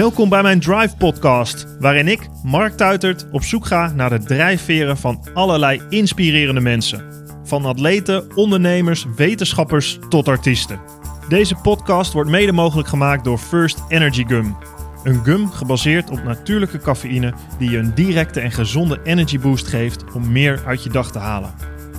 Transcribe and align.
Welkom 0.00 0.28
bij 0.28 0.42
mijn 0.42 0.60
Drive 0.60 0.96
Podcast, 0.96 1.66
waarin 1.78 2.08
ik, 2.08 2.28
Mark 2.42 2.76
Tuitert, 2.76 3.26
op 3.30 3.42
zoek 3.42 3.66
ga 3.66 3.92
naar 3.92 4.10
de 4.10 4.18
drijfveren 4.18 4.96
van 4.96 5.26
allerlei 5.34 5.82
inspirerende 5.88 6.60
mensen. 6.60 7.04
Van 7.44 7.64
atleten, 7.64 8.36
ondernemers, 8.36 9.06
wetenschappers 9.16 9.98
tot 10.08 10.28
artiesten. 10.28 10.80
Deze 11.28 11.54
podcast 11.54 12.12
wordt 12.12 12.30
mede 12.30 12.52
mogelijk 12.52 12.88
gemaakt 12.88 13.24
door 13.24 13.38
First 13.38 13.82
Energy 13.88 14.24
Gum. 14.26 14.56
Een 15.04 15.24
gum 15.24 15.50
gebaseerd 15.50 16.10
op 16.10 16.22
natuurlijke 16.22 16.78
cafeïne 16.78 17.34
die 17.58 17.70
je 17.70 17.78
een 17.78 17.94
directe 17.94 18.40
en 18.40 18.52
gezonde 18.52 19.00
energy 19.04 19.38
boost 19.38 19.66
geeft 19.66 20.04
om 20.12 20.32
meer 20.32 20.62
uit 20.66 20.82
je 20.82 20.90
dag 20.90 21.12
te 21.12 21.18
halen. 21.18 21.54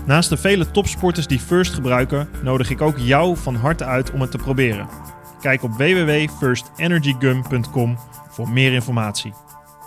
Naast 0.05 0.29
de 0.29 0.37
vele 0.37 0.71
topsporters 0.71 1.27
die 1.27 1.39
First 1.39 1.73
gebruiken, 1.73 2.29
nodig 2.43 2.69
ik 2.69 2.81
ook 2.81 2.97
jou 2.97 3.37
van 3.37 3.55
harte 3.55 3.85
uit 3.85 4.11
om 4.11 4.21
het 4.21 4.31
te 4.31 4.37
proberen. 4.37 4.87
Kijk 5.41 5.63
op 5.63 5.71
www.firstenergygum.com 5.71 7.97
voor 8.29 8.49
meer 8.49 8.73
informatie. 8.73 9.33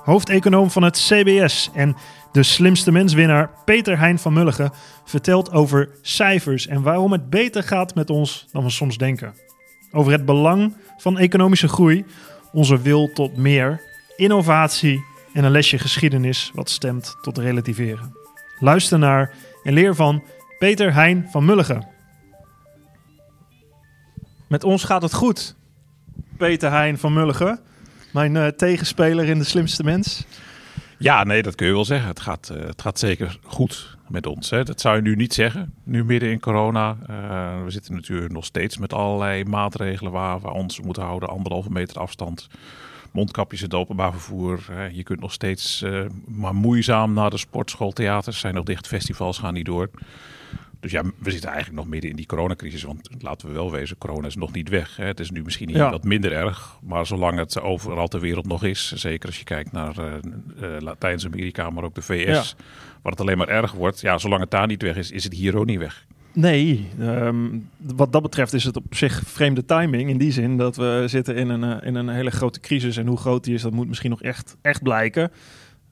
Hoofdeconoom 0.04 0.70
van 0.70 0.82
het 0.82 0.96
CBS 0.96 1.70
en 1.74 1.96
de 2.32 2.42
slimste 2.42 2.92
menswinnaar 2.92 3.50
Peter 3.64 3.98
Hein 3.98 4.18
van 4.18 4.32
Mulligen 4.32 4.72
vertelt 5.04 5.52
over 5.52 5.88
cijfers 6.02 6.66
en 6.66 6.82
waarom 6.82 7.12
het 7.12 7.30
beter 7.30 7.62
gaat 7.62 7.94
met 7.94 8.10
ons 8.10 8.46
dan 8.52 8.64
we 8.64 8.70
soms 8.70 8.98
denken. 8.98 9.34
Over 9.92 10.12
het 10.12 10.24
belang 10.24 10.76
van 10.96 11.18
economische 11.18 11.68
groei, 11.68 12.04
onze 12.52 12.80
wil 12.80 13.12
tot 13.12 13.36
meer, 13.36 13.80
innovatie 14.16 15.04
en 15.32 15.44
een 15.44 15.50
lesje 15.50 15.78
geschiedenis 15.78 16.50
wat 16.54 16.70
stemt 16.70 17.16
tot 17.22 17.38
relativeren. 17.38 18.16
Luister 18.58 18.98
naar 18.98 19.34
en 19.62 19.72
leer 19.72 19.94
van 19.94 20.22
Peter 20.58 20.94
Hein 20.94 21.26
van 21.30 21.44
Mulligen. 21.44 21.93
Met 24.54 24.64
ons 24.64 24.84
gaat 24.84 25.02
het 25.02 25.14
goed. 25.14 25.56
Peter 26.36 26.70
Hein 26.70 26.98
van 26.98 27.12
Mulligen, 27.12 27.60
mijn 28.12 28.34
uh, 28.34 28.46
tegenspeler 28.46 29.24
in 29.24 29.38
De 29.38 29.44
Slimste 29.44 29.84
Mens. 29.84 30.24
Ja, 30.98 31.24
nee, 31.24 31.42
dat 31.42 31.54
kun 31.54 31.66
je 31.66 31.72
wel 31.72 31.84
zeggen. 31.84 32.08
Het 32.08 32.20
gaat, 32.20 32.50
uh, 32.52 32.66
het 32.66 32.82
gaat 32.82 32.98
zeker 32.98 33.38
goed 33.42 33.96
met 34.08 34.26
ons. 34.26 34.50
Hè. 34.50 34.64
Dat 34.64 34.80
zou 34.80 34.96
je 34.96 35.02
nu 35.02 35.16
niet 35.16 35.34
zeggen, 35.34 35.74
nu 35.84 36.04
midden 36.04 36.30
in 36.30 36.40
corona. 36.40 36.96
Uh, 37.10 37.64
we 37.64 37.70
zitten 37.70 37.94
natuurlijk 37.94 38.32
nog 38.32 38.44
steeds 38.44 38.78
met 38.78 38.92
allerlei 38.92 39.44
maatregelen 39.44 40.12
waar 40.12 40.40
we 40.40 40.50
ons 40.50 40.80
moeten 40.80 41.02
houden. 41.02 41.28
Anderhalve 41.28 41.70
meter 41.70 41.98
afstand, 41.98 42.48
mondkapjes, 43.12 43.60
het 43.60 43.74
openbaar 43.74 44.12
vervoer. 44.12 44.60
je 44.92 45.02
kunt 45.02 45.20
nog 45.20 45.32
steeds 45.32 45.84
maar 46.26 46.54
moeizaam 46.54 47.12
naar 47.12 47.30
de 47.30 47.38
sportschool, 47.38 47.92
theaters 47.92 48.38
zijn 48.38 48.54
nog 48.54 48.64
dicht, 48.64 48.86
festivals 48.86 49.38
gaan 49.38 49.54
niet 49.54 49.66
door. 49.66 49.90
Dus 50.84 50.92
ja, 50.92 51.02
we 51.18 51.30
zitten 51.30 51.50
eigenlijk 51.50 51.78
nog 51.78 51.88
midden 51.88 52.10
in 52.10 52.16
die 52.16 52.26
coronacrisis. 52.26 52.82
Want 52.82 53.08
laten 53.18 53.48
we 53.48 53.54
wel 53.54 53.70
wezen, 53.70 53.98
corona 53.98 54.26
is 54.26 54.36
nog 54.36 54.52
niet 54.52 54.68
weg. 54.68 54.96
Hè. 54.96 55.04
Het 55.04 55.20
is 55.20 55.30
nu 55.30 55.42
misschien 55.42 55.68
ja. 55.68 55.90
wat 55.90 56.04
minder 56.04 56.32
erg. 56.32 56.78
Maar 56.82 57.06
zolang 57.06 57.38
het 57.38 57.60
overal 57.60 58.08
ter 58.08 58.20
wereld 58.20 58.46
nog 58.46 58.64
is, 58.64 58.92
zeker 58.92 59.28
als 59.28 59.38
je 59.38 59.44
kijkt 59.44 59.72
naar 59.72 59.98
uh, 59.98 60.04
uh, 60.62 60.80
Latijns-Amerika, 60.80 61.70
maar 61.70 61.84
ook 61.84 61.94
de 61.94 62.02
VS, 62.02 62.26
ja. 62.26 62.64
waar 63.02 63.12
het 63.12 63.20
alleen 63.20 63.38
maar 63.38 63.48
erg 63.48 63.72
wordt. 63.72 64.00
Ja, 64.00 64.18
zolang 64.18 64.40
het 64.40 64.50
daar 64.50 64.66
niet 64.66 64.82
weg 64.82 64.96
is, 64.96 65.10
is 65.10 65.24
het 65.24 65.32
hier 65.32 65.56
ook 65.56 65.66
niet 65.66 65.78
weg. 65.78 66.06
Nee, 66.32 66.88
um, 67.00 67.68
wat 67.78 68.12
dat 68.12 68.22
betreft 68.22 68.52
is 68.52 68.64
het 68.64 68.76
op 68.76 68.94
zich 68.94 69.22
vreemde 69.26 69.64
timing. 69.64 70.10
In 70.10 70.18
die 70.18 70.32
zin 70.32 70.56
dat 70.56 70.76
we 70.76 71.04
zitten 71.06 71.36
in 71.36 71.48
een, 71.48 71.82
in 71.82 71.94
een 71.94 72.08
hele 72.08 72.30
grote 72.30 72.60
crisis. 72.60 72.96
En 72.96 73.06
hoe 73.06 73.18
groot 73.18 73.44
die 73.44 73.54
is, 73.54 73.62
dat 73.62 73.72
moet 73.72 73.88
misschien 73.88 74.10
nog 74.10 74.22
echt, 74.22 74.56
echt 74.62 74.82
blijken. 74.82 75.30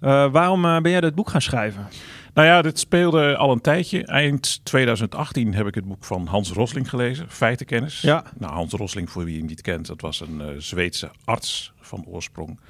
Uh, 0.03 0.33
waarom 0.33 0.63
ben 0.63 0.91
jij 0.91 1.01
dit 1.01 1.15
boek 1.15 1.29
gaan 1.29 1.43
schrijven? 1.43 1.89
Nou 2.35 2.49
ja, 2.49 2.63
dit 2.63 2.79
speelde 2.79 3.37
al 3.37 3.53
een 3.53 3.61
tijdje. 3.61 4.07
Eind 4.07 4.65
2018 4.65 5.55
heb 5.55 5.67
ik 5.67 5.75
het 5.75 5.85
boek 5.85 6.05
van 6.05 6.27
Hans 6.27 6.51
Rosling 6.53 6.89
gelezen, 6.89 7.31
Feitenkennis. 7.31 8.01
Ja. 8.01 8.25
Nou, 8.39 8.53
Hans 8.53 8.73
Rosling, 8.73 9.11
voor 9.11 9.25
wie 9.25 9.39
hem 9.39 9.47
niet 9.47 9.61
kent, 9.61 9.87
dat 9.87 10.01
was 10.01 10.21
een 10.21 10.41
uh, 10.41 10.47
Zweedse 10.59 11.11
arts 11.25 11.73
van 11.81 12.05
oorsprong. 12.07 12.61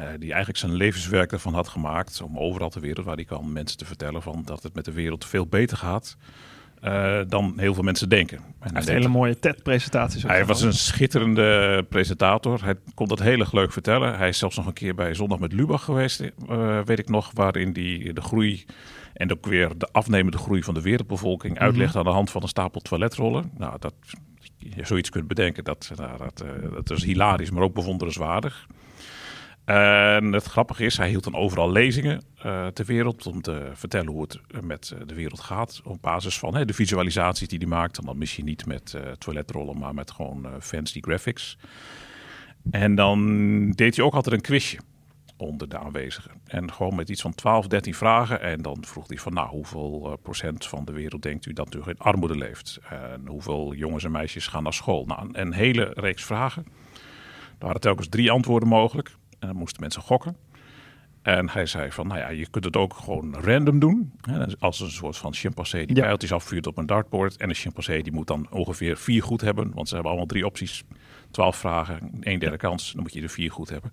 Uh, 0.00 0.06
die 0.18 0.28
eigenlijk 0.28 0.58
zijn 0.58 0.74
levenswerk 0.74 1.32
ervan 1.32 1.54
had 1.54 1.68
gemaakt 1.68 2.22
om 2.22 2.38
overal 2.38 2.70
ter 2.70 2.80
wereld 2.80 3.06
waar 3.06 3.14
hij 3.14 3.24
kan 3.24 3.52
mensen 3.52 3.78
te 3.78 3.84
vertellen 3.84 4.22
van 4.22 4.42
dat 4.44 4.62
het 4.62 4.74
met 4.74 4.84
de 4.84 4.92
wereld 4.92 5.24
veel 5.24 5.46
beter 5.46 5.76
gaat. 5.76 6.16
Uh, 6.84 7.20
dan 7.28 7.52
heel 7.56 7.74
veel 7.74 7.82
mensen 7.82 8.08
denken. 8.08 8.36
En 8.36 8.44
hij 8.60 8.70
heeft 8.72 8.88
hele 8.88 9.08
mooie 9.08 9.38
TED-presentaties. 9.38 10.22
Hij 10.22 10.44
was 10.44 10.62
een 10.62 10.72
schitterende 10.72 11.86
presentator. 11.88 12.64
Hij 12.64 12.74
kon 12.94 13.08
dat 13.08 13.18
heel 13.18 13.38
erg 13.38 13.52
leuk 13.52 13.72
vertellen. 13.72 14.16
Hij 14.16 14.28
is 14.28 14.38
zelfs 14.38 14.56
nog 14.56 14.66
een 14.66 14.72
keer 14.72 14.94
bij 14.94 15.14
Zondag 15.14 15.38
met 15.38 15.52
Lubach 15.52 15.84
geweest, 15.84 16.20
uh, 16.20 16.80
weet 16.84 16.98
ik 16.98 17.08
nog, 17.08 17.30
waarin 17.34 17.70
hij 17.72 18.12
de 18.12 18.20
groei 18.20 18.64
en 19.12 19.32
ook 19.32 19.46
weer 19.46 19.78
de 19.78 19.88
afnemende 19.92 20.38
groei 20.38 20.62
van 20.62 20.74
de 20.74 20.80
wereldbevolking 20.80 21.58
uitlegt 21.58 21.94
mm 21.94 21.98
-hmm. 21.98 21.98
aan 21.98 22.12
de 22.12 22.16
hand 22.16 22.30
van 22.30 22.42
een 22.42 22.48
stapel 22.48 22.80
toiletrollen. 22.80 23.50
Nou, 23.58 23.76
dat 23.78 23.94
je 24.58 24.86
zoiets 24.86 25.10
kunt 25.10 25.28
bedenken, 25.28 25.64
dat, 25.64 25.90
nou, 25.96 26.18
dat, 26.18 26.44
uh, 26.44 26.72
dat 26.72 26.90
is 26.90 27.04
hilarisch, 27.04 27.50
maar 27.50 27.62
ook 27.62 27.74
bewonderenswaardig. 27.74 28.66
En 29.64 30.32
het 30.32 30.44
grappige 30.44 30.84
is, 30.84 30.96
hij 30.96 31.08
hield 31.08 31.24
dan 31.24 31.34
overal 31.34 31.70
lezingen 31.70 32.22
uh, 32.46 32.66
ter 32.66 32.84
wereld 32.84 33.26
om 33.26 33.42
te 33.42 33.70
vertellen 33.72 34.12
hoe 34.12 34.22
het 34.22 34.64
met 34.64 34.94
de 35.06 35.14
wereld 35.14 35.40
gaat. 35.40 35.80
Op 35.84 36.02
basis 36.02 36.38
van 36.38 36.54
hè, 36.54 36.64
de 36.64 36.74
visualisaties 36.74 37.48
die 37.48 37.58
hij 37.58 37.66
maakt. 37.68 37.98
En 37.98 38.04
dan 38.04 38.18
misschien 38.18 38.44
niet 38.44 38.66
met 38.66 38.94
uh, 38.96 39.12
toiletrollen, 39.12 39.78
maar 39.78 39.94
met 39.94 40.10
gewoon 40.10 40.46
fancy 40.60 41.00
graphics. 41.00 41.58
En 42.70 42.94
dan 42.94 43.70
deed 43.70 43.96
hij 43.96 44.04
ook 44.04 44.14
altijd 44.14 44.34
een 44.34 44.40
quizje 44.40 44.78
onder 45.36 45.68
de 45.68 45.78
aanwezigen. 45.78 46.30
En 46.46 46.72
gewoon 46.72 46.94
met 46.94 47.08
iets 47.08 47.22
van 47.22 47.34
12, 47.34 47.66
13 47.66 47.94
vragen. 47.94 48.40
En 48.40 48.62
dan 48.62 48.78
vroeg 48.80 49.08
hij 49.08 49.18
van, 49.18 49.32
nou, 49.32 49.48
hoeveel 49.48 50.18
procent 50.22 50.66
van 50.66 50.84
de 50.84 50.92
wereld 50.92 51.22
denkt 51.22 51.46
u 51.46 51.52
dat 51.52 51.74
u 51.74 51.80
in 51.86 51.98
armoede 51.98 52.36
leeft? 52.36 52.80
En 52.88 53.26
hoeveel 53.26 53.74
jongens 53.74 54.04
en 54.04 54.10
meisjes 54.10 54.46
gaan 54.46 54.62
naar 54.62 54.72
school? 54.72 55.04
Nou, 55.04 55.20
een, 55.20 55.40
een 55.40 55.52
hele 55.52 55.92
reeks 55.94 56.24
vragen. 56.24 56.66
Er 57.58 57.66
waren 57.66 57.80
telkens 57.80 58.08
drie 58.08 58.30
antwoorden 58.30 58.68
mogelijk. 58.68 59.16
En 59.44 59.50
dan 59.50 59.58
moesten 59.58 59.80
mensen 59.80 60.02
gokken. 60.02 60.36
En 61.22 61.50
hij 61.50 61.66
zei 61.66 61.92
van, 61.92 62.06
nou 62.06 62.20
ja, 62.20 62.28
je 62.28 62.48
kunt 62.50 62.64
het 62.64 62.76
ook 62.76 62.94
gewoon 62.94 63.34
random 63.40 63.78
doen. 63.78 64.12
Hè, 64.20 64.58
als 64.58 64.80
een 64.80 64.90
soort 64.90 65.16
van 65.16 65.34
chimpansee 65.34 65.86
die 65.86 65.96
ja. 65.96 66.02
pijltjes 66.02 66.32
afvuurt 66.32 66.66
op 66.66 66.78
een 66.78 66.86
dartboard. 66.86 67.36
En 67.36 67.48
een 67.48 67.54
chimpansee 67.54 68.02
die 68.02 68.12
moet 68.12 68.26
dan 68.26 68.46
ongeveer 68.50 68.96
vier 68.96 69.22
goed 69.22 69.40
hebben. 69.40 69.70
Want 69.74 69.88
ze 69.88 69.94
hebben 69.94 70.12
allemaal 70.12 70.30
drie 70.30 70.46
opties. 70.46 70.84
Twaalf 71.30 71.56
vragen, 71.56 72.10
één 72.20 72.38
derde 72.38 72.56
kans. 72.56 72.92
Dan 72.92 73.02
moet 73.02 73.12
je 73.12 73.22
er 73.22 73.28
vier 73.28 73.50
goed 73.50 73.68
hebben. 73.68 73.92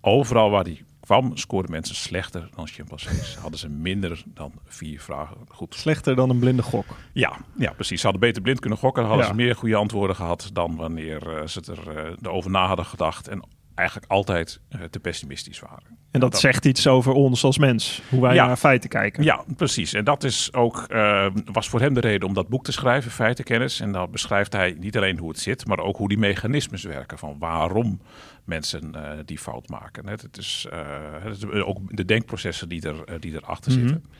Overal 0.00 0.50
waar 0.50 0.64
die 0.64 0.84
kwam, 1.00 1.36
scoorden 1.36 1.70
mensen 1.70 1.94
slechter 1.94 2.48
dan 2.54 2.66
chimpansees. 2.66 3.36
Hadden 3.42 3.58
ze 3.58 3.68
minder 3.68 4.22
dan 4.26 4.52
vier 4.64 5.00
vragen 5.00 5.36
goed. 5.48 5.74
Slechter 5.74 6.16
dan 6.16 6.30
een 6.30 6.38
blinde 6.38 6.62
gok? 6.62 6.86
Ja, 7.12 7.36
ja 7.56 7.72
precies. 7.72 8.00
Ze 8.00 8.06
hadden 8.06 8.26
beter 8.28 8.42
blind 8.42 8.60
kunnen 8.60 8.78
gokken. 8.78 9.02
Dan 9.02 9.10
hadden 9.10 9.28
ja. 9.28 9.34
ze 9.36 9.44
meer 9.44 9.56
goede 9.56 9.76
antwoorden 9.76 10.16
gehad 10.16 10.50
dan 10.52 10.76
wanneer 10.76 11.40
uh, 11.40 11.46
ze 11.46 11.60
er 11.60 11.96
uh, 11.96 12.12
erover 12.22 12.50
na 12.50 12.66
hadden 12.66 12.84
gedacht. 12.84 13.28
En 13.28 13.42
eigenlijk 13.78 14.10
altijd 14.10 14.60
uh, 14.70 14.82
te 14.84 15.00
pessimistisch 15.00 15.60
waren. 15.60 15.96
En 16.10 16.20
dat, 16.20 16.30
dat, 16.32 16.40
zegt 16.40 16.64
iets 16.64 16.86
over 16.86 17.12
ons 17.12 17.44
als 17.44 17.58
mens, 17.58 18.02
hoe 18.08 18.20
wij 18.20 18.34
ja, 18.34 18.46
naar 18.46 18.56
feiten 18.56 18.88
kijken. 18.88 19.22
Ja, 19.22 19.44
precies. 19.56 19.92
En 19.92 20.04
dat 20.04 20.24
is 20.24 20.52
ook, 20.52 20.86
uh, 20.88 21.26
was 21.44 21.68
voor 21.68 21.80
hem 21.80 21.94
de 21.94 22.00
reden 22.00 22.28
om 22.28 22.34
dat 22.34 22.48
boek 22.48 22.64
te 22.64 22.72
schrijven, 22.72 23.10
Feitenkennis. 23.10 23.80
En 23.80 23.92
dan 23.92 24.10
beschrijft 24.10 24.52
hij 24.52 24.76
niet 24.78 24.96
alleen 24.96 25.18
hoe 25.18 25.28
het 25.28 25.38
zit, 25.38 25.66
maar 25.66 25.78
ook 25.78 25.96
hoe 25.96 26.08
die 26.08 26.18
mechanismes 26.18 26.82
werken. 26.82 27.18
Van 27.18 27.36
waarom 27.38 28.00
mensen 28.44 28.92
uh, 28.96 29.10
die 29.24 29.38
fout 29.38 29.68
maken. 29.68 30.06
Het 30.06 30.38
is, 30.38 30.66
het 31.22 31.36
is 31.36 31.44
ook 31.44 31.96
de 31.96 32.04
denkprocessen 32.04 32.68
die, 32.68 32.82
er, 32.82 33.20
die 33.20 33.34
erachter 33.34 33.72
mm 33.72 33.78
-hmm. 33.78 33.88
zitten. 33.88 34.10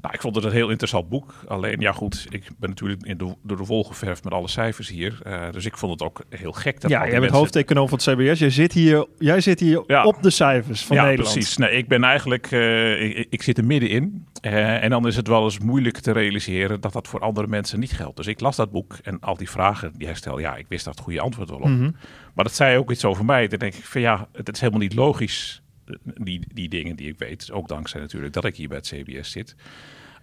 Nou, 0.00 0.14
ik 0.14 0.20
vond 0.20 0.34
het 0.34 0.44
een 0.44 0.52
heel 0.52 0.68
interessant 0.68 1.08
boek. 1.08 1.34
Alleen, 1.46 1.80
ja 1.80 1.92
goed, 1.92 2.26
ik 2.30 2.48
ben 2.58 2.68
natuurlijk 2.68 3.02
in 3.02 3.18
de, 3.18 3.34
door 3.42 3.56
de 3.56 3.64
wol 3.64 3.84
geverfd 3.84 4.24
met 4.24 4.32
alle 4.32 4.48
cijfers 4.48 4.88
hier. 4.88 5.18
Uh, 5.26 5.50
dus 5.50 5.64
ik 5.64 5.76
vond 5.76 5.92
het 5.92 6.02
ook 6.02 6.22
heel 6.28 6.52
gek. 6.52 6.80
Dat 6.80 6.90
ja, 6.90 6.98
jij 6.98 7.08
bent 7.08 7.20
mensen... 7.20 7.38
hoofdeconoom 7.38 7.88
van 7.88 7.98
het 7.98 8.06
CBS. 8.06 8.38
Jij 8.38 8.50
zit 8.50 8.72
hier, 8.72 9.06
jij 9.18 9.40
zit 9.40 9.60
hier 9.60 9.82
ja. 9.86 10.04
op 10.04 10.22
de 10.22 10.30
cijfers 10.30 10.84
van 10.84 10.96
ja, 10.96 11.04
Nederland. 11.04 11.32
precies. 11.32 11.56
Nee, 11.56 11.70
ik 11.70 11.88
ben 11.88 12.04
eigenlijk, 12.04 12.50
uh, 12.50 13.18
ik, 13.18 13.26
ik, 13.30 13.42
zit 13.42 13.58
er 13.58 13.64
middenin. 13.64 14.26
Uh, 14.42 14.82
en 14.82 14.90
dan 14.90 15.06
is 15.06 15.16
het 15.16 15.28
wel 15.28 15.44
eens 15.44 15.58
moeilijk 15.58 15.98
te 15.98 16.12
realiseren 16.12 16.80
dat 16.80 16.92
dat 16.92 17.08
voor 17.08 17.20
andere 17.20 17.46
mensen 17.46 17.80
niet 17.80 17.92
geldt. 17.92 18.16
Dus 18.16 18.26
ik 18.26 18.40
las 18.40 18.56
dat 18.56 18.70
boek 18.70 18.98
en 19.02 19.20
al 19.20 19.36
die 19.36 19.50
vragen 19.50 19.92
die 19.96 20.06
hij 20.06 20.16
stelde, 20.16 20.40
ja, 20.40 20.56
ik 20.56 20.66
wist 20.68 20.84
dat 20.84 20.94
het 20.94 21.04
goede 21.04 21.20
antwoord 21.20 21.48
wel 21.48 21.58
op. 21.58 21.64
Mhm. 21.64 21.74
Mm 21.74 21.82
-hmm. 21.82 21.96
Maar 22.34 22.44
dat 22.44 22.54
zei 22.54 22.78
ook 22.78 22.90
iets 22.90 23.04
over 23.04 23.24
mij. 23.24 23.48
Dan 23.48 23.58
denk 23.58 23.74
ik 23.74 23.84
van 23.84 24.00
ja, 24.00 24.28
het 24.32 24.54
is 24.54 24.60
helemaal 24.60 24.82
niet 24.82 24.94
logisch, 24.94 25.62
die, 26.02 26.40
die 26.54 26.68
dingen 26.68 26.96
die 26.96 27.08
ik 27.08 27.18
weet. 27.18 27.52
Ook 27.52 27.68
dankzij 27.68 28.00
natuurlijk 28.00 28.32
dat 28.32 28.44
ik 28.44 28.56
hier 28.56 28.68
bij 28.68 28.76
het 28.76 28.86
CBS 28.86 29.30
zit. 29.30 29.56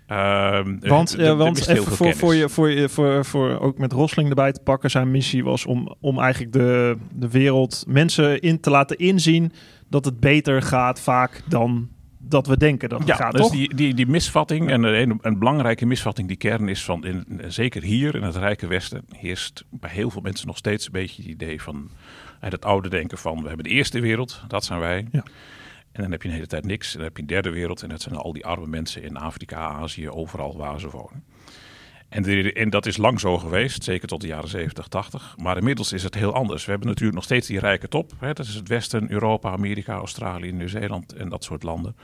Um, 0.10 0.80
want 0.80 1.20
uh, 1.20 1.38
want 1.38 1.68
even 1.68 1.84
voor, 1.84 2.14
voor, 2.16 2.36
je, 2.36 2.50
voor, 2.50 2.70
je, 2.70 2.90
voor, 2.90 3.26
voor 3.26 3.60
ook 3.60 3.78
met 3.78 3.92
Rosling 3.92 4.30
erbij 4.30 4.52
te 4.52 4.62
pakken, 4.64 4.92
zijn 4.92 5.12
missie 5.12 5.44
was 5.44 5.66
om, 5.66 5.96
om 6.00 6.20
eigenlijk 6.20 6.54
de, 6.54 6.98
de 7.14 7.30
wereld 7.30 7.84
mensen 7.88 8.42
in 8.42 8.60
te 8.60 8.70
laten 8.70 8.98
inzien 8.98 9.52
dat 9.90 10.06
het 10.06 10.20
beter 10.20 10.62
gaat 10.62 11.00
vaak 11.00 11.42
dan 11.48 11.90
dat 12.28 12.48
we 12.48 12.58
denken 12.58 12.90
dat 12.90 13.00
het 13.00 13.08
Ja, 13.08 13.16
gaat, 13.16 13.32
dus 13.32 13.42
toch? 13.42 13.52
die, 13.52 13.76
die, 13.76 13.94
die 13.94 14.08
misvatting, 14.08 14.70
en 14.70 14.84
een, 14.84 15.20
een 15.22 15.40
belangrijke 15.40 15.86
misvatting, 15.86 16.28
die 16.28 16.38
kern 16.38 16.70
is 16.70 16.84
van, 16.84 17.06
in, 17.06 17.42
zeker 17.48 17.84
hier 17.84 18.16
in 18.16 18.24
het 18.24 18.36
Rijke 18.36 18.68
Westen, 18.68 19.06
heerst 19.10 19.64
bij 19.70 19.90
heel 19.90 20.10
veel 20.10 20.22
mensen 20.22 20.48
nog 20.48 20.58
steeds 20.58 20.86
een 20.86 20.92
beetje 20.92 21.22
het 21.22 21.32
idee 21.32 21.62
van 21.62 21.90
het 22.52 22.66
oude 22.66 22.90
denken 22.90 23.18
van 23.18 23.42
we 23.42 23.48
hebben 23.48 23.64
de 23.66 23.70
eerste 23.72 24.00
wereld, 24.00 24.42
dat 24.48 24.64
zijn 24.66 24.80
wij. 24.80 25.08
Ja. 25.12 25.24
En 25.92 26.02
dan 26.02 26.12
heb 26.12 26.22
je 26.22 26.28
een 26.28 26.34
hele 26.34 26.48
tijd 26.48 26.66
niks. 26.66 26.92
En 26.92 26.96
dan 26.98 27.04
heb 27.08 27.16
je 27.16 27.22
een 27.22 27.28
derde 27.28 27.50
wereld. 27.50 27.82
En 27.82 27.90
dat 27.90 28.02
zijn 28.02 28.16
al 28.16 28.34
die 28.34 28.46
arme 28.46 28.68
mensen 28.68 29.04
in 29.04 29.18
Afrika, 29.18 29.58
Azië, 29.58 30.10
overal 30.10 30.58
waar 30.58 30.80
ze 30.80 30.90
wonen. 30.90 31.24
En, 32.10 32.24
de- 32.24 32.54
en 32.54 32.70
dat 32.70 32.86
is 32.86 32.98
lang 32.98 33.20
zo 33.20 33.38
geweest, 33.38 33.84
zeker 33.84 34.08
tot 34.08 34.22
de 34.22 34.28
jaren 34.28 34.50
70, 34.50 34.88
80. 34.88 35.36
Maar 35.38 35.58
inmiddels 35.58 35.94
is 35.94 36.04
het 36.04 36.14
heel 36.16 36.34
anders. 36.34 36.66
We 36.66 36.70
hebben 36.72 36.88
natuurlijk 36.88 37.16
nog 37.16 37.24
steeds 37.24 37.48
die 37.48 37.60
rijke 37.60 37.88
top. 37.88 38.12
Hè? 38.20 38.34
Dat 38.34 38.46
is 38.46 38.54
het 38.56 38.68
Westen, 38.68 39.12
Europa, 39.12 39.52
Amerika, 39.52 39.94
Australië, 39.94 40.52
Nieuw-Zeeland 40.52 41.14
en 41.14 41.30
dat 41.30 41.44
soort 41.44 41.64
landen. 41.64 41.96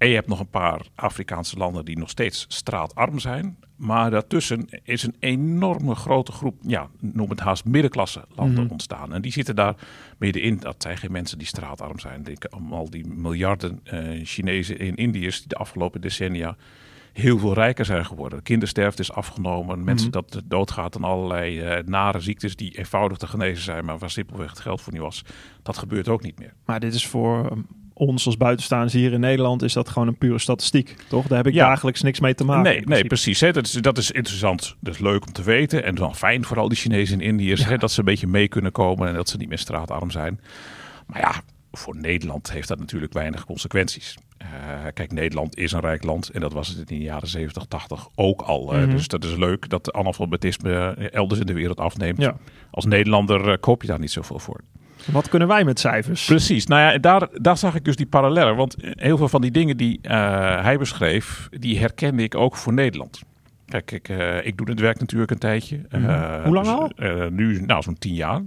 En 0.00 0.08
je 0.08 0.14
hebt 0.14 0.26
nog 0.28 0.40
een 0.40 0.48
paar 0.50 0.80
Afrikaanse 0.94 1.56
landen 1.56 1.84
die 1.84 1.98
nog 1.98 2.10
steeds 2.10 2.44
straatarm 2.48 3.18
zijn. 3.18 3.56
Maar 3.76 4.10
daartussen 4.10 4.68
is 4.82 5.02
een 5.02 5.16
enorme 5.18 5.94
grote 5.94 6.32
groep, 6.32 6.54
ja, 6.62 6.88
noem 7.00 7.30
het 7.30 7.40
haast 7.40 7.64
middenklasse 7.64 8.24
landen 8.34 8.62
Mhm. 8.64 8.72
ontstaan. 8.72 9.12
En 9.14 9.22
die 9.22 9.32
zitten 9.32 9.56
daar 9.56 9.74
middenin. 10.18 10.56
Dat 10.56 10.82
zijn 10.82 10.96
geen 10.96 11.12
mensen 11.12 11.38
die 11.38 11.46
straatarm 11.46 11.98
zijn. 11.98 12.22
Denk 12.22 12.46
aan 12.48 12.72
al 12.72 12.90
die 12.90 13.06
miljarden 13.06 13.80
eh, 13.84 14.20
Chinezen 14.24 14.78
en 14.78 14.94
Indiërs 14.96 15.38
die 15.38 15.48
de 15.48 15.54
afgelopen 15.56 16.00
decennia 16.00 16.56
heel 17.12 17.38
veel 17.38 17.54
rijker 17.54 17.84
zijn 17.84 18.06
geworden. 18.06 18.38
De 18.38 18.44
kindersterfte 18.44 19.02
is 19.02 19.12
afgenomen. 19.12 19.84
Mensen 19.84 20.08
Mhm. 20.10 20.16
dat 20.26 20.42
doodgaat 20.44 20.96
aan 20.96 21.04
allerlei 21.04 21.60
eh, 21.60 21.84
nare 21.84 22.20
ziektes 22.20 22.56
die 22.56 22.78
eenvoudig 22.78 23.18
te 23.18 23.26
genezen 23.26 23.64
zijn, 23.64 23.84
maar 23.84 23.98
waar 23.98 24.10
simpelweg 24.10 24.50
het 24.50 24.60
geld 24.60 24.80
voor 24.80 24.92
niet 24.92 25.02
was. 25.02 25.24
Dat 25.62 25.78
gebeurt 25.78 26.08
ook 26.08 26.22
niet 26.22 26.38
meer. 26.38 26.54
Maar 26.64 26.80
dit 26.80 26.94
is 26.94 27.06
voor 27.06 27.50
um, 27.52 27.66
ons 28.00 28.26
als 28.26 28.36
buitenstaanders 28.36 28.92
hier 28.92 29.12
in 29.12 29.20
Nederland 29.20 29.62
is 29.62 29.72
dat 29.72 29.88
gewoon 29.88 30.08
een 30.08 30.18
pure 30.18 30.38
statistiek, 30.38 30.96
toch? 31.08 31.26
Daar 31.26 31.36
heb 31.36 31.46
ik 31.46 31.54
Ja. 31.54 31.68
dagelijks 31.68 32.02
niks 32.02 32.20
mee 32.20 32.34
te 32.34 32.44
maken. 32.44 32.62
nee, 32.62 32.80
nee, 32.84 33.04
precies. 33.04 33.40
Hè. 33.40 33.52
Dat, 33.52 33.66
is, 33.66 33.72
dat 33.72 33.98
is 33.98 34.10
interessant. 34.10 34.76
Dat 34.80 34.94
is 34.94 35.00
leuk 35.00 35.26
om 35.26 35.32
te 35.32 35.42
weten. 35.42 35.84
En 35.84 35.94
dan 35.94 36.14
fijn 36.14 36.44
voor 36.44 36.58
al 36.58 36.68
die 36.68 36.78
Chinezen 36.78 37.20
en 37.20 37.26
Indiërs 37.26 37.64
hè, 37.64 37.76
dat 37.76 37.92
ze 37.92 37.98
een 37.98 38.04
beetje 38.04 38.26
mee 38.26 38.48
kunnen 38.48 38.72
komen 38.72 39.08
en 39.08 39.14
dat 39.14 39.28
ze 39.28 39.36
niet 39.36 39.48
meer 39.48 39.58
straatarm 39.58 40.10
zijn. 40.10 40.40
Maar 41.06 41.20
ja, 41.20 41.32
voor 41.72 41.96
Nederland 41.96 42.52
heeft 42.52 42.68
dat 42.68 42.78
natuurlijk 42.78 43.12
weinig 43.12 43.44
consequenties. 43.44 44.16
Eh, 44.38 44.48
kijk, 44.94 45.12
Nederland 45.12 45.56
is 45.56 45.72
een 45.72 45.80
rijk 45.80 46.04
land 46.04 46.28
en 46.28 46.40
dat 46.40 46.52
was 46.52 46.68
het 46.68 46.78
in 46.90 46.98
de 46.98 47.04
jaren 47.04 47.28
70, 47.28 47.64
80 47.64 48.08
ook 48.14 48.40
al. 48.42 48.64
Mhm. 48.72 48.90
Dus 48.90 49.08
dat 49.08 49.24
is 49.24 49.36
leuk 49.36 49.68
dat 49.68 49.84
de 49.84 49.92
analfabetisme 49.92 50.94
eh, 50.98 51.12
elders 51.12 51.40
in 51.40 51.46
de 51.46 51.52
wereld 51.52 51.80
afneemt. 51.80 52.18
Ja. 52.18 52.36
Als 52.70 52.84
Nederlander 52.84 53.50
eh, 53.50 53.56
koop 53.60 53.82
je 53.82 53.88
daar 53.88 53.98
niet 53.98 54.10
zoveel 54.10 54.38
voor. 54.38 54.60
Wat 55.04 55.28
kunnen 55.28 55.48
wij 55.48 55.64
met 55.64 55.80
cijfers? 55.80 56.24
Precies. 56.24 56.66
Nou 56.66 56.80
ja, 56.92 56.98
daar, 56.98 57.28
daar 57.32 57.56
zag 57.56 57.74
ik 57.74 57.84
dus 57.84 57.96
die 57.96 58.06
parallellen. 58.06 58.56
Want 58.56 58.76
heel 58.80 59.16
veel 59.16 59.28
van 59.28 59.40
die 59.40 59.50
dingen 59.50 59.76
die 59.76 59.98
eh, 60.02 60.62
hij 60.62 60.78
beschreef, 60.78 61.48
die 61.50 61.78
herkende 61.78 62.22
ik 62.22 62.34
ook 62.34 62.56
voor 62.56 62.72
Nederland. 62.72 63.22
Kijk, 63.66 63.90
ik, 63.90 64.08
eh, 64.08 64.46
ik 64.46 64.56
doe 64.56 64.66
dit 64.66 64.80
werk 64.80 65.00
natuurlijk 65.00 65.30
een 65.30 65.38
tijdje. 65.38 65.80
Mhm. 65.90 66.10
Eh, 66.10 66.44
Hoe 66.44 66.54
lang 66.54 66.66
dus, 66.66 67.08
al? 67.08 67.30
nu, 67.30 67.60
nou, 67.60 67.82
zo'n 67.82 67.98
tien 67.98 68.14
jaar. 68.14 68.40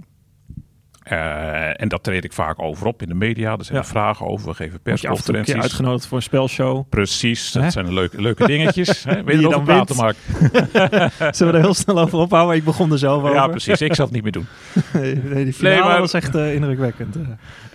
Eh, 1.04 1.80
en 1.80 1.88
dat 1.88 2.02
treed 2.02 2.24
ik 2.24 2.32
vaak 2.32 2.62
over 2.62 2.86
op 2.86 3.02
in 3.02 3.08
de 3.08 3.14
media. 3.14 3.56
Er 3.58 3.64
zijn 3.64 3.78
Ja. 3.78 3.84
vragen 3.84 4.26
over. 4.26 4.48
We 4.48 4.54
geven 4.54 4.70
Word 4.70 4.82
je 4.84 4.90
persconferenties. 4.90 5.54
uitgenodigd 5.54 6.06
voor 6.06 6.16
een 6.16 6.22
spelshow? 6.22 6.88
Precies, 6.88 7.52
dat 7.52 7.72
zijn 7.72 7.92
leuke, 7.94 8.20
leuke 8.22 8.46
dingetjes. 8.46 9.04
hè? 9.08 9.22
Weet 9.24 9.40
je 9.40 9.48
dan 9.48 9.64
praten. 9.64 9.96
Mark? 9.96 10.16
Zullen 11.36 11.52
we 11.52 11.58
er 11.58 11.64
heel 11.64 11.74
snel 11.74 11.98
over 11.98 12.18
ophouden? 12.18 12.56
Ik 12.56 12.64
begon 12.64 12.92
er 12.92 12.98
zelf 12.98 13.22
over. 13.22 13.34
Ja, 13.34 13.46
precies. 13.48 13.80
Ik 13.80 13.94
zal 13.94 14.04
het 14.04 14.14
niet 14.14 14.22
meer 14.22 14.32
doen. 14.32 14.46
nee, 14.92 15.44
die 15.44 15.52
finale 15.52 15.74
Nee, 15.76 15.84
maar- 15.84 16.00
was 16.00 16.12
echt 16.12 16.34
eh, 16.34 16.54
indrukwekkend. 16.54 17.16
eh. 17.16 17.22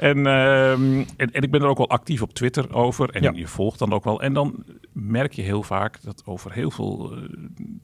En, 0.10 0.18
ehm, 0.28 1.00
en, 1.18 1.32
en 1.32 1.42
ik 1.42 1.52
ben 1.52 1.62
er 1.62 1.68
ook 1.68 1.78
wel 1.78 1.90
actief 1.90 2.22
op 2.22 2.34
Twitter 2.34 2.74
over. 2.74 3.10
En 3.10 3.22
Ja. 3.22 3.32
je 3.36 3.48
volgt 3.48 3.80
dan 3.80 3.94
ook 3.94 4.04
wel. 4.04 4.22
En 4.22 4.34
dan 4.34 4.64
merk 4.94 5.34
je 5.34 5.42
heel 5.42 5.64
vaak 5.64 5.98
dat 6.04 6.22
over 6.26 6.52
heel 6.54 6.72
veel 6.72 7.14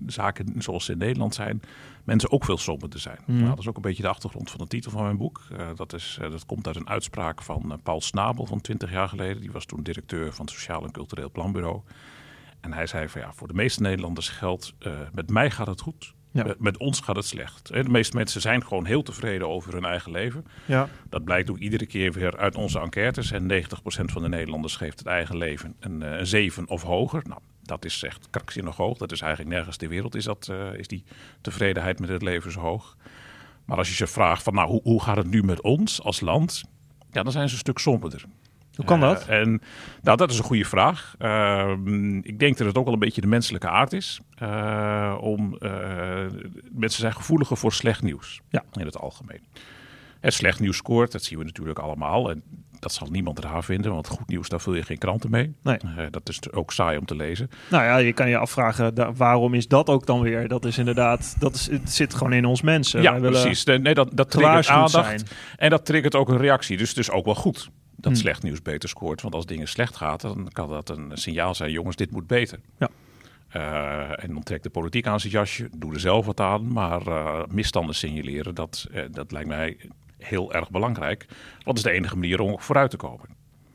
zaken 0.07 0.53
zoals 0.57 0.85
ze 0.85 0.91
in 0.91 0.97
Nederland 0.97 1.35
zijn, 1.35 1.61
mensen 2.05 2.31
ook 2.31 2.45
veel 2.45 2.57
somberder 2.57 2.99
zijn. 2.99 3.19
Mhm. 3.25 3.37
Nou, 3.37 3.49
dat 3.49 3.59
is 3.59 3.67
ook 3.67 3.75
een 3.75 3.81
beetje 3.81 4.01
de 4.01 4.09
achtergrond 4.09 4.51
van 4.51 4.59
de 4.59 4.67
titel 4.67 4.91
van 4.91 5.03
mijn 5.03 5.17
boek. 5.17 5.41
Eh, 5.57 5.67
dat, 5.75 5.93
is, 5.93 6.17
eh, 6.21 6.31
dat 6.31 6.45
komt 6.45 6.67
uit 6.67 6.75
een 6.75 6.89
uitspraak 6.89 7.41
van 7.41 7.71
eh, 7.71 7.77
Paul 7.83 8.01
Snabel 8.01 8.45
van 8.45 8.61
20 8.61 8.91
jaar 8.91 9.09
geleden. 9.09 9.41
Die 9.41 9.51
was 9.51 9.65
toen 9.65 9.83
directeur 9.83 10.33
van 10.33 10.45
het 10.45 10.53
Sociaal 10.53 10.83
en 10.83 10.91
Cultureel 10.91 11.31
Planbureau. 11.31 11.81
En 12.61 12.73
hij 12.73 12.85
zei 12.85 13.09
van 13.09 13.21
ja, 13.21 13.33
voor 13.33 13.47
de 13.47 13.53
meeste 13.53 13.81
Nederlanders 13.81 14.29
geldt, 14.29 14.73
met 15.13 15.29
mij 15.29 15.51
gaat 15.51 15.67
het 15.67 15.81
goed. 15.81 16.13
Ja. 16.31 16.43
Met, 16.43 16.59
met 16.59 16.77
ons 16.77 16.99
gaat 16.99 17.15
het 17.15 17.25
slecht. 17.25 17.67
De 17.67 17.89
meeste 17.89 18.15
mensen 18.15 18.41
zijn 18.41 18.65
gewoon 18.65 18.85
heel 18.85 19.03
tevreden 19.03 19.47
over 19.47 19.73
hun 19.73 19.85
eigen 19.85 20.11
leven. 20.11 20.45
Ja. 20.65 20.89
Dat 21.09 21.23
blijkt 21.23 21.49
ook 21.49 21.57
iedere 21.57 21.85
keer 21.85 22.11
weer 22.11 22.37
uit 22.37 22.55
onze 22.55 22.79
enquêtes. 22.79 23.31
En 23.31 23.51
90% 23.51 23.65
van 23.85 24.21
de 24.21 24.29
Nederlanders 24.29 24.75
geeft 24.75 24.99
het 24.99 25.07
eigen 25.07 25.37
leven 25.37 25.75
een, 25.79 26.01
een 26.01 26.27
7 26.27 26.67
of 26.67 26.81
hoger. 26.81 27.23
Nou, 27.27 27.41
dat 27.65 27.85
is 27.85 28.03
echt 28.03 28.27
krankzinnig 28.29 28.75
hoog. 28.75 28.97
Dat 28.97 29.11
is 29.11 29.21
eigenlijk 29.21 29.55
nergens 29.55 29.77
ter 29.77 29.89
wereld 29.89 30.15
is, 30.15 30.23
dat, 30.23 30.47
eh, 30.51 30.73
is 30.73 30.87
die 30.87 31.03
tevredenheid 31.41 31.99
met 31.99 32.09
het 32.09 32.21
leven 32.21 32.51
zo 32.51 32.59
hoog. 32.59 32.97
Maar 33.65 33.77
als 33.77 33.87
je 33.89 33.95
ze 33.95 34.07
vraagt 34.07 34.43
van 34.43 34.53
nou, 34.53 34.67
hoe, 34.69 34.81
hoe 34.83 35.01
gaat 35.03 35.17
het 35.17 35.29
nu 35.29 35.43
met 35.43 35.61
ons 35.61 36.01
als 36.03 36.19
land? 36.19 36.63
Ja, 37.11 37.23
dan 37.23 37.31
zijn 37.31 37.47
ze 37.47 37.53
een 37.53 37.59
stuk 37.59 37.77
somberder. 37.79 38.25
Hoe 38.75 38.85
kan 38.85 38.99
dat? 38.99 39.27
Eh, 39.27 39.39
en 39.39 39.61
nou, 40.01 40.17
dat 40.17 40.31
is 40.31 40.37
een 40.37 40.43
goede 40.43 40.65
vraag. 40.65 41.15
Ehm, 41.17 42.17
ik 42.17 42.39
denk 42.39 42.57
dat 42.57 42.67
het 42.67 42.77
ook 42.77 42.83
wel 42.85 42.93
een 42.93 42.99
beetje 42.99 43.21
de 43.21 43.27
menselijke 43.27 43.69
aard 43.69 43.93
is. 43.93 44.19
eh, 44.35 45.17
om, 45.21 45.57
mensen 46.71 46.99
zijn 47.01 47.13
gevoeliger 47.13 47.57
voor 47.57 47.73
slecht 47.73 48.01
nieuws 48.01 48.41
Ja. 48.49 48.63
in 48.73 48.85
het 48.85 48.97
algemeen. 48.97 49.43
Het 50.19 50.33
slecht 50.33 50.59
nieuws 50.59 50.77
scoort, 50.77 51.11
dat 51.11 51.23
zien 51.23 51.37
we 51.39 51.43
natuurlijk 51.45 51.79
allemaal. 51.79 52.29
En 52.29 52.43
dat 52.85 52.93
zal 52.93 53.07
niemand 53.11 53.39
raar 53.39 53.63
vinden, 53.63 53.91
want 53.93 54.07
goed 54.07 54.27
nieuws, 54.27 54.49
daar 54.49 54.61
vul 54.61 54.73
je 54.75 54.83
geen 54.83 54.97
kranten 54.97 55.29
mee. 55.29 55.53
Nee. 55.63 55.77
Eh, 55.77 56.05
dat 56.11 56.29
is 56.29 56.51
ook 56.51 56.71
saai 56.71 56.97
om 56.97 57.05
te 57.05 57.15
lezen. 57.15 57.49
Nou 57.69 57.83
ja, 57.83 57.97
je 57.97 58.13
kan 58.13 58.29
je 58.29 58.37
afvragen, 58.37 58.95
da- 58.95 59.13
waarom 59.13 59.53
is 59.53 59.67
dat 59.67 59.87
ook 59.89 60.05
dan 60.05 60.21
weer? 60.21 60.47
Dat 60.47 60.65
is 60.65 60.77
inderdaad, 60.77 61.35
dat 61.39 61.55
is, 61.55 61.69
het 61.69 61.91
zit 61.91 62.13
gewoon 62.13 62.33
in 62.33 62.45
ons 62.45 62.61
mensen. 62.61 63.01
ja, 63.01 63.19
precies. 63.19 63.63
Nee, 63.63 63.93
dat, 63.93 64.09
dat 64.13 64.31
triggert 64.31 64.67
aandacht. 64.67 64.91
zijn. 64.91 65.21
En 65.57 65.69
dat 65.69 65.85
triggert 65.85 66.15
ook 66.15 66.29
een 66.29 66.37
reactie. 66.37 66.77
Dus 66.77 66.89
het 66.89 66.97
is 66.97 67.11
ook 67.11 67.25
wel 67.25 67.35
goed 67.35 67.69
dat 67.95 68.11
Hmm. 68.11 68.15
slecht 68.21 68.43
nieuws 68.43 68.61
beter 68.61 68.89
scoort. 68.89 69.21
Want 69.21 69.33
als 69.35 69.45
dingen 69.45 69.67
slecht 69.67 69.95
gaan, 69.95 70.17
dan 70.21 70.49
kan 70.51 70.69
dat 70.69 70.89
een 70.89 71.11
signaal 71.13 71.55
zijn. 71.55 71.71
Jongens, 71.71 71.95
dit 71.95 72.11
moet 72.11 72.27
beter. 72.27 72.59
Ja. 72.79 72.89
Eh, 73.49 74.23
en 74.23 74.33
dan 74.33 74.43
trekt 74.43 74.63
de 74.63 74.69
politiek 74.69 75.07
aan 75.07 75.19
zijn 75.19 75.31
jasje. 75.33 75.69
Doe 75.77 75.93
er 75.93 75.99
zelf 75.99 76.25
wat 76.25 76.39
aan. 76.39 76.73
Maar 76.73 77.07
eh, 77.07 77.39
misstanden 77.49 77.95
signaleren, 77.95 78.55
dat, 78.55 78.87
dat 79.11 79.31
lijkt 79.31 79.47
mij 79.47 79.77
heel 80.17 80.53
erg 80.53 80.69
belangrijk. 80.71 81.25
Dat 81.63 81.77
is 81.77 81.83
de 81.83 81.91
enige 81.91 82.15
manier 82.17 82.39
om 82.39 82.59
vooruit 82.59 82.89
te 82.89 82.97
komen. 82.97 83.25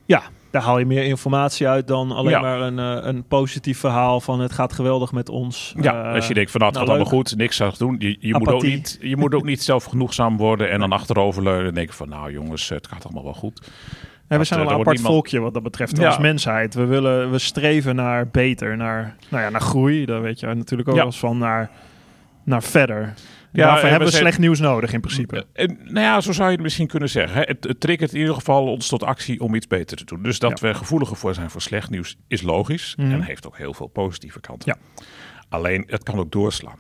Ja, 0.04 0.22
daar 0.50 0.62
haal 0.62 0.78
je 0.78 0.86
meer 0.86 1.04
informatie 1.04 1.68
uit 1.68 1.86
dan 1.88 2.10
alleen 2.12 2.30
Ja. 2.32 2.40
maar 2.40 2.60
een, 2.60 2.78
eh, 2.78 3.06
een 3.06 3.24
positief 3.24 3.78
verhaal 3.78 4.20
van 4.20 4.40
het 4.40 4.52
gaat 4.52 4.72
geweldig 4.72 5.12
met 5.12 5.28
ons. 5.28 5.74
Ja, 5.80 6.04
Eh, 6.08 6.14
als 6.14 6.28
je 6.28 6.34
denkt 6.34 6.50
van 6.50 6.60
nou, 6.60 6.72
het 6.72 6.80
nou, 6.80 6.90
gaat 6.98 7.00
allemaal 7.06 7.22
goed, 7.22 7.36
niks 7.36 7.62
aan 7.62 7.72
doen. 7.78 7.96
Je, 7.98 8.16
je, 8.20 8.38
moet 8.38 8.48
ook 8.48 8.62
niet, 8.62 8.98
je 9.00 9.16
moet 9.16 9.34
ook 9.34 9.44
niet 9.44 9.62
zelfgenoegzaam 9.72 10.36
worden 10.36 10.70
en 10.70 10.80
dan 10.80 10.92
achteroverleunen 10.92 11.66
en 11.66 11.74
denken 11.74 11.94
van 11.94 12.08
nou 12.08 12.32
jongens, 12.32 12.68
het 12.68 12.86
gaat 12.86 13.04
allemaal 13.04 13.24
wel 13.24 13.34
goed. 13.34 13.68
Ja, 14.28 14.38
we 14.38 14.44
zijn 14.44 14.60
eh, 14.60 14.66
wel 14.66 14.74
een 14.74 14.84
daar 14.84 14.86
apart 14.86 14.96
niemand- 14.96 15.14
volkje 15.14 15.40
wat 15.40 15.54
dat 15.54 15.62
betreft 15.62 15.96
Ja. 15.96 16.06
als 16.06 16.18
mensheid. 16.18 16.74
We, 16.74 16.84
willen, 16.84 17.30
we 17.30 17.38
streven 17.38 17.94
naar 17.96 18.28
beter, 18.28 18.76
naar, 18.76 19.16
nou 19.28 19.42
ja, 19.42 19.48
naar 19.50 19.60
groei. 19.60 20.04
Daar 20.06 20.22
weet 20.22 20.40
je 20.40 20.46
natuurlijk 20.46 20.88
ook 20.88 20.94
Ja. 20.94 21.00
wel 21.00 21.10
eens 21.10 21.18
van, 21.18 21.38
naar, 21.38 21.70
naar 22.44 22.62
verder. 22.62 23.14
Ja, 23.52 23.66
Daarvoor 23.66 23.88
hebben 23.88 24.06
we 24.06 24.12
zijn- 24.12 24.22
slecht 24.24 24.38
nieuws 24.38 24.60
nodig 24.60 24.92
in 24.92 25.00
principe. 25.00 25.46
En, 25.52 25.78
nou 25.84 26.00
ja, 26.06 26.20
zo 26.20 26.32
zou 26.32 26.46
je 26.48 26.54
het 26.54 26.62
misschien 26.62 26.86
kunnen 26.86 27.08
zeggen. 27.08 27.36
hè. 27.38 27.42
Het, 27.46 27.64
het 27.64 27.80
triggert 27.80 28.12
in 28.12 28.18
ieder 28.20 28.34
geval 28.34 28.66
ons 28.66 28.88
tot 28.88 29.02
actie 29.02 29.40
om 29.40 29.54
iets 29.54 29.66
beter 29.66 29.96
te 29.96 30.04
doen. 30.04 30.22
Dus 30.22 30.38
dat 30.38 30.60
we 30.60 30.74
gevoeliger 30.74 31.16
voor 31.16 31.34
zijn 31.34 31.50
voor 31.50 31.60
slecht 31.62 31.90
nieuws 31.90 32.16
is 32.28 32.42
logisch. 32.42 32.94
Mhm. 32.96 33.10
En 33.12 33.22
heeft 33.22 33.46
ook 33.46 33.56
heel 33.56 33.74
veel 33.74 33.86
positieve 33.86 34.40
kanten. 34.40 34.76
Ja. 34.94 35.02
Alleen, 35.48 35.84
het 35.86 36.02
kan 36.02 36.18
ook 36.18 36.32
doorslaan. 36.32 36.78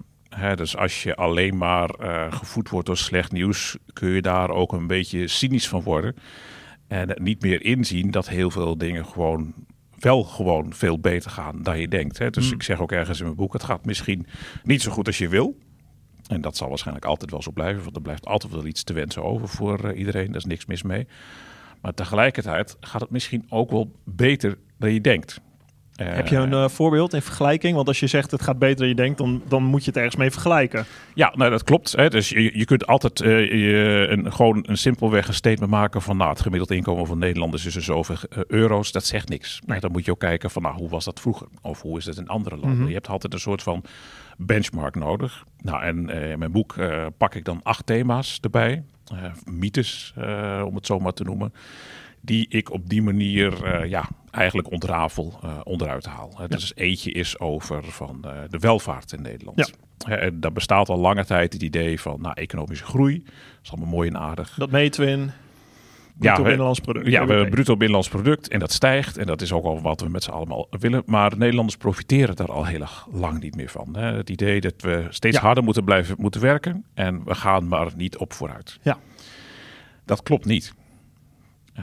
Dus 0.54 0.76
als 0.76 1.02
je 1.02 1.14
alleen 1.14 1.56
maar 1.56 1.90
eh, 1.90 2.32
gevoed 2.32 2.68
wordt 2.68 2.86
door 2.86 2.96
slecht 2.96 3.32
nieuws, 3.32 3.76
kun 3.92 4.08
je 4.10 4.22
daar 4.22 4.50
ook 4.50 4.72
een 4.72 4.86
beetje 4.86 5.28
cynisch 5.28 5.68
van 5.68 5.82
worden. 5.82 6.14
En 6.88 7.16
niet 7.22 7.42
meer 7.42 7.62
inzien 7.62 8.10
dat 8.10 8.28
heel 8.28 8.50
veel 8.50 8.78
dingen 8.78 9.06
gewoon 9.06 9.54
wel 9.98 10.22
gewoon 10.22 10.72
veel 10.74 10.98
beter 11.00 11.30
gaan 11.30 11.62
dan 11.62 11.78
je 11.80 11.88
denkt. 11.88 12.18
Hè. 12.18 12.30
Dus 12.30 12.46
Mm. 12.46 12.52
ik 12.52 12.62
zeg 12.62 12.80
ook 12.80 12.92
ergens 12.92 13.18
in 13.18 13.24
mijn 13.24 13.36
boek, 13.36 13.52
het 13.52 13.62
gaat 13.62 13.84
misschien 13.84 14.26
niet 14.62 14.82
zo 14.82 14.90
goed 14.90 15.06
als 15.06 15.18
je 15.18 15.28
wil. 15.28 15.56
En 16.30 16.40
dat 16.40 16.56
zal 16.56 16.68
waarschijnlijk 16.68 17.06
altijd 17.06 17.30
wel 17.30 17.42
zo 17.42 17.50
blijven, 17.50 17.82
want 17.82 17.96
er 17.96 18.02
blijft 18.02 18.26
altijd 18.26 18.52
wel 18.52 18.66
iets 18.66 18.82
te 18.82 18.92
wensen 18.92 19.24
over 19.24 19.48
voor 19.48 19.84
eh, 19.84 19.98
iedereen. 19.98 20.26
Daar 20.26 20.36
is 20.36 20.44
niks 20.44 20.66
mis 20.66 20.82
mee. 20.82 21.06
Maar 21.80 21.94
tegelijkertijd 21.94 22.76
gaat 22.80 23.00
het 23.00 23.10
misschien 23.10 23.46
ook 23.48 23.70
wel 23.70 23.92
beter 24.04 24.58
dan 24.78 24.92
je 24.92 25.00
denkt. 25.00 25.40
Eh, 26.00 26.14
Heb 26.14 26.28
je 26.28 26.36
een 26.36 26.52
eh, 26.52 26.68
voorbeeld 26.68 27.14
in 27.14 27.22
vergelijking? 27.22 27.74
Want 27.74 27.88
als 27.88 28.00
je 28.00 28.06
zegt 28.06 28.30
het 28.30 28.42
gaat 28.42 28.58
beter 28.58 28.76
dan 28.76 28.88
je 28.88 28.94
denkt, 28.94 29.18
dan, 29.18 29.42
dan 29.48 29.62
moet 29.62 29.80
je 29.80 29.86
het 29.86 29.96
ergens 29.96 30.16
mee 30.16 30.30
vergelijken. 30.30 30.84
Ja, 31.14 31.32
nou, 31.36 31.50
dat 31.50 31.64
klopt. 31.64 31.92
Hè. 31.96 32.08
Dus 32.08 32.28
je, 32.28 32.58
je 32.58 32.64
kunt 32.64 32.86
altijd 32.86 33.20
eh, 33.20 33.50
je, 33.50 34.06
een, 34.10 34.32
gewoon 34.32 34.64
een 34.68 34.76
simpelweg 34.76 35.28
een 35.28 35.34
statement 35.34 35.70
maken 35.70 36.02
van 36.02 36.16
nou, 36.16 36.30
het 36.30 36.40
gemiddeld 36.40 36.70
inkomen 36.70 37.06
van 37.06 37.18
Nederlanders 37.18 37.66
is 37.66 37.76
er 37.76 37.82
zoveel 37.82 38.16
euro's. 38.46 38.92
Dat 38.92 39.04
zegt 39.04 39.28
niks. 39.28 39.60
Maar 39.66 39.80
dan 39.80 39.92
moet 39.92 40.04
je 40.04 40.10
ook 40.10 40.18
kijken 40.18 40.50
van 40.50 40.62
nou, 40.62 40.74
hoe 40.74 40.88
was 40.88 41.04
dat 41.04 41.20
vroeger? 41.20 41.46
Of 41.62 41.82
hoe 41.82 41.98
is 41.98 42.04
het 42.04 42.16
in 42.16 42.28
andere 42.28 42.56
landen? 42.56 42.78
Mhm. 42.78 42.88
Je 42.88 42.94
hebt 42.94 43.08
altijd 43.08 43.32
een 43.32 43.40
soort 43.40 43.62
van 43.62 43.84
benchmark 44.36 44.94
nodig. 44.94 45.44
Nou, 45.62 45.82
en 45.82 46.08
in 46.08 46.38
mijn 46.38 46.52
boek 46.52 46.74
pak 47.16 47.34
ik 47.34 47.44
dan 47.44 47.60
acht 47.62 47.86
thema's 47.86 48.38
erbij. 48.40 48.82
Mythes, 49.44 50.14
om 50.64 50.74
het 50.74 50.86
zo 50.86 50.98
maar 50.98 51.12
te 51.12 51.24
noemen. 51.24 51.52
Die 52.20 52.46
ik 52.48 52.72
op 52.72 52.88
die 52.88 53.02
manier 53.02 53.86
ja, 53.88 54.08
eigenlijk 54.30 54.70
ontrafel, 54.70 55.40
uh, 55.44 55.60
onderuit 55.64 56.06
haal. 56.06 56.34
Ja. 56.38 56.46
Dus 56.46 56.72
eentje 56.74 57.12
is 57.12 57.38
over 57.38 57.84
van 57.84 58.22
uh, 58.26 58.32
de 58.48 58.58
welvaart 58.58 59.12
in 59.12 59.22
Nederland. 59.22 59.72
Ja. 60.06 60.30
Dat 60.32 60.52
bestaat 60.52 60.88
al 60.88 60.98
lange 60.98 61.24
tijd 61.24 61.52
het 61.52 61.62
idee 61.62 62.00
van 62.00 62.20
nou, 62.20 62.34
economische 62.34 62.84
groei. 62.84 63.22
Dat 63.24 63.34
is 63.62 63.70
allemaal 63.70 63.90
mooi 63.90 64.08
en 64.08 64.18
aardig. 64.18 64.54
Dat 64.56 64.70
meten 64.70 65.04
we 65.04 65.10
in 65.10 65.30
bruto 66.20 66.36
ja, 66.36 66.42
binnenlands 66.42 66.80
product. 66.80 67.06
Ja, 67.06 67.26
we 67.26 67.32
hebben 67.32 67.50
bruto 67.50 67.72
binnenlands 67.72 68.08
product 68.08 68.48
en 68.48 68.58
dat 68.58 68.72
stijgt. 68.72 69.16
En 69.16 69.26
dat 69.26 69.42
is 69.42 69.52
ook 69.52 69.64
al 69.64 69.80
wat 69.80 70.00
we 70.00 70.08
met 70.08 70.22
z'n 70.22 70.30
allemaal 70.30 70.66
willen. 70.70 71.02
Maar 71.06 71.36
Nederlanders 71.36 71.76
profiteren 71.76 72.36
daar 72.36 72.52
al 72.52 72.66
heel 72.66 72.86
lang 73.10 73.40
niet 73.40 73.56
meer 73.56 73.68
van. 73.68 73.96
Hè. 73.96 74.16
Het 74.16 74.30
idee 74.30 74.60
dat 74.60 74.74
we 74.78 75.06
steeds 75.10 75.36
harder 75.36 75.64
moeten 75.64 75.84
blijven 75.84 76.16
moeten 76.18 76.40
werken. 76.40 76.84
En 76.94 77.24
we 77.24 77.34
gaan 77.34 77.68
maar 77.68 77.92
niet 77.96 78.16
op 78.16 78.32
vooruit. 78.32 78.78
Ja. 78.82 78.98
Dat 80.04 80.22
klopt 80.22 80.44
niet. 80.44 80.74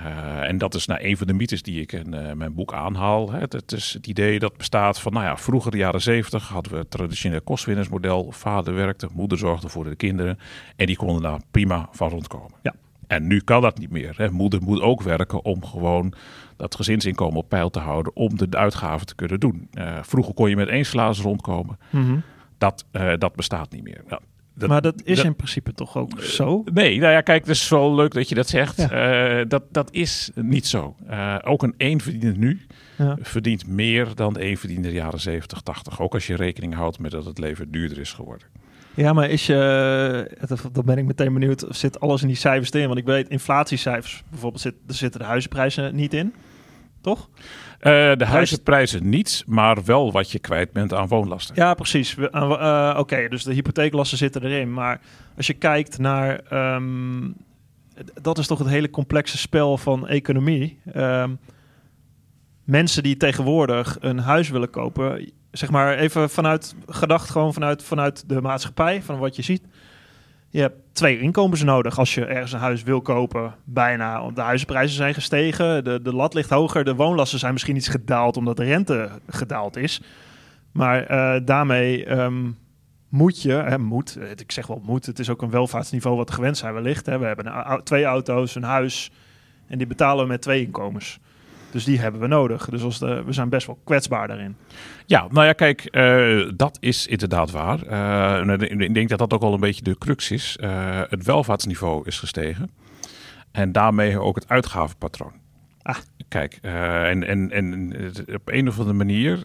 Uh, 0.05 0.47
en 0.47 0.57
dat 0.57 0.75
is 0.75 0.85
nou 0.85 1.03
een 1.03 1.17
van 1.17 1.27
de 1.27 1.33
mythes 1.33 1.61
die 1.61 1.81
ik 1.81 1.91
in 1.91 2.13
uh, 2.15 2.31
mijn 2.31 2.53
boek 2.53 2.73
aanhaal. 2.73 3.31
Hè. 3.31 3.39
Het, 3.39 3.71
is 3.71 3.93
het 3.93 4.07
idee 4.07 4.39
dat 4.39 4.57
bestaat 4.57 4.99
van, 4.99 5.13
nou 5.13 5.25
ja, 5.25 5.37
vroeger 5.37 5.71
de 5.71 5.77
jaren 5.77 6.01
zeventig 6.01 6.47
hadden 6.47 6.71
we 6.71 6.77
het 6.77 6.91
traditionele 6.91 7.41
kostwinnersmodel. 7.41 8.31
Vader 8.31 8.73
werkte, 8.73 9.07
moeder 9.13 9.37
zorgde 9.37 9.69
voor 9.69 9.83
de 9.83 9.95
kinderen 9.95 10.39
en 10.75 10.85
die 10.85 10.95
konden 10.95 11.21
daar 11.21 11.39
prima 11.51 11.89
van 11.91 12.09
rondkomen. 12.09 12.51
Ja. 12.61 12.73
En 13.07 13.27
nu 13.27 13.39
kan 13.39 13.61
dat 13.61 13.77
niet 13.77 13.91
meer. 13.91 14.13
Hè. 14.17 14.31
Moeder 14.31 14.61
moet 14.61 14.81
ook 14.81 15.01
werken 15.01 15.45
om 15.45 15.65
gewoon 15.65 16.13
dat 16.55 16.75
gezinsinkomen 16.75 17.37
op 17.37 17.49
peil 17.49 17.69
te 17.69 17.79
houden, 17.79 18.15
om 18.15 18.37
de 18.37 18.47
uitgaven 18.49 19.07
te 19.07 19.15
kunnen 19.15 19.39
doen. 19.39 19.67
Uh, 19.73 19.97
vroeger 20.01 20.33
kon 20.33 20.49
je 20.49 20.55
met 20.55 20.67
één 20.67 20.85
salaris 20.85 21.19
rondkomen. 21.19 21.77
Mm 21.89 22.05
-hmm. 22.05 22.23
dat, 22.57 22.85
dat 23.17 23.35
bestaat 23.35 23.71
niet 23.71 23.83
meer. 23.83 24.03
Nou, 24.07 24.21
dat, 24.57 24.69
maar 24.69 24.81
dat 24.81 25.01
is 25.03 25.17
dat, 25.17 25.25
in 25.25 25.35
principe 25.35 25.73
toch 25.73 25.97
ook 25.97 26.21
zo? 26.21 26.63
Nee, 26.73 26.99
nou 26.99 27.11
ja, 27.11 27.21
kijk, 27.21 27.45
het 27.45 27.55
is 27.55 27.69
wel 27.69 27.95
leuk 27.95 28.13
dat 28.13 28.29
je 28.29 28.35
dat 28.35 28.47
zegt. 28.47 28.77
Ja. 28.77 29.39
Uh, 29.39 29.45
dat, 29.47 29.63
dat 29.71 29.91
is 29.91 30.31
niet 30.35 30.67
zo. 30.67 30.95
Uh, 31.09 31.35
ook 31.43 31.63
een 31.63 31.73
eenverdiener 31.77 32.37
nu 32.37 32.61
ja. 32.97 33.17
verdient 33.21 33.67
meer 33.67 34.15
dan 34.15 34.33
de 34.33 34.39
eenverdiener 34.39 34.85
in 34.85 34.91
de 34.91 34.97
jaren 34.97 35.19
70, 35.19 35.61
80. 35.61 36.01
Ook 36.01 36.13
als 36.13 36.27
je 36.27 36.35
rekening 36.35 36.73
houdt 36.73 36.99
met 36.99 37.11
dat 37.11 37.25
het 37.25 37.37
leven 37.37 37.71
duurder 37.71 37.99
is 37.99 38.13
geworden. 38.13 38.47
Ja, 38.93 39.13
maar 39.13 39.29
is 39.29 39.45
je, 39.45 40.37
dan 40.71 40.85
ben 40.85 40.97
ik 40.97 41.05
meteen 41.05 41.33
benieuwd, 41.33 41.65
zit 41.69 41.99
alles 41.99 42.21
in 42.21 42.27
die 42.27 42.37
cijfers 42.37 42.69
in? 42.69 42.87
Want 42.87 42.99
ik 42.99 43.05
weet, 43.05 43.29
inflatiecijfers 43.29 44.23
bijvoorbeeld, 44.29 44.61
zit, 44.61 44.73
er 44.87 44.93
zitten 44.93 45.19
de 45.19 45.25
huizenprijzen 45.25 45.95
niet 45.95 46.13
in, 46.13 46.33
toch? 47.01 47.29
Uh, 47.77 48.15
de 48.15 48.25
huizenprijzen 48.25 49.09
niet, 49.09 49.43
maar 49.47 49.83
wel 49.83 50.11
wat 50.11 50.31
je 50.31 50.39
kwijt 50.39 50.71
bent 50.71 50.93
aan 50.93 51.07
woonlasten. 51.07 51.55
Ja, 51.55 51.73
precies. 51.73 52.15
Uh, 52.15 52.25
uh, 52.31 52.87
Oké, 52.89 52.99
okay, 52.99 53.27
dus 53.27 53.43
de 53.43 53.53
hypotheeklasten 53.53 54.17
zitten 54.17 54.43
erin. 54.43 54.73
Maar 54.73 55.01
als 55.37 55.47
je 55.47 55.53
kijkt 55.53 55.97
naar... 55.97 56.39
Um, 56.75 57.35
dat 58.21 58.37
is 58.37 58.47
toch 58.47 58.59
het 58.59 58.67
hele 58.67 58.89
complexe 58.89 59.37
spel 59.37 59.77
van 59.77 60.07
economie. 60.07 60.79
Um, 60.95 61.39
mensen 62.63 63.03
die 63.03 63.17
tegenwoordig 63.17 63.97
een 63.99 64.19
huis 64.19 64.49
willen 64.49 64.69
kopen... 64.69 65.31
zeg 65.51 65.69
maar 65.69 65.97
even 65.97 66.29
vanuit 66.29 66.75
gedacht, 66.87 67.29
gewoon 67.29 67.53
vanuit, 67.53 67.83
vanuit 67.83 68.29
de 68.29 68.41
maatschappij, 68.41 69.01
van 69.01 69.17
wat 69.17 69.35
je 69.35 69.41
ziet... 69.41 69.63
Je 70.49 70.59
hebt 70.59 70.75
twee 70.91 71.19
inkomens 71.19 71.63
nodig 71.63 71.99
als 71.99 72.13
je 72.13 72.25
ergens 72.25 72.51
een 72.51 72.59
huis 72.59 72.83
wil 72.83 73.01
kopen. 73.01 73.55
Bijna, 73.63 74.21
want 74.21 74.35
de 74.35 74.41
huizenprijzen 74.41 74.95
zijn 74.95 75.13
gestegen, 75.13 75.83
de, 75.83 76.01
de 76.01 76.13
lat 76.13 76.33
ligt 76.33 76.49
hoger, 76.49 76.83
de 76.83 76.95
woonlasten 76.95 77.39
zijn 77.39 77.53
misschien 77.53 77.75
iets 77.75 77.87
gedaald 77.87 78.37
omdat 78.37 78.57
de 78.57 78.63
rente 78.63 79.09
gedaald 79.27 79.75
is. 79.75 80.01
Maar 80.71 81.11
uh, 81.11 81.45
daarmee 81.45 82.11
um, 82.11 82.57
moet 83.09 83.41
je, 83.41 83.51
hè, 83.51 83.77
moet, 83.77 84.17
ik 84.35 84.51
zeg 84.51 84.67
wel 84.67 84.81
moet, 84.85 85.05
het 85.05 85.19
is 85.19 85.29
ook 85.29 85.41
een 85.41 85.49
welvaartsniveau 85.49 86.17
wat 86.17 86.29
we 86.29 86.35
gewend 86.35 86.57
zijn 86.57 86.73
wellicht. 86.73 87.05
Hè. 87.05 87.17
We 87.19 87.25
hebben 87.25 87.81
twee 87.83 88.03
auto's, 88.03 88.55
een 88.55 88.63
huis 88.63 89.11
en 89.67 89.77
die 89.77 89.87
betalen 89.87 90.23
we 90.23 90.29
met 90.29 90.41
twee 90.41 90.65
inkomens. 90.65 91.19
Dus 91.71 91.83
die 91.83 91.99
hebben 91.99 92.21
we 92.21 92.27
nodig. 92.27 92.69
Dus 92.69 92.83
als 92.83 92.99
de, 92.99 93.23
we 93.23 93.31
zijn 93.31 93.49
best 93.49 93.67
wel 93.67 93.79
kwetsbaar 93.83 94.27
daarin. 94.27 94.55
Ja, 95.05 95.27
nou 95.31 95.45
ja, 95.45 95.53
kijk, 95.53 95.87
uh, 95.91 96.51
dat 96.55 96.77
is 96.79 97.07
inderdaad 97.07 97.51
waar. 97.51 97.87
Uh, 98.47 98.59
ik 98.59 98.93
denk 98.93 99.09
dat 99.09 99.19
dat 99.19 99.33
ook 99.33 99.41
wel 99.41 99.53
een 99.53 99.59
beetje 99.59 99.83
de 99.83 99.97
crux 99.97 100.31
is. 100.31 100.57
Uh, 100.61 101.01
het 101.09 101.23
welvaartsniveau 101.23 102.05
is 102.05 102.19
gestegen. 102.19 102.69
En 103.51 103.71
daarmee 103.71 104.19
ook 104.19 104.35
het 104.35 104.49
uitgavenpatroon. 104.49 105.33
Ah. 105.81 105.95
Kijk, 106.27 106.59
en, 106.61 107.23
en, 107.23 107.51
en 107.51 107.93
op 108.33 108.41
een 108.45 108.67
of 108.67 108.77
andere 108.79 108.97
manier 108.97 109.43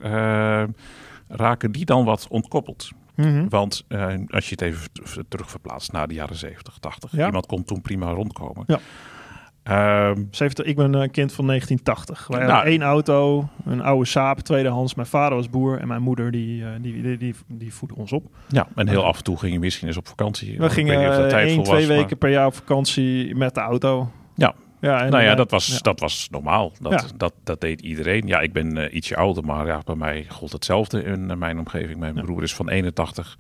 raken 1.29 1.73
die 1.73 1.85
dan 1.85 2.05
wat 2.05 2.27
ontkoppeld. 2.29 2.91
Mm 3.15 3.25
-hmm. 3.25 3.49
Want 3.49 3.85
als 4.29 4.49
je 4.49 4.51
het 4.51 4.61
even 4.61 4.89
terug 5.29 5.51
verplaatst 5.51 5.93
naar 5.93 6.09
de 6.09 6.15
jaren 6.15 6.37
70, 6.37 6.79
80. 6.79 7.13
Ja. 7.13 7.27
Iemand 7.27 7.47
kon 7.47 7.65
toen 7.65 7.81
prima 7.81 8.11
rondkomen. 8.11 8.65
Ja. 8.67 8.79
Um, 9.71 10.29
70, 10.31 10.65
ik 10.65 10.77
ben 10.77 10.95
een 10.95 11.11
kind 11.11 11.33
van 11.33 11.47
1980. 11.47 12.27
Wij 12.27 12.39
nou, 12.39 12.53
hadden 12.53 12.71
één 12.71 12.83
auto, 12.83 13.49
een 13.65 13.83
oude 13.83 14.05
Saab, 14.05 14.39
tweedehands. 14.39 14.95
Mijn 14.95 15.07
vader 15.09 15.37
was 15.37 15.51
boer 15.51 15.79
en 15.79 15.89
mijn 15.89 16.03
moeder 16.03 16.31
die, 16.31 16.65
die, 16.81 17.03
die, 17.03 17.17
die, 17.17 17.35
die 17.47 17.75
voedde 17.75 17.95
ons 17.95 18.13
op. 18.13 18.25
Ja, 18.49 18.69
en 18.75 18.89
heel 18.89 19.05
af 19.05 19.17
en 19.17 19.25
toe 19.25 19.39
ging 19.39 19.53
je 19.53 19.59
misschien 19.59 19.89
eens 19.89 19.97
op 19.97 20.09
vakantie. 20.09 20.59
We 20.59 20.71
gingen 20.71 21.31
één, 21.31 21.63
twee 21.63 21.87
weken 21.87 22.07
maar... 22.07 22.17
per 22.17 22.31
jaar 22.31 22.47
op 22.47 22.55
vakantie 22.55 23.37
met 23.37 23.55
de 23.55 23.61
auto. 23.61 24.11
Ja, 24.35 24.55
ja, 24.83 25.05
en 25.05 25.11
nou 25.11 25.23
ja, 25.23 25.35
dat 25.35 25.51
was, 25.51 25.67
ja. 25.67 25.79
dat 25.79 26.01
was 26.01 26.29
normaal. 26.31 26.73
Dat, 26.81 26.93
ja. 26.93 27.03
dat, 27.17 27.33
dat 27.45 27.61
deed 27.61 27.81
iedereen. 27.81 28.27
Ja, 28.27 28.41
ik 28.41 28.53
ben 28.53 28.77
uh, 28.77 28.95
ietsje 28.95 29.17
ouder, 29.17 29.45
maar 29.45 29.67
ja, 29.67 29.81
bij 29.85 29.95
mij 29.95 30.27
gold 30.29 30.53
hetzelfde 30.53 31.03
in 31.03 31.31
uh, 31.31 31.37
mijn 31.37 31.59
omgeving. 31.59 31.99
Mijn 31.99 32.15
ja. 32.15 32.23
broer 32.23 32.43
is 32.43 32.55
van 32.55 32.69
81. 32.69 33.39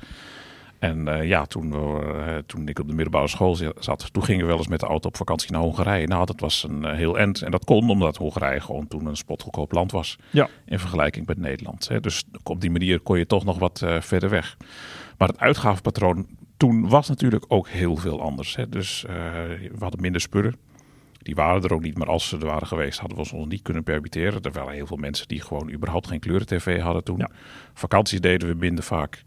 En 0.82 1.08
uh, 1.08 1.24
ja, 1.24 1.44
toen, 1.44 1.72
uh, 1.72 2.36
toen 2.46 2.68
ik 2.68 2.78
op 2.78 2.86
de 2.86 2.94
middelbare 2.94 3.28
school 3.28 3.58
zat, 3.78 4.12
toen 4.12 4.24
gingen 4.24 4.42
we 4.42 4.48
wel 4.48 4.56
eens 4.56 4.68
met 4.68 4.80
de 4.80 4.86
auto 4.86 5.08
op 5.08 5.16
vakantie 5.16 5.52
naar 5.52 5.60
Hongarije. 5.60 6.06
Nou, 6.06 6.26
dat 6.26 6.40
was 6.40 6.66
een 6.68 6.82
uh, 6.82 6.92
heel 6.92 7.18
end. 7.18 7.42
En 7.42 7.50
dat 7.50 7.64
kon 7.64 7.90
omdat 7.90 8.16
Hongarije 8.16 8.60
gewoon 8.60 8.88
toen 8.88 9.06
een 9.06 9.16
spotgoedkoop 9.16 9.72
land 9.72 9.92
was. 9.92 10.18
Ja. 10.30 10.48
In 10.64 10.78
vergelijking 10.78 11.26
met 11.26 11.38
Nederland. 11.38 11.88
Hè. 11.88 12.00
Dus 12.00 12.24
op 12.42 12.60
die 12.60 12.70
manier 12.70 13.00
kon 13.00 13.18
je 13.18 13.26
toch 13.26 13.44
nog 13.44 13.58
wat 13.58 13.84
verder 14.00 14.28
weg. 14.28 14.56
Maar 15.18 15.28
het 15.28 15.38
uitgavenpatroon 15.38 16.26
toen 16.56 16.88
was 16.88 17.08
natuurlijk 17.08 17.44
ook 17.48 17.68
heel 17.68 17.96
veel 17.96 18.20
anders. 18.22 18.56
Hè. 18.56 18.68
Dus 18.68 19.02
we 19.02 19.78
hadden 19.78 20.00
minder 20.00 20.20
spullen. 20.20 20.56
Die 21.18 21.34
waren 21.34 21.62
er 21.62 21.72
ook 21.72 21.82
niet, 21.82 21.98
maar 21.98 22.08
als 22.08 22.28
ze 22.28 22.38
er 22.38 22.46
waren 22.46 22.66
geweest, 22.66 22.98
hadden 22.98 23.18
we 23.18 23.34
ons 23.34 23.48
niet 23.48 23.62
kunnen 23.62 23.82
permitteren. 23.82 24.42
Er 24.42 24.52
waren 24.52 24.74
heel 24.74 24.86
veel 24.86 24.96
mensen 24.96 25.28
die 25.28 25.40
gewoon 25.40 25.70
überhaupt 25.70 26.06
geen 26.06 26.20
kleuren-tv 26.20 26.80
hadden 26.80 27.04
toen. 27.04 27.18
Ja. 27.18 27.30
Vakanties 27.74 28.20
deden 28.20 28.48
we 28.48 28.54
minder 28.54 28.84
vaak 28.84 29.22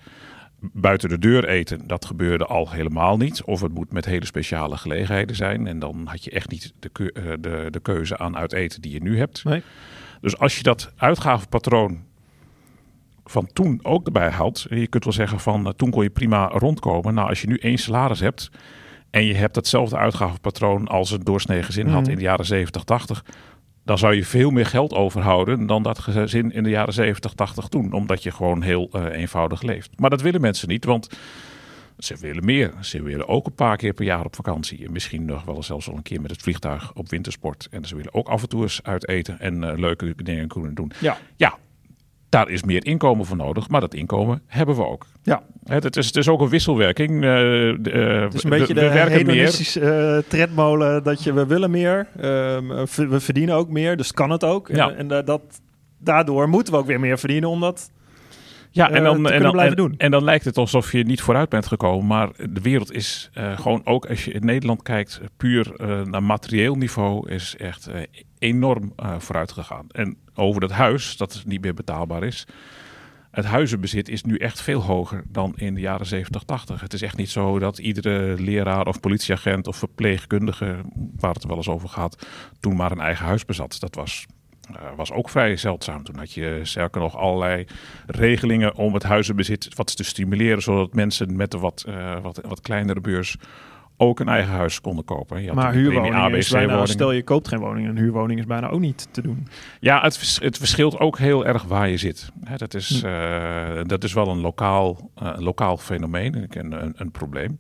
buiten 0.73 1.09
de 1.09 1.19
deur 1.19 1.47
eten, 1.47 1.87
dat 1.87 2.05
gebeurde 2.05 2.45
al 2.45 2.71
helemaal 2.71 3.17
niet. 3.17 3.43
Of 3.43 3.61
het 3.61 3.73
moet 3.73 3.91
met 3.91 4.05
hele 4.05 4.25
speciale 4.25 4.77
gelegenheden 4.77 5.35
zijn. 5.35 5.67
En 5.67 5.79
dan 5.79 6.05
had 6.05 6.23
je 6.23 6.31
echt 6.31 6.49
niet 6.49 6.73
de, 6.79 6.89
keu 6.89 7.11
de, 7.39 7.67
de 7.69 7.79
keuze 7.79 8.17
aan 8.17 8.37
uit 8.37 8.53
eten 8.53 8.81
die 8.81 8.91
je 8.91 9.01
nu 9.01 9.17
hebt. 9.17 9.43
Nee. 9.43 9.61
Dus 10.21 10.37
als 10.37 10.57
je 10.57 10.63
dat 10.63 10.91
uitgavenpatroon 10.97 12.03
van 13.25 13.47
toen 13.53 13.79
ook 13.83 14.05
erbij 14.05 14.29
haalt. 14.29 14.65
Je 14.69 14.87
kunt 14.87 15.03
wel 15.03 15.13
zeggen 15.13 15.39
van 15.39 15.65
uh, 15.67 15.71
toen 15.75 15.89
kon 15.89 16.03
je 16.03 16.09
prima 16.09 16.47
rondkomen. 16.47 17.13
Nou, 17.13 17.29
als 17.29 17.41
je 17.41 17.47
nu 17.47 17.57
één 17.57 17.77
salaris 17.77 18.19
hebt 18.19 18.51
en 19.09 19.25
je 19.25 19.33
hebt 19.33 19.55
hetzelfde 19.55 19.97
uitgavenpatroon 19.97 20.87
als 20.87 21.11
een 21.11 21.23
doorsnee 21.23 21.63
gezin 21.63 21.87
had 21.87 22.01
Mhm. 22.01 22.09
in 22.09 22.15
de 22.17 22.23
jaren 22.23 22.45
70, 22.45 22.83
80 22.83 23.25
dan 23.85 23.97
zou 23.97 24.15
je 24.15 24.25
veel 24.25 24.49
meer 24.49 24.65
geld 24.65 24.93
overhouden 24.93 25.65
dan 25.65 25.83
dat 25.83 25.99
gezin 25.99 26.51
in 26.51 26.63
de 26.63 26.69
jaren 26.69 26.93
70, 26.93 27.33
80 27.33 27.67
toen. 27.67 27.91
Omdat 27.91 28.23
je 28.23 28.31
gewoon 28.31 28.61
heel 28.61 28.89
uh, 28.95 29.05
eenvoudig 29.11 29.61
leeft. 29.61 29.99
Maar 29.99 30.09
dat 30.09 30.21
willen 30.21 30.41
mensen 30.41 30.67
niet, 30.67 30.85
want 30.85 31.09
ze 31.97 32.15
willen 32.15 32.45
meer. 32.45 32.73
Ze 32.81 33.03
willen 33.03 33.27
ook 33.27 33.45
een 33.45 33.53
paar 33.53 33.77
keer 33.77 33.93
per 33.93 34.05
jaar 34.05 34.25
op 34.25 34.35
vakantie. 34.35 34.85
En 34.85 34.91
misschien 34.91 35.25
nog 35.25 35.43
wel 35.43 35.63
zelfs 35.63 35.89
al 35.89 35.95
een 35.95 36.01
keer 36.01 36.21
met 36.21 36.31
het 36.31 36.41
vliegtuig 36.41 36.93
op 36.93 37.09
wintersport. 37.09 37.67
En 37.71 37.85
ze 37.85 37.95
willen 37.95 38.13
ook 38.13 38.27
af 38.27 38.41
en 38.41 38.49
toe 38.49 38.61
eens 38.61 38.83
uit 38.83 39.07
eten 39.07 39.39
en 39.39 39.63
uh, 39.63 39.71
leuke 39.75 40.13
dingen 40.23 40.47
kunnen 40.47 40.73
doen. 40.73 40.91
Ja. 40.99 41.17
ja, 41.35 41.57
daar 42.29 42.49
is 42.49 42.63
meer 42.63 42.85
inkomen 42.85 43.25
voor 43.25 43.37
nodig, 43.37 43.69
maar 43.69 43.81
dat 43.81 43.93
inkomen 43.93 44.41
hebben 44.45 44.75
we 44.75 44.85
ook. 44.85 45.05
Ja. 45.25 45.43
Het 45.63 45.97
is, 45.97 46.05
het 46.05 46.15
is 46.15 46.27
ook 46.27 46.41
een 46.41 46.49
wisselwerking. 46.49 47.23
Uh, 47.23 47.67
uh, 47.67 48.21
het 48.21 48.33
is 48.33 48.43
een 48.43 48.49
beetje 48.49 48.73
we, 48.73 48.79
de 48.79 48.87
we 48.87 48.93
werken 48.93 49.17
hedonistische 49.17 49.81
uh, 49.81 50.29
tredmolen 50.29 51.03
dat 51.03 51.23
je 51.23 51.33
we 51.33 51.45
willen 51.45 51.71
meer, 51.71 52.07
uh, 52.17 52.23
we 52.95 53.19
verdienen 53.19 53.55
ook 53.55 53.69
meer, 53.69 53.97
dus 53.97 54.11
kan 54.11 54.29
het 54.29 54.43
ook. 54.43 54.67
Ja. 54.67 54.89
En, 54.91 55.11
en 55.11 55.25
dat, 55.25 55.41
daardoor 55.97 56.49
moeten 56.49 56.73
we 56.73 56.79
ook 56.79 56.85
weer 56.85 56.99
meer 56.99 57.19
verdienen, 57.19 57.49
omdat 57.49 57.89
ja, 58.71 58.89
en 58.89 59.03
dan, 59.03 59.15
en, 59.29 59.41
dan, 59.41 59.59
en, 59.59 59.75
en, 59.75 59.93
en, 59.97 60.11
dan 60.11 60.23
lijkt 60.23 60.45
het 60.45 60.57
alsof 60.57 60.91
je 60.91 61.03
niet 61.03 61.21
vooruit 61.21 61.49
bent 61.49 61.65
gekomen. 61.65 62.07
Maar 62.07 62.29
de 62.49 62.61
wereld 62.61 62.91
is 62.91 63.29
uh, 63.37 63.57
gewoon 63.59 63.81
ook, 63.83 64.05
als 64.05 64.25
je 64.25 64.31
in 64.31 64.45
Nederland 64.45 64.81
kijkt, 64.83 65.21
puur 65.37 65.73
uh, 65.77 66.01
naar 66.01 66.23
materieel 66.23 66.75
niveau, 66.75 67.29
is 67.29 67.55
echt 67.57 67.89
uh, 67.89 67.95
enorm 68.39 68.93
vooruit 69.17 69.51
gegaan. 69.51 69.85
En 69.91 70.17
over 70.33 70.61
dat 70.61 70.71
huis, 70.71 71.17
dat 71.17 71.43
niet 71.45 71.61
meer 71.61 71.73
betaalbaar 71.73 72.23
is. 72.23 72.47
Het 73.35 73.45
huizenbezit 73.45 74.09
is 74.09 74.23
nu 74.23 74.37
echt 74.37 74.61
veel 74.61 74.81
hoger 74.81 75.23
dan 75.27 75.53
in 75.55 75.73
de 75.73 75.81
jaren 75.81 76.05
70, 76.05 76.43
80. 76.43 76.81
Het 76.81 76.93
is 76.93 77.01
echt 77.01 77.17
niet 77.17 77.29
zo 77.29 77.59
dat 77.59 77.77
iedere 77.77 78.41
leraar 78.41 78.87
of 78.87 78.99
politieagent 78.99 79.67
of 79.67 79.77
verpleegkundige, 79.77 80.75
waar 81.15 81.33
het 81.33 81.45
wel 81.45 81.55
eens 81.55 81.69
over 81.69 81.89
gaat, 81.89 82.27
toen 82.59 82.75
maar 82.75 82.91
een 82.91 82.99
eigen 82.99 83.25
huis 83.25 83.45
bezat. 83.45 83.79
Dat 83.79 83.95
was 83.95 84.25
uh, 84.71 84.75
was 84.95 85.11
ook 85.11 85.29
vrij 85.29 85.57
zeldzaam. 85.57 86.03
Toen 86.03 86.17
had 86.17 86.33
je 86.33 86.59
sterker 86.63 87.01
nog 87.01 87.17
allerlei 87.17 87.65
regelingen 88.05 88.75
om 88.75 88.93
het 88.93 89.03
huizenbezit 89.03 89.75
wat 89.75 89.95
te 89.95 90.03
stimuleren, 90.03 90.61
zodat 90.61 90.93
mensen 90.93 91.35
met 91.35 91.53
een 91.53 91.59
wat, 91.59 91.85
uh, 91.87 92.21
wat, 92.21 92.39
wat 92.47 92.61
kleinere 92.61 93.01
beurs 93.01 93.37
ook 93.97 94.19
een 94.19 94.27
eigen 94.27 94.53
huis 94.53 94.81
konden 94.81 95.05
kopen. 95.05 95.41
Je 95.41 95.47
had 95.47 95.55
maar 95.55 95.73
huurwoningen 95.73 96.35
is 96.35 96.49
bijna, 96.49 96.85
stel 96.85 97.11
je 97.11 97.23
koopt 97.23 97.47
geen 97.47 97.59
woning, 97.59 97.87
een 97.87 97.97
huurwoning 97.97 98.39
is 98.39 98.45
bijna 98.45 98.69
ook 98.69 98.79
niet 98.79 99.07
te 99.11 99.21
doen. 99.21 99.47
Ja, 99.79 100.01
het, 100.01 100.17
vers- 100.17 100.39
het 100.39 100.57
verschilt 100.57 100.99
ook 100.99 101.17
heel 101.17 101.45
erg 101.45 101.63
waar 101.63 101.89
je 101.89 101.97
zit. 101.97 102.29
Hè, 102.43 102.55
dat, 102.55 102.73
is, 102.73 103.01
Hm. 103.01 103.07
eh, 103.07 103.83
dat 103.83 104.03
is 104.03 104.13
wel 104.13 104.27
een 104.27 104.39
lokaal, 104.41 105.09
eh, 105.15 105.33
lokaal 105.37 105.77
fenomeen, 105.77 106.47
een, 106.49 106.83
een, 106.83 106.93
een 106.95 107.11
probleem. 107.11 107.57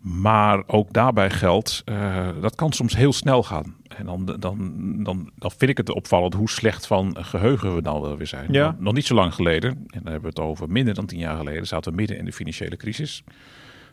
Maar 0.00 0.62
ook 0.66 0.92
daarbij 0.92 1.30
geldt, 1.30 1.82
eh, 1.84 2.28
dat 2.40 2.54
kan 2.54 2.72
soms 2.72 2.96
heel 2.96 3.12
snel 3.12 3.42
gaan. 3.42 3.74
En 3.96 4.06
dan, 4.06 4.24
dan, 4.38 4.72
dan, 5.02 5.30
dan 5.36 5.50
vind 5.50 5.70
ik 5.70 5.76
het 5.76 5.90
opvallend 5.90 6.34
hoe 6.34 6.48
slecht 6.50 6.86
van 6.86 7.16
geheugen 7.20 7.74
we 7.74 7.82
dan 7.82 8.00
wel 8.00 8.16
weer 8.16 8.26
zijn. 8.26 8.52
Ja. 8.52 8.64
Want 8.64 8.80
Nog 8.80 8.94
niet 8.94 9.06
zo 9.06 9.14
lang 9.14 9.34
geleden, 9.34 9.70
en 9.70 10.00
dan 10.02 10.12
hebben 10.12 10.20
we 10.20 10.28
het 10.28 10.40
over 10.40 10.68
minder 10.70 10.94
dan 10.94 11.06
tien 11.06 11.18
jaar 11.18 11.36
geleden, 11.36 11.66
zaten 11.66 11.90
we 11.90 11.96
midden 11.96 12.18
in 12.18 12.24
de 12.24 12.32
financiële 12.32 12.76
crisis. 12.76 13.24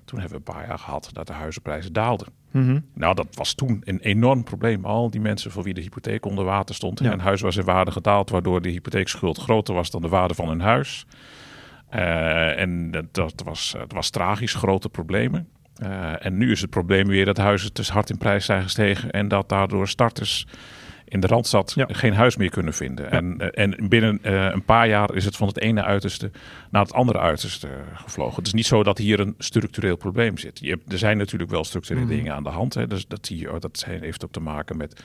Toen 0.07 0.19
hebben 0.19 0.39
we 0.39 0.45
een 0.45 0.55
paar 0.55 0.67
jaar 0.67 0.79
gehad 0.79 1.09
dat 1.13 1.27
de 1.27 1.33
huizenprijzen 1.33 1.93
daalden. 1.93 2.27
Mhm. 2.51 2.79
Nou, 2.93 3.15
dat 3.15 3.27
was 3.31 3.53
toen 3.53 3.81
een 3.83 3.99
enorm 3.99 4.43
probleem. 4.43 4.85
Al 4.85 5.09
die 5.09 5.21
mensen 5.21 5.51
voor 5.51 5.63
wie 5.63 5.73
de 5.73 5.81
hypotheek 5.81 6.25
onder 6.25 6.45
water 6.45 6.75
stond. 6.75 6.99
Ja. 6.99 7.11
En 7.11 7.19
huis 7.19 7.41
was 7.41 7.57
in 7.57 7.65
waarde 7.65 7.91
gedaald, 7.91 8.29
waardoor 8.29 8.61
de 8.61 8.69
hypotheekschuld 8.69 9.37
groter 9.37 9.73
was 9.73 9.91
dan 9.91 10.01
de 10.01 10.07
waarde 10.07 10.33
van 10.33 10.47
hun 10.47 10.61
huis. 10.61 11.05
Eh, 11.89 12.59
en 12.59 12.91
dat, 13.11 13.41
was, 13.45 13.75
dat 13.77 13.91
was 13.91 14.09
tragisch, 14.09 14.53
grote 14.53 14.89
problemen. 14.89 15.47
Eh, 15.75 16.25
en 16.25 16.37
nu 16.37 16.51
is 16.51 16.61
het 16.61 16.69
probleem 16.69 17.07
weer 17.07 17.25
dat 17.25 17.37
huizen 17.37 17.73
te 17.73 17.91
hard 17.91 18.09
in 18.09 18.17
prijs 18.17 18.45
zijn 18.45 18.63
gestegen. 18.63 19.11
En 19.11 19.27
dat 19.27 19.49
daardoor 19.49 19.87
starters 19.87 20.47
in 21.07 21.19
de 21.19 21.27
Randstad 21.27 21.71
Ja. 21.75 21.87
geen 21.91 22.13
huis 22.13 22.35
meer 22.37 22.49
kunnen 22.49 22.73
vinden. 22.73 23.11
En, 23.11 23.37
eh, 23.51 23.63
en 23.63 23.89
binnen 23.89 24.19
eh, 24.23 24.49
een 24.51 24.63
paar 24.65 24.87
jaar 24.87 25.15
is 25.15 25.25
het 25.25 25.35
van 25.35 25.47
het 25.47 25.59
ene 25.59 25.83
uiterste 25.83 26.31
naar 26.71 26.81
het 26.81 26.93
andere 26.93 27.19
uiterste 27.19 27.67
gevlogen. 27.93 28.35
Het 28.35 28.47
is 28.47 28.53
niet 28.53 28.65
zo 28.65 28.83
dat 28.83 28.97
hier 28.97 29.19
een 29.19 29.35
structureel 29.37 29.95
probleem 29.97 30.37
zit. 30.37 30.59
Je 30.59 30.69
hebt, 30.69 30.91
er 30.91 30.97
zijn 30.97 31.17
natuurlijk 31.17 31.51
wel 31.51 31.63
structurele 31.63 32.05
Mhm. 32.05 32.15
dingen 32.15 32.33
aan 32.33 32.43
de 32.43 32.49
hand. 32.49 32.73
Hè. 32.73 32.87
Dus 32.87 33.07
dat, 33.07 33.25
zie 33.25 33.37
je, 33.39 33.55
dat 33.59 33.77
zijn- 33.79 34.01
heeft 34.01 34.23
ook 34.25 34.31
te 34.31 34.39
maken 34.39 34.77
met 34.77 35.03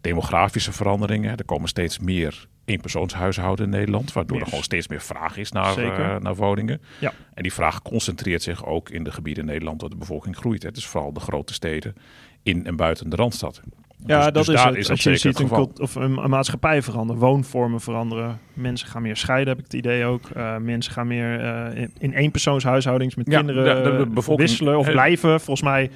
demografische 0.00 0.72
veranderingen. 0.72 1.36
Er 1.36 1.44
komen 1.44 1.68
steeds 1.68 1.98
meer 1.98 2.46
eenpersoonshuishouden 2.64 3.64
in 3.64 3.70
Nederland, 3.70 4.12
waardoor 4.12 4.40
er 4.40 4.46
gewoon 4.46 4.62
steeds 4.62 4.88
meer 4.88 5.00
vraag 5.00 5.36
is 5.36 5.52
naar, 5.52 5.78
eh, 5.78 6.16
naar 6.20 6.34
woningen. 6.34 6.80
Ja. 6.98 7.12
En 7.34 7.42
die 7.42 7.52
vraag 7.52 7.82
concentreert 7.82 8.42
zich 8.42 8.66
ook 8.66 8.90
in 8.90 9.04
de 9.04 9.12
gebieden 9.12 9.42
in 9.44 9.50
Nederland 9.50 9.80
waar 9.80 9.90
de 9.90 9.96
bevolking 9.96 10.36
groeit. 10.36 10.62
Hè. 10.62 10.70
Dus 10.70 10.86
vooral 10.86 11.12
de 11.12 11.20
grote 11.20 11.52
steden 11.52 11.94
in 12.42 12.66
en 12.66 12.76
buiten 12.76 13.08
de 13.10 13.16
Randstad. 13.16 13.60
Ja, 14.06 14.16
Dus- 14.16 14.24
dat 14.24 14.34
dus 14.34 14.48
is 14.54 14.62
het. 14.64 14.74
dat 14.74 14.90
Als 14.90 15.02
je 15.02 15.16
ziet 15.16 15.38
een, 15.40 15.48
cult- 15.48 15.80
of 15.80 15.94
een, 15.94 16.16
een 16.16 16.30
maatschappij 16.30 16.82
veranderen, 16.82 17.22
woonvormen 17.22 17.80
veranderen. 17.80 18.38
Mensen 18.52 18.88
gaan 18.88 19.02
meer 19.02 19.16
scheiden, 19.16 19.48
heb 19.48 19.58
ik 19.58 19.64
het 19.64 19.74
idee 19.74 20.04
ook. 20.04 20.28
Eh, 20.34 20.56
mensen 20.56 20.92
gaan 20.92 21.06
meer 21.06 21.40
eh, 21.40 21.80
in, 21.82 21.90
in 21.98 22.12
eenpersoonshuishoudings 22.12 23.14
met 23.14 23.26
Ja, 23.30 23.36
kinderen 23.36 23.64
de- 23.84 23.90
de 23.90 23.96
eh, 23.96 24.06
bevolking- 24.14 24.48
wisselen 24.48 24.78
of 24.78 24.90
blijven. 24.90 25.40
Volgens 25.40 25.62
mij, 25.62 25.90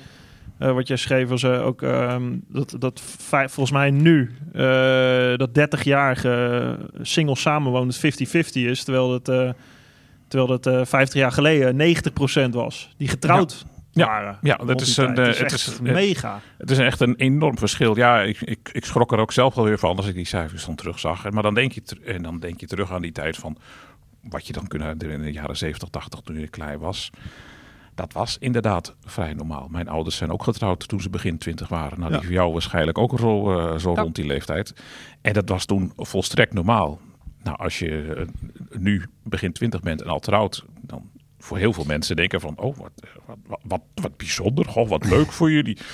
wat 0.59 0.89
jij 0.89 0.97
schreef, 0.97 1.29
was 1.29 1.45
ook 1.45 1.83
ehm, 1.83 2.23
dat, 2.49 2.77
dat 2.79 3.01
volgens 3.27 3.71
mij 3.71 3.91
nu 3.91 4.31
dat 5.37 5.51
30-jarige 5.59 6.77
single 7.03 7.37
samenwonend 7.37 7.97
50-50 7.97 8.01
is, 8.53 8.85
terwijl 8.85 9.13
het, 9.13 9.29
eh, 9.29 9.51
terwijl 10.29 10.51
het 10.53 10.67
eh 10.67 10.81
50 10.85 11.21
jaar 11.21 11.33
geleden 11.33 11.77
90% 11.77 12.51
was 12.55 12.95
die 12.97 13.09
getrouwd 13.09 13.65
Ja. 13.93 14.07
waren. 14.07 14.39
Ja, 14.43 14.57
dat 14.57 14.81
is 14.81 14.95
tijd. 14.95 15.09
een, 15.09 15.25
Het 15.25 15.25
eh, 15.25 15.33
is 15.33 15.39
het 15.39 15.53
echt 15.53 15.67
is- 15.69 15.81
mega. 15.81 16.41
Het 16.59 16.71
is 16.71 16.79
echt 16.79 17.01
een 17.01 17.17
enorm 17.17 17.59
verschil. 17.59 17.97
Ja, 17.97 18.21
ik, 18.23 18.41
ik, 18.41 18.71
ik 18.73 18.85
schrok 18.85 19.13
er 19.13 19.19
ook 19.19 19.33
zelf 19.33 19.55
wel 19.55 19.65
weer 19.65 19.79
van 19.79 19.97
als 19.97 20.07
ik 20.07 20.15
die 20.15 20.25
cijfers 20.27 20.67
dan 20.67 20.75
terugzag. 20.75 21.31
Maar 21.31 21.43
dan 21.43 21.55
denk 21.55 21.73
je, 21.73 21.83
en 22.05 22.23
dan 22.23 22.39
denk 22.39 22.61
je 22.61 22.67
terug 22.67 22.93
aan 22.93 23.03
die 23.03 23.13
tijd 23.13 23.37
van 23.37 23.57
wat 24.23 24.47
je 24.47 24.53
dan 24.53 24.67
herinneren 24.71 25.15
in 25.17 25.23
de 25.23 25.33
jaren 25.33 25.57
70, 25.57 25.89
80 25.89 26.21
toen 26.21 26.39
je 26.41 26.49
klein 26.49 26.79
was. 26.79 27.11
Dat 27.95 28.13
was 28.13 28.37
inderdaad 28.39 28.95
vrij 29.05 29.35
normaal. 29.35 29.69
Mijn 29.71 29.89
ouders 29.89 30.17
zijn 30.17 30.31
ook 30.31 30.43
getrouwd 30.43 30.89
toen 30.89 31.01
ze 31.01 31.11
begin 31.11 31.39
20 31.39 31.69
waren. 31.69 31.99
Nou, 32.01 32.11
Ja. 32.13 32.17
die 32.19 32.27
voor 32.27 32.37
jou 32.37 32.53
waarschijnlijk 32.53 32.99
ook 32.99 33.19
zo, 33.19 33.59
eh, 33.59 33.79
zo 33.79 33.93
Ja. 33.95 34.01
rond 34.03 34.15
die 34.15 34.27
leeftijd. 34.27 34.75
En 35.21 35.33
dat 35.33 35.49
was 35.49 35.65
toen 35.65 35.93
volstrekt 35.97 36.53
normaal. 36.53 37.01
Nou, 37.43 37.57
als 37.59 37.79
je 37.79 38.15
eh, 38.15 38.27
nu 38.79 39.05
begin 39.23 39.53
20 39.53 39.81
bent 39.81 40.03
en 40.03 40.09
al 40.09 40.21
trouwd, 40.21 40.65
dan 40.81 41.11
voor 41.43 41.59
heel 41.59 41.73
veel 41.73 41.85
mensen 41.85 42.17
denken 42.17 42.41
van, 42.41 42.59
oh, 42.59 42.77
wat, 42.77 42.91
eh, 42.97 43.09
wat, 43.27 43.37
wat, 43.47 43.61
wat, 43.63 43.81
wat 43.95 44.17
bijzonder, 44.17 44.65
goh, 44.65 44.89
wat 44.89 45.05
leuk 45.11 45.33
voor 45.33 45.51
jullie. 45.51 45.79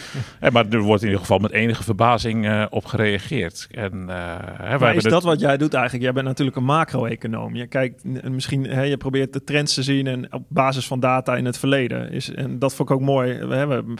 Eh, 0.41 0.51
maar 0.51 0.69
er 0.69 0.81
wordt 0.81 1.01
in 1.03 1.07
ieder 1.09 1.21
geval 1.23 1.39
met 1.39 1.51
enige 1.51 1.83
verbazing 1.83 2.47
eh, 2.47 2.65
op 2.71 2.85
gereageerd. 2.85 3.67
En, 3.71 4.09
hè, 4.09 4.79
wij 4.79 4.95
is 4.95 5.03
het- 5.03 5.13
dat 5.13 5.23
wat 5.23 5.41
jij 5.41 5.57
doet 5.57 5.75
eigenlijk? 5.75 6.05
Jij 6.05 6.13
bent 6.13 6.27
natuurlijk 6.27 6.57
een 6.57 6.65
macro-econoom. 6.65 7.55
Je 7.55 7.67
kijkt 7.67 8.05
misschien, 8.05 8.65
hè, 8.65 8.83
je 8.83 8.97
probeert 8.97 9.33
de 9.33 9.45
trends 9.45 9.75
te 9.75 9.83
zien 9.83 10.07
en 10.07 10.33
op 10.33 10.45
basis 10.49 10.87
van 10.87 11.01
data 11.01 11.37
in 11.37 11.45
het 11.45 11.59
verleden. 11.59 12.11
Is, 12.13 12.31
en 12.35 12.59
dat 12.59 12.75
vond 12.75 12.91
ik 12.91 12.95
ook 12.97 13.03
mooi. 13.03 13.39
We 13.39 13.55
hebben 13.55 13.95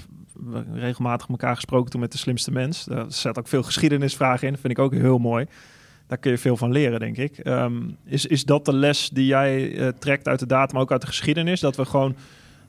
regelmatig 0.75 1.29
elkaar 1.29 1.55
gesproken 1.55 1.91
toen 1.91 2.01
met 2.01 2.13
de 2.13 2.19
slimste 2.19 2.51
mens. 2.51 2.85
Daar 2.85 3.05
zet 3.09 3.39
ook 3.39 3.49
veel 3.49 3.63
geschiedenisvragen 3.63 4.49
in. 4.49 4.57
vind 4.59 4.73
ik 4.73 4.79
ook 4.79 4.93
heel 4.95 5.19
mooi. 5.19 5.47
Daar 6.09 6.19
kun 6.19 6.31
je 6.31 6.39
veel 6.39 6.57
van 6.57 6.73
leren, 6.73 7.01
denk 7.01 7.17
ik. 7.17 7.39
Ehm, 7.39 7.77
is, 8.05 8.27
is 8.27 8.45
dat 8.45 8.65
de 8.65 8.73
les 8.73 9.09
die 9.09 9.27
jij 9.27 9.77
eh, 9.77 9.89
trekt 9.99 10.29
uit 10.29 10.39
de 10.39 10.47
data, 10.47 10.73
maar 10.73 10.83
ook 10.83 10.93
uit 10.93 11.01
de 11.01 11.07
geschiedenis? 11.07 11.61
Dat 11.61 11.77
we 11.77 11.85
gewoon, 11.85 12.17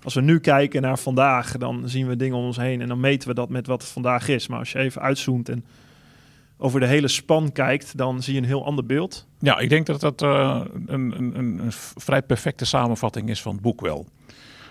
als 0.03 0.13
we 0.13 0.21
nu 0.21 0.39
kijken 0.39 0.81
naar 0.81 0.99
vandaag, 0.99 1.57
dan 1.57 1.89
zien 1.89 2.07
we 2.07 2.15
dingen 2.15 2.37
om 2.37 2.45
ons 2.45 2.57
heen 2.57 2.81
en 2.81 2.87
dan 2.87 2.99
meten 2.99 3.27
we 3.27 3.33
dat 3.33 3.49
met 3.49 3.67
wat 3.67 3.81
het 3.81 3.91
vandaag 3.91 4.27
is. 4.27 4.47
Maar 4.47 4.59
als 4.59 4.71
je 4.71 4.79
even 4.79 5.01
uitzoomt 5.01 5.49
en 5.49 5.65
over 6.57 6.79
de 6.79 6.85
hele 6.85 7.07
span 7.07 7.51
kijkt, 7.51 7.97
dan 7.97 8.23
zie 8.23 8.33
je 8.33 8.39
een 8.39 8.45
heel 8.45 8.65
ander 8.65 8.85
beeld. 8.85 9.27
Ja, 9.39 9.59
ik 9.59 9.69
denk 9.69 9.85
dat 9.85 10.01
dat 10.01 10.21
eh, 10.21 10.61
een, 10.85 11.13
een, 11.17 11.39
een, 11.39 11.71
vrij 11.95 12.21
perfecte 12.21 12.65
samenvatting 12.65 13.29
is 13.29 13.41
van 13.41 13.51
het 13.51 13.61
boek 13.61 13.81
wel. 13.81 14.05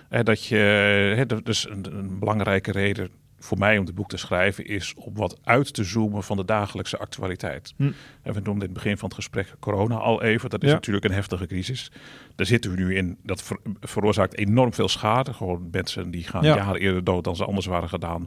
Eh, 0.09 0.24
dat 0.24 0.44
je, 0.44 1.26
een, 1.68 1.98
een 1.98 2.18
belangrijke 2.18 2.72
reden 2.72 3.11
voor 3.40 3.59
mij 3.59 3.79
om 3.79 3.85
dit 3.85 3.94
boek 3.94 4.09
te 4.09 4.16
schrijven, 4.16 4.66
is 4.66 4.94
om 4.96 5.14
wat 5.14 5.38
uit 5.44 5.72
te 5.74 5.85
zoomen 5.85 6.22
van 6.22 6.37
de 6.37 6.44
dagelijkse 6.44 6.98
actualiteit. 6.98 7.72
Hm. 7.77 7.83
En 8.22 8.33
we 8.33 8.40
noemden 8.40 8.53
in 8.55 8.61
het 8.61 8.72
begin 8.72 8.96
van 8.98 9.09
het 9.09 9.16
gesprek 9.16 9.55
corona 9.61 9.94
al 9.96 10.22
even. 10.22 10.51
Dat 10.51 10.62
is 10.62 10.68
Ja. 10.68 10.74
natuurlijk 10.74 11.05
een 11.05 11.12
heftige 11.12 11.46
crisis. 11.46 11.90
Daar 12.37 12.46
zitten 12.46 12.70
we 12.70 12.77
nu 12.77 12.96
in. 12.96 13.16
Dat 13.22 13.42
ver- 13.42 13.61
veroorzaakt 13.81 14.37
enorm 14.37 14.74
veel 14.74 14.88
schade. 14.88 15.33
Gewoon 15.33 15.68
mensen 15.70 16.11
die 16.11 16.24
gaan 16.24 16.42
Ja. 16.44 16.57
jaren 16.57 16.81
eerder 16.81 17.05
dood 17.05 17.24
dan 17.24 17.37
ze 17.37 17.44
anders 17.44 17.66
waren 17.66 17.88
gedaan. 17.88 18.27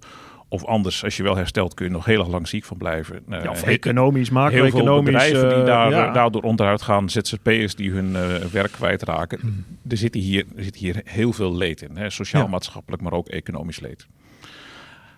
Of 0.49 0.65
anders, 0.65 1.03
als 1.03 1.17
je 1.17 1.23
wel 1.23 1.35
herstelt, 1.35 1.73
kun 1.73 1.85
je 1.85 1.91
nog 1.91 2.05
heel 2.05 2.19
erg 2.19 2.27
lang 2.29 2.47
ziek 2.47 2.63
van 2.65 2.77
blijven. 2.77 3.21
Eh, 3.29 3.43
Ja, 3.43 3.49
of 3.49 3.63
he- 3.63 3.71
economisch, 3.71 4.29
Heel 4.29 4.37
veel 4.39 4.43
macro-economisch. 4.43 5.03
bedrijven 5.11 5.49
die 5.49 5.57
eh, 5.57 5.65
daar, 5.65 6.13
daardoor 6.13 6.41
onderuit 6.41 6.81
gaan, 6.81 7.09
ZZP'ers 7.09 7.75
die 7.75 7.91
hun 7.91 8.15
eh, 8.15 8.35
werk 8.35 8.71
kwijtraken. 8.71 9.39
Mhm. 9.41 9.51
Er 9.91 9.97
zit 9.97 10.13
hier, 10.13 10.45
er 10.55 10.63
zit 10.63 10.75
hier 10.75 11.01
heel 11.05 11.33
veel 11.33 11.55
leed 11.55 11.81
in. 11.81 11.97
Hè? 11.97 12.09
Sociaal, 12.09 12.43
Ja. 12.43 12.47
maatschappelijk, 12.49 13.01
maar 13.01 13.11
ook 13.13 13.27
economisch 13.27 13.79
leed. 13.79 14.07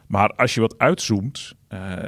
Maar 0.08 0.30
als 0.30 0.54
je 0.54 0.62
wat 0.62 0.78
uitzoomt, 0.78 1.54
eh, 1.68 2.04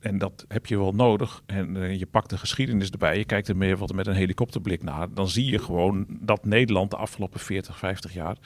en 0.00 0.18
dat 0.18 0.44
heb 0.48 0.66
je 0.66 0.78
wel 0.78 0.92
nodig, 0.92 1.42
en 1.46 1.76
eh, 1.76 1.98
je 1.98 2.06
pakt 2.06 2.30
de 2.30 2.38
geschiedenis 2.38 2.90
erbij, 2.90 3.18
je 3.18 3.24
kijkt 3.24 3.48
er 3.48 3.56
meer 3.56 3.76
wat 3.76 3.92
met 3.92 4.06
een 4.06 4.14
helikopterblik 4.14 4.82
naar, 4.82 5.14
dan 5.14 5.28
zie 5.28 5.50
je 5.50 5.58
gewoon 5.58 6.06
dat 6.08 6.44
Nederland 6.44 6.90
de 6.90 6.96
afgelopen 6.96 7.40
40, 7.40 7.78
50 7.78 8.14
jaar 8.14 8.36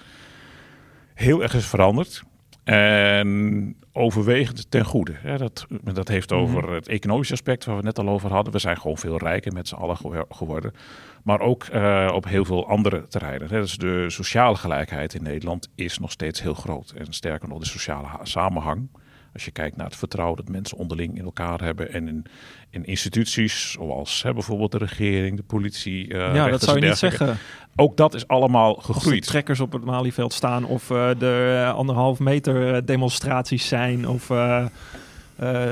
heel 1.15 1.43
erg 1.43 1.55
is 1.55 1.67
veranderd. 1.67 2.23
En 2.65 3.77
overwegend 3.93 4.71
ten 4.71 4.85
goede. 4.85 5.15
Ja, 5.25 5.37
dat, 5.37 5.67
dat 5.95 6.09
heeft 6.09 6.33
over 6.33 6.73
het 6.73 6.89
economische 6.89 7.33
aspect 7.33 7.65
waar 7.65 7.77
we 7.77 7.83
net 7.83 7.99
al 7.99 8.09
over 8.09 8.33
hadden. 8.33 8.53
We 8.53 8.59
zijn 8.59 8.77
gewoon 8.77 8.99
veel 8.99 9.19
rijker 9.19 9.53
met 9.53 9.69
z'n 9.69 9.75
allen 9.75 9.97
gewo- 9.97 10.27
geworden. 10.29 10.73
Maar 11.23 11.41
ook 11.41 11.65
eh, 11.65 12.11
op 12.15 12.25
heel 12.25 12.45
veel 12.45 12.69
andere 12.69 13.07
terreinen. 13.09 13.49
Dus 13.49 13.77
de 13.77 14.11
sociale 14.11 14.57
gelijkheid 14.57 15.15
in 15.15 15.23
Nederland 15.23 15.69
is 15.75 15.99
nog 15.99 16.11
steeds 16.11 16.43
heel 16.43 16.55
groot. 16.55 16.93
En 16.97 17.07
sterker 17.13 17.49
nog, 17.49 17.59
de 17.59 17.67
sociale 17.67 18.07
ha- 18.07 18.25
samenhang. 18.25 18.89
Als 19.33 19.45
je 19.45 19.51
kijkt 19.51 19.77
naar 19.77 19.87
het 19.87 19.97
vertrouwen 19.97 20.37
dat 20.37 20.49
mensen 20.49 20.79
onderling 20.79 21.19
in 21.19 21.25
elkaar 21.25 21.61
hebben. 21.63 21.93
En 21.93 22.09
in, 22.09 22.25
in 22.71 22.85
instituties 22.85 23.71
zoals 23.71 24.23
hè, 24.23 24.33
bijvoorbeeld 24.33 24.73
de 24.73 24.79
regering, 24.79 25.37
de 25.37 25.43
politie. 25.43 26.09
eh, 26.15 26.35
ja, 26.35 26.49
dat 26.49 26.63
zou 26.63 26.79
je 26.81 26.87
niet 26.87 26.97
zeggen. 26.97 27.37
Ook 27.77 27.97
dat 27.97 28.15
is 28.15 28.29
allemaal 28.29 28.77
Als 28.77 28.85
gegroeid. 28.85 29.27
trekkers 29.27 29.61
op 29.61 29.73
het 29.73 29.85
Malieveld 29.85 30.33
staan 30.33 30.65
of 30.65 30.91
eh, 30.91 31.11
de 31.19 31.71
anderhalf 31.75 32.19
meter 32.19 32.87
demonstraties 32.87 33.69
zijn 33.69 34.09
of 34.09 34.31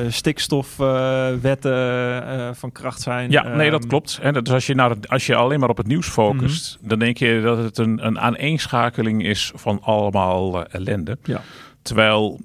stikstofwetten 0.08 1.72
eh, 2.28 2.48
van 2.52 2.72
kracht 2.72 3.00
zijn. 3.00 3.30
Ja, 3.30 3.56
nee, 3.56 3.70
dat 3.70 3.80
Ehm, 3.80 3.88
klopt. 3.88 4.18
En 4.22 4.32
dus 4.34 4.52
als 4.52 4.66
je, 4.66 4.74
naar 4.74 4.90
het, 4.90 5.08
als 5.08 5.26
je 5.26 5.34
alleen 5.34 5.60
maar 5.60 5.68
op 5.68 5.76
het 5.76 5.86
nieuws 5.86 6.08
focust, 6.08 6.78
Mhm. 6.80 6.88
dan 6.88 6.98
denk 6.98 7.16
je 7.16 7.40
dat 7.44 7.58
het 7.58 7.78
een, 7.78 8.06
een 8.06 8.20
aaneenschakeling 8.20 9.24
is 9.24 9.52
van 9.54 9.82
allemaal 9.82 10.64
eh, 10.64 10.74
ellende. 10.74 11.18
Ja. 11.22 11.40
Terwijl 11.82 12.40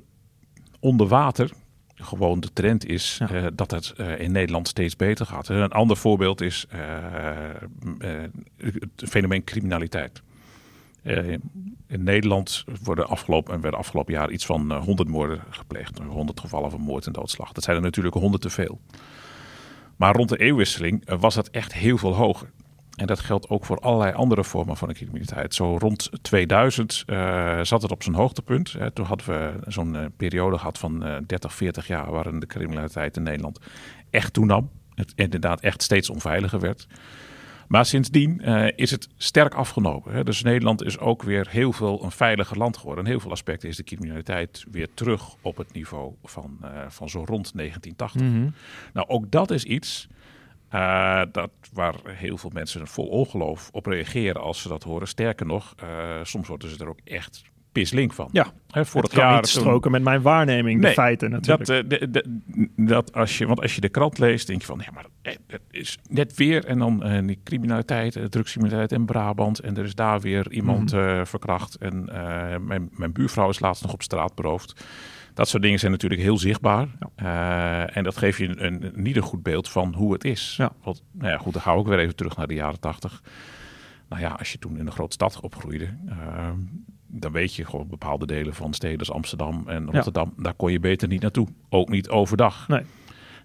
onder 0.79 1.07
water 1.07 1.49
gewoon 1.95 2.39
de 2.39 2.53
trend 2.53 2.86
is 2.86 3.15
Ja. 3.19 3.29
eh, 3.29 3.45
dat 3.53 3.71
het 3.71 3.93
eh, 3.97 4.19
in 4.19 4.31
Nederland 4.31 4.67
steeds 4.67 4.95
beter 4.95 5.25
gaat. 5.25 5.49
En 5.49 5.55
een 5.55 5.71
ander 5.71 5.97
voorbeeld 5.97 6.41
is 6.41 6.65
eh, 6.69 6.79
eh, 7.99 8.23
het 8.57 9.09
fenomeen 9.09 9.43
criminaliteit. 9.43 10.21
Eh, 11.03 11.31
in 11.87 12.03
Nederland 12.03 12.63
worden 12.83 13.07
afgelopen, 13.07 13.61
werden 13.61 13.79
afgelopen 13.79 14.13
jaar 14.13 14.31
iets 14.31 14.45
van 14.45 14.71
eh, 14.71 14.83
100 14.83 15.09
moorden 15.09 15.41
gepleegd. 15.49 15.99
100 16.07 16.39
gevallen 16.39 16.71
van 16.71 16.81
moord 16.81 17.05
en 17.05 17.13
doodslag. 17.13 17.51
Dat 17.51 17.63
zijn 17.63 17.75
er 17.75 17.81
natuurlijk 17.81 18.15
100 18.15 18.41
te 18.41 18.49
veel. 18.49 18.79
Maar 19.95 20.15
rond 20.15 20.29
de 20.29 20.37
eeuwwisseling 20.37 21.05
eh, 21.05 21.19
was 21.19 21.35
dat 21.35 21.49
echt 21.49 21.73
heel 21.73 21.97
veel 21.97 22.15
hoger. 22.15 22.51
En 22.95 23.07
dat 23.07 23.19
geldt 23.19 23.49
ook 23.49 23.65
voor 23.65 23.79
allerlei 23.79 24.13
andere 24.13 24.43
vormen 24.43 24.77
van 24.77 24.87
de 24.87 24.93
criminaliteit. 24.93 25.55
Zo 25.55 25.77
rond 25.77 26.09
2000 26.21 27.03
uh, 27.07 27.59
zat 27.61 27.81
het 27.81 27.91
op 27.91 28.03
zijn 28.03 28.15
hoogtepunt. 28.15 28.75
Toen 28.93 29.05
hadden 29.05 29.27
we 29.27 29.53
zo'n 29.67 30.13
periode 30.17 30.57
gehad 30.57 30.77
van 30.77 31.23
30, 31.27 31.53
40 31.53 31.87
jaar 31.87 32.11
waarin 32.11 32.39
de 32.39 32.45
criminaliteit 32.45 33.17
in 33.17 33.23
Nederland 33.23 33.59
echt 34.09 34.33
toenam. 34.33 34.69
Het 34.95 35.13
inderdaad 35.15 35.61
echt 35.61 35.81
steeds 35.81 36.09
onveiliger 36.09 36.59
werd. 36.59 36.87
Maar 37.73 37.86
sindsdien 37.86 38.39
is 38.75 38.91
het 38.91 39.07
sterk 39.17 39.53
afgenomen. 39.53 40.13
Hè. 40.13 40.23
Dus 40.23 40.41
Nederland 40.41 40.83
is 40.83 40.99
ook 40.99 41.23
weer 41.23 41.47
heel 41.49 41.71
veel 41.71 42.03
een 42.03 42.12
veiliger 42.12 42.57
land 42.57 42.77
geworden. 42.77 43.03
In 43.03 43.09
heel 43.09 43.19
veel 43.19 43.31
aspecten 43.31 43.69
is 43.69 43.75
de 43.75 43.83
criminaliteit 43.83 44.65
weer 44.71 44.88
terug 44.93 45.36
op 45.41 45.57
het 45.57 45.73
niveau 45.73 46.13
van, 46.23 46.57
van 46.88 47.09
zo 47.09 47.17
rond 47.17 47.51
1980. 47.55 48.21
Mm 48.21 48.33
-hmm. 48.33 48.53
Nou, 48.93 49.07
ook 49.07 49.31
dat 49.31 49.51
is 49.51 49.63
iets 49.63 50.07
uh, 50.73 51.21
dat, 51.31 51.51
waar 51.73 51.95
heel 52.05 52.38
veel 52.38 52.49
mensen 52.53 52.88
vol 52.88 53.07
ongeloof 53.07 53.69
op 53.71 53.86
reageren 53.86 54.41
als 54.41 54.62
ze 54.62 54.67
dat 54.67 54.83
horen. 54.83 55.07
Sterker 55.07 55.45
nog, 55.45 55.75
soms 56.23 56.47
worden 56.47 56.69
ze 56.69 56.77
er 56.77 56.89
ook 56.89 57.01
echt 57.03 57.43
pislink 57.73 58.13
van. 58.13 58.29
Ja, 58.31 58.53
He, 58.73 58.86
voor 58.86 59.03
het, 59.03 59.12
jaar 59.12 59.36
niet 59.36 59.47
stroken 59.47 59.91
met 59.91 60.03
mijn 60.03 60.21
waarneming, 60.21 60.79
nee, 60.79 60.89
de 60.89 60.95
feiten 60.95 61.29
natuurlijk. 61.29 61.65
Dat, 61.65 61.83
uh, 61.83 61.89
de, 61.89 62.09
de, 62.12 62.41
dat 62.75 63.13
als 63.13 63.38
je, 63.38 63.47
want 63.47 63.62
als 63.62 63.75
je 63.75 63.81
de 63.81 63.89
krant 63.89 64.17
leest, 64.17 64.47
denk 64.47 64.59
je 64.59 64.65
van, 64.67 64.81
ja, 64.86 64.91
maar 64.93 65.05
het 65.21 65.62
is 65.71 65.97
net 66.09 66.33
weer 66.33 66.65
en 66.65 66.79
dan 66.79 67.12
uh, 67.12 67.27
die 67.27 67.39
criminaliteit, 67.43 68.15
uh, 68.15 68.23
drugscriminaliteit 68.23 68.91
in 68.91 69.05
Brabant 69.05 69.59
en 69.59 69.77
er 69.77 69.83
is 69.83 69.95
daar 69.95 70.19
weer 70.19 70.51
iemand 70.51 70.93
mm. 70.93 71.25
verkracht 71.25 71.75
en 71.75 72.05
mijn, 72.65 72.89
mijn 72.91 73.12
buurvrouw 73.12 73.49
is 73.49 73.59
laatst 73.59 73.83
nog 73.83 73.93
op 73.93 74.01
straat 74.01 74.36
beroofd. 74.36 74.86
Dat 75.33 75.47
soort 75.47 75.63
dingen 75.63 75.79
zijn 75.79 75.91
natuurlijk 75.91 76.21
heel 76.21 76.38
zichtbaar. 76.38 76.88
En 77.93 78.03
dat 78.03 78.17
geeft 78.17 78.38
je 78.38 78.47
een, 78.47 78.65
een, 78.65 78.91
niet 78.95 79.15
een 79.15 79.21
goed 79.21 79.43
beeld 79.43 79.69
van 79.69 79.93
hoe 79.93 80.13
het 80.13 80.23
is. 80.23 80.55
Ja. 80.57 80.71
Want, 80.83 81.03
nou 81.12 81.31
ja, 81.31 81.38
goed, 81.38 81.53
dan 81.53 81.62
ga 81.62 81.73
ik 81.73 81.86
weer 81.86 81.99
even 81.99 82.15
terug 82.15 82.38
naar 82.38 82.47
de 82.47 82.53
jaren 82.53 82.79
tachtig. 82.79 83.23
Nou 84.09 84.21
ja, 84.21 84.29
als 84.29 84.51
je 84.51 84.57
toen 84.57 84.77
in 84.77 84.86
een 84.86 84.91
grote 84.91 85.13
stad 85.13 85.39
opgroeide, 85.39 85.97
dan 87.15 87.32
weet 87.32 87.56
je 87.56 87.65
gewoon 87.65 87.88
bepaalde 87.88 88.26
delen 88.26 88.54
van 88.54 88.73
steden 88.73 88.99
als 88.99 89.12
Amsterdam 89.12 89.63
en 89.67 89.91
Rotterdam, 89.91 90.34
ja. 90.38 90.43
daar 90.43 90.54
kon 90.54 90.71
je 90.71 90.80
beter 90.80 91.08
niet 91.08 91.21
naartoe. 91.21 91.47
Ook 91.69 91.89
niet 91.89 92.10
overdag. 92.10 92.67
Nee. 92.67 92.82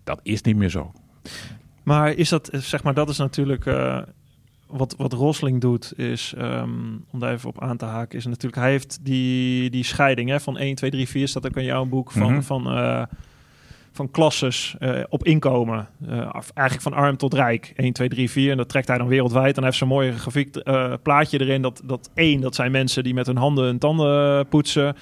Dat 0.04 0.20
is 0.22 0.42
niet 0.42 0.56
meer 0.56 0.70
zo. 0.70 0.92
Maar 1.82 2.12
is 2.12 2.28
dat, 2.28 2.50
zeg 2.52 2.82
maar, 2.82 2.94
dat 2.94 3.08
is 3.08 3.18
natuurlijk 3.18 3.66
uh, 3.66 4.02
wat, 4.66 4.94
wat 4.96 5.12
Rosling 5.12 5.60
doet, 5.60 5.98
is, 5.98 6.34
um, 6.38 7.04
om 7.10 7.18
daar 7.18 7.32
even 7.32 7.48
op 7.48 7.62
aan 7.62 7.76
te 7.76 7.84
haken, 7.84 8.18
is 8.18 8.26
natuurlijk, 8.26 8.62
hij 8.62 8.70
heeft 8.70 8.98
die, 9.02 9.70
die 9.70 9.84
scheiding 9.84 10.30
hè, 10.30 10.40
van 10.40 10.58
1, 10.58 10.74
2, 10.74 10.90
3, 10.90 11.08
4, 11.08 11.28
staat 11.28 11.46
ook 11.46 11.56
in 11.56 11.64
jouw 11.64 11.84
boek, 11.84 12.10
van, 12.10 12.22
mm 12.22 12.28
-hmm. 12.28 12.42
van, 12.42 12.78
uh, 12.78 13.02
van 13.98 14.10
klasses 14.10 14.76
uh, 14.80 15.00
op 15.08 15.24
inkomen. 15.24 15.88
Uh, 16.08 16.10
eigenlijk 16.54 16.80
van 16.80 16.92
arm 16.92 17.16
tot 17.16 17.34
rijk. 17.34 17.72
1, 17.76 17.92
2, 17.92 18.08
3, 18.08 18.30
4. 18.30 18.50
En 18.50 18.56
dat 18.56 18.68
trekt 18.68 18.88
hij 18.88 18.98
dan 18.98 19.08
wereldwijd. 19.08 19.56
Hij 19.56 19.64
heeft 19.64 19.76
zo'n 19.76 19.88
mooi 19.88 20.12
grafiek 20.12 20.62
plaatje 21.02 21.40
erin. 21.40 21.62
Dat, 21.62 21.82
dat 21.84 22.10
één, 22.14 22.40
dat 22.40 22.54
zijn 22.54 22.70
mensen 22.70 23.02
die 23.04 23.14
met 23.14 23.26
hun 23.26 23.36
handen 23.36 23.64
hun 23.64 23.78
tanden 23.78 24.48
poetsen. 24.48 24.96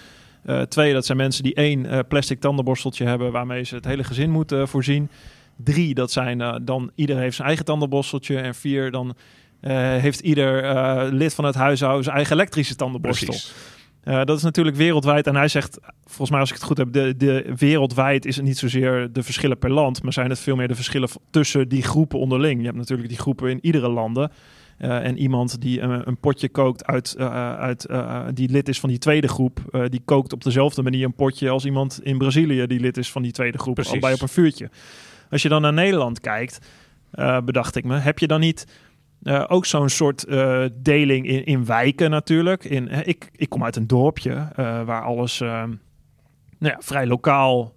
twee, 0.68 0.92
dat 0.92 1.06
zijn 1.06 1.18
mensen 1.18 1.42
die 1.42 1.54
één 1.54 2.06
plastic 2.08 2.40
tandenborsteltje 2.40 3.04
hebben 3.04 3.32
waarmee 3.32 3.64
ze 3.64 3.74
het 3.74 3.84
hele 3.84 4.04
gezin 4.04 4.30
moeten 4.30 4.68
voorzien. 4.68 5.08
Drie, 5.56 5.94
dat 5.94 6.12
zijn 6.12 6.62
dan 6.64 6.90
ieder 6.94 7.16
heeft 7.16 7.36
zijn 7.36 7.48
eigen 7.48 7.64
tandenborsteltje. 7.64 8.38
En 8.38 8.54
vier, 8.54 8.90
dan 8.90 9.14
uh, 9.62 9.72
heeft 9.76 10.20
ieder 10.20 10.64
uh, 10.64 11.02
lid 11.10 11.34
van 11.34 11.44
het 11.44 11.54
huishouden 11.54 12.04
zijn 12.04 12.16
eigen 12.16 12.34
elektrische 12.36 12.76
tandenborstel. 12.76 13.34
Uh, 14.08 14.24
dat 14.24 14.36
is 14.36 14.42
natuurlijk 14.42 14.76
wereldwijd. 14.76 15.26
En 15.26 15.36
hij 15.36 15.48
zegt, 15.48 15.78
volgens 16.04 16.30
mij 16.30 16.40
als 16.40 16.48
ik 16.48 16.54
het 16.54 16.64
goed 16.64 16.78
heb, 16.78 16.92
de, 16.92 17.16
de, 17.16 17.52
wereldwijd 17.56 18.24
is 18.24 18.36
het 18.36 18.44
niet 18.44 18.58
zozeer 18.58 19.12
de 19.12 19.22
verschillen 19.22 19.58
per 19.58 19.70
land, 19.70 20.02
maar 20.02 20.12
zijn 20.12 20.30
het 20.30 20.38
veel 20.38 20.56
meer 20.56 20.68
de 20.68 20.74
verschillen 20.74 21.08
tussen 21.30 21.68
die 21.68 21.82
groepen 21.82 22.18
onderling. 22.18 22.58
Je 22.58 22.66
hebt 22.66 22.78
natuurlijk 22.78 23.08
die 23.08 23.18
groepen 23.18 23.50
in 23.50 23.58
iedere 23.62 23.88
landen. 23.88 24.32
en 24.78 25.18
iemand 25.18 25.60
die 25.60 25.80
een 25.80 26.18
potje 26.20 26.48
kookt 26.48 26.86
uit, 26.86 27.18
uit 27.58 27.86
die 28.34 28.48
lid 28.48 28.68
is 28.68 28.80
van 28.80 28.88
die 28.88 28.98
tweede 28.98 29.28
groep, 29.28 29.86
die 29.88 30.02
kookt 30.04 30.32
op 30.32 30.44
dezelfde 30.44 30.82
manier 30.82 31.04
een 31.04 31.14
potje 31.14 31.48
als 31.48 31.64
iemand 31.64 32.00
in 32.02 32.18
Brazilië 32.18 32.66
die 32.66 32.80
lid 32.80 32.96
is 32.96 33.10
van 33.10 33.22
die 33.22 33.32
tweede 33.32 33.58
groep, 33.58 33.78
al 33.78 33.98
bij 33.98 34.12
op 34.12 34.22
een 34.22 34.28
vuurtje. 34.28 34.70
Als 35.30 35.42
je 35.42 35.48
dan 35.48 35.62
naar 35.62 35.72
Nederland 35.72 36.20
kijkt, 36.20 36.58
bedacht 37.44 37.76
ik 37.76 37.84
me, 37.84 37.96
heb 37.96 38.18
je 38.18 38.26
dan 38.26 38.40
niet 38.40 38.66
uh, 39.26 39.44
ook 39.48 39.66
zo'n 39.66 39.88
soort 39.88 40.24
uh, 40.28 40.64
deling 40.72 41.26
in, 41.26 41.44
in 41.44 41.64
wijken 41.64 42.10
natuurlijk. 42.10 42.64
In, 42.64 43.06
ik, 43.06 43.28
ik 43.32 43.48
kom 43.48 43.64
uit 43.64 43.76
een 43.76 43.86
dorpje 43.86 44.48
waar 44.84 45.02
alles 45.02 45.38
nou 45.38 45.78
ja, 46.58 46.76
vrij 46.78 47.06
lokaal 47.06 47.74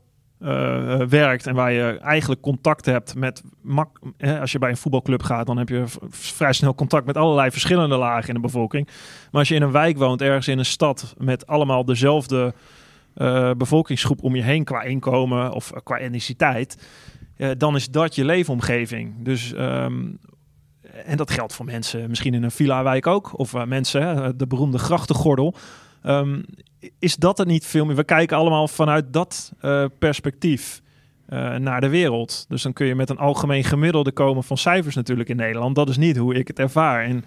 werkt. 1.09 1.47
En 1.47 1.55
waar 1.55 1.71
je 1.71 1.97
eigenlijk 1.99 2.41
contact 2.41 2.85
hebt 2.85 3.15
met... 3.15 3.43
Mak 3.61 3.99
als 4.39 4.51
je 4.51 4.59
bij 4.59 4.69
een 4.69 4.77
voetbalclub 4.77 5.23
gaat, 5.23 5.45
dan 5.45 5.57
heb 5.57 5.69
je 5.69 5.83
vrij 6.09 6.53
snel 6.53 6.75
contact 6.75 7.05
met 7.05 7.17
allerlei 7.17 7.51
verschillende 7.51 7.97
lagen 7.97 8.27
in 8.27 8.33
de 8.33 8.39
bevolking. 8.39 8.85
Maar 9.31 9.39
als 9.39 9.47
je 9.47 9.55
in 9.55 9.61
een 9.61 9.71
wijk 9.71 9.97
woont, 9.97 10.21
ergens 10.21 10.47
in 10.47 10.59
een 10.59 10.65
stad 10.65 11.15
met 11.17 11.47
allemaal 11.47 11.85
dezelfde 11.85 12.53
bevolkingsgroep 13.57 14.23
om 14.23 14.35
je 14.35 14.43
heen 14.43 14.63
qua 14.63 14.81
inkomen 14.81 15.51
of 15.51 15.71
qua 15.83 15.97
etniciteit... 15.97 16.87
dan 17.57 17.75
is 17.75 17.89
dat 17.89 18.15
je 18.15 18.25
leefomgeving. 18.25 19.13
Dus 19.23 19.53
um, 19.57 20.19
en 21.05 21.17
dat 21.17 21.31
geldt 21.31 21.53
voor 21.53 21.65
mensen 21.65 22.09
misschien 22.09 22.33
in 22.33 22.43
een 22.43 22.51
villa-wijk 22.51 23.07
ook. 23.07 23.39
Of 23.39 23.65
mensen, 23.65 24.33
de 24.37 24.47
beroemde 24.47 24.77
grachtengordel. 24.77 25.55
Um, 26.05 26.45
is 26.99 27.15
dat 27.15 27.39
er 27.39 27.45
niet 27.45 27.65
veel 27.65 27.85
meer? 27.85 27.95
We 27.95 28.03
kijken 28.03 28.37
allemaal 28.37 28.67
vanuit 28.67 29.13
dat 29.13 29.51
uh, 29.61 29.85
perspectief 29.99 30.81
uh, 31.29 31.55
naar 31.55 31.81
de 31.81 31.89
wereld. 31.89 32.45
Dus 32.47 32.61
dan 32.61 32.73
kun 32.73 32.85
je 32.85 32.95
met 32.95 33.09
een 33.09 33.17
algemeen 33.17 33.63
gemiddelde 33.63 34.11
komen 34.11 34.43
van 34.43 34.57
cijfers 34.57 34.95
natuurlijk 34.95 35.29
in 35.29 35.35
Nederland. 35.35 35.75
Dat 35.75 35.89
is 35.89 35.97
niet 35.97 36.17
hoe 36.17 36.35
ik 36.35 36.47
het 36.47 36.59
ervaar. 36.59 37.03
En 37.03 37.25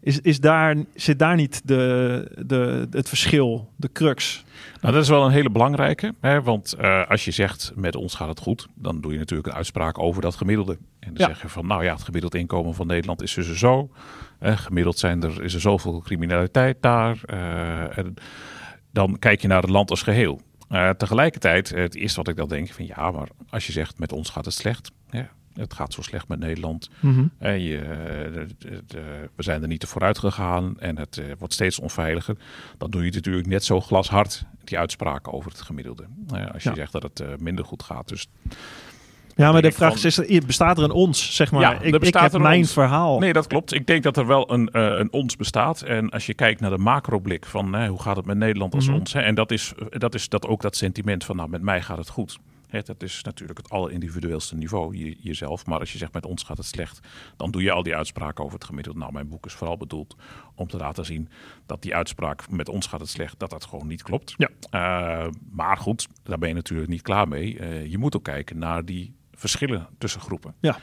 is, 0.00 0.20
is 0.20 0.40
daar, 0.40 0.76
zit 0.94 1.18
daar 1.18 1.36
niet 1.36 1.60
de, 1.64 2.42
de, 2.46 2.86
het 2.90 3.08
verschil, 3.08 3.72
de 3.76 3.92
crux? 3.92 4.44
Nou, 4.80 4.94
dat 4.94 5.02
is 5.02 5.08
wel 5.08 5.24
een 5.24 5.32
hele 5.32 5.50
belangrijke. 5.50 6.14
Hè? 6.20 6.42
Want 6.42 6.74
uh, 6.80 7.08
als 7.08 7.24
je 7.24 7.30
zegt 7.30 7.72
met 7.74 7.96
ons 7.96 8.14
gaat 8.14 8.28
het 8.28 8.40
goed, 8.40 8.66
dan 8.74 9.00
doe 9.00 9.12
je 9.12 9.18
natuurlijk 9.18 9.48
een 9.48 9.54
uitspraak 9.54 9.98
over 9.98 10.22
dat 10.22 10.36
gemiddelde. 10.36 10.78
En 10.98 11.14
dan 11.14 11.28
ja. 11.28 11.34
zeg 11.34 11.42
je 11.42 11.48
van 11.48 11.66
nou 11.66 11.84
ja, 11.84 11.92
het 11.92 12.02
gemiddeld 12.02 12.34
inkomen 12.34 12.74
van 12.74 12.86
Nederland 12.86 13.22
is 13.22 13.34
dus 13.34 13.52
zo. 13.52 13.90
Uh, 14.40 14.56
gemiddeld 14.56 14.98
zijn 14.98 15.22
er, 15.22 15.42
is 15.42 15.54
er 15.54 15.60
zoveel 15.60 16.00
criminaliteit 16.00 16.76
daar. 16.80 17.20
Uh, 17.26 17.98
en 17.98 18.14
dan 18.92 19.18
kijk 19.18 19.42
je 19.42 19.48
naar 19.48 19.62
het 19.62 19.70
land 19.70 19.90
als 19.90 20.02
geheel. 20.02 20.40
tegelijkertijd, 20.96 21.68
het 21.68 21.94
eerste 21.94 22.16
wat 22.16 22.28
ik 22.28 22.36
dan 22.36 22.48
denk, 22.48 22.72
van 22.72 22.86
ja, 22.86 23.10
maar 23.10 23.28
als 23.50 23.66
je 23.66 23.72
zegt 23.72 23.98
met 23.98 24.12
ons 24.12 24.30
gaat 24.30 24.44
het 24.44 24.54
slecht. 24.54 24.90
Ja, 25.10 25.28
het 25.58 25.74
gaat 25.74 25.92
zo 25.92 26.02
slecht 26.02 26.28
met 26.28 26.38
Nederland. 26.38 26.90
Mm 27.00 27.14
-hmm. 27.14 27.30
en 27.38 27.60
je, 27.60 27.78
de, 28.58 28.82
de, 28.86 29.28
we 29.34 29.42
zijn 29.42 29.62
er 29.62 29.68
niet 29.68 29.80
te 29.80 29.86
vooruit 29.86 30.18
gegaan 30.18 30.80
en 30.80 30.98
het 30.98 31.16
uh, 31.16 31.24
wordt 31.38 31.54
steeds 31.54 31.78
onveiliger. 31.78 32.36
Dan 32.78 32.90
doe 32.90 33.04
je 33.04 33.10
natuurlijk 33.10 33.46
net 33.46 33.64
zo 33.64 33.80
glashard 33.80 34.44
die 34.64 34.78
uitspraken 34.78 35.32
over 35.32 35.50
het 35.50 35.60
gemiddelde. 35.60 36.04
Uh, 36.34 36.50
als 36.52 36.62
je 36.62 36.68
ja. 36.68 36.74
zegt 36.74 36.92
dat 36.92 37.02
het 37.02 37.20
uh, 37.20 37.28
minder 37.38 37.64
goed 37.64 37.82
gaat. 37.82 38.08
Dus 38.08 38.28
ja, 39.38 39.52
maar 39.52 39.62
de 39.62 39.72
vraag 39.72 39.98
van... 39.98 40.06
is, 40.06 40.18
is, 40.18 40.46
bestaat 40.46 40.78
er 40.78 40.84
een 40.84 40.90
ons, 40.90 41.34
zeg 41.34 41.50
maar? 41.50 41.60
Ja, 41.60 41.80
ik, 41.80 41.94
ik 41.94 42.14
heb 42.14 42.38
mijn 42.38 42.58
ons. 42.58 42.72
verhaal. 42.72 43.18
Nee, 43.18 43.32
dat 43.32 43.46
klopt. 43.46 43.74
Ik 43.74 43.86
denk 43.86 44.02
dat 44.02 44.16
er 44.16 44.26
wel 44.26 44.52
een, 44.52 44.70
uh, 44.72 44.98
een 44.98 45.12
ons 45.12 45.36
bestaat. 45.36 45.82
En 45.82 46.10
als 46.10 46.26
je 46.26 46.34
kijkt 46.34 46.60
naar 46.60 46.70
de 46.70 46.78
macroblik 46.78 47.46
van 47.46 47.76
uh, 47.76 47.88
hoe 47.88 48.02
gaat 48.02 48.16
het 48.16 48.26
met 48.26 48.36
Nederland 48.36 48.74
als 48.74 48.84
mm 48.84 48.90
-hmm. 48.90 49.00
ons. 49.00 49.12
Hè, 49.12 49.20
en 49.20 49.34
dat 49.34 49.50
is, 49.50 49.72
dat 49.90 50.14
is 50.14 50.28
dat 50.28 50.46
ook 50.46 50.62
dat 50.62 50.76
sentiment 50.76 51.24
van 51.24 51.36
nou, 51.36 51.48
met 51.48 51.62
mij 51.62 51.82
gaat 51.82 51.98
het 51.98 52.08
goed. 52.08 52.38
He, 52.68 52.82
dat 52.82 53.02
is 53.02 53.22
natuurlijk 53.22 53.58
het 53.58 53.70
allerindividueelste 53.70 54.56
niveau, 54.56 54.96
je, 54.96 55.16
jezelf. 55.20 55.66
Maar 55.66 55.78
als 55.78 55.92
je 55.92 55.98
zegt 55.98 56.12
met 56.12 56.26
ons 56.26 56.42
gaat 56.42 56.56
het 56.56 56.66
slecht, 56.66 57.00
dan 57.36 57.50
doe 57.50 57.62
je 57.62 57.70
al 57.70 57.82
die 57.82 57.96
uitspraken 57.96 58.44
over 58.44 58.56
het 58.56 58.66
gemiddelde. 58.66 58.98
Nou, 58.98 59.12
mijn 59.12 59.28
boek 59.28 59.46
is 59.46 59.52
vooral 59.52 59.76
bedoeld 59.76 60.16
om 60.54 60.68
te 60.68 60.76
laten 60.76 61.04
zien 61.04 61.28
dat 61.66 61.82
die 61.82 61.94
uitspraak 61.94 62.50
met 62.50 62.68
ons 62.68 62.86
gaat 62.86 63.00
het 63.00 63.08
slecht, 63.08 63.38
dat 63.38 63.50
dat 63.50 63.64
gewoon 63.64 63.86
niet 63.86 64.02
klopt. 64.02 64.34
Ja. 64.36 64.48
Uh, 65.26 65.32
maar 65.50 65.76
goed, 65.76 66.08
daar 66.22 66.38
ben 66.38 66.48
je 66.48 66.54
natuurlijk 66.54 66.88
niet 66.88 67.02
klaar 67.02 67.28
mee. 67.28 67.54
Uh, 67.54 67.86
je 67.86 67.98
moet 67.98 68.16
ook 68.16 68.24
kijken 68.24 68.58
naar 68.58 68.84
die 68.84 69.14
verschillen 69.32 69.88
tussen 69.98 70.20
groepen. 70.20 70.54
Ja. 70.60 70.78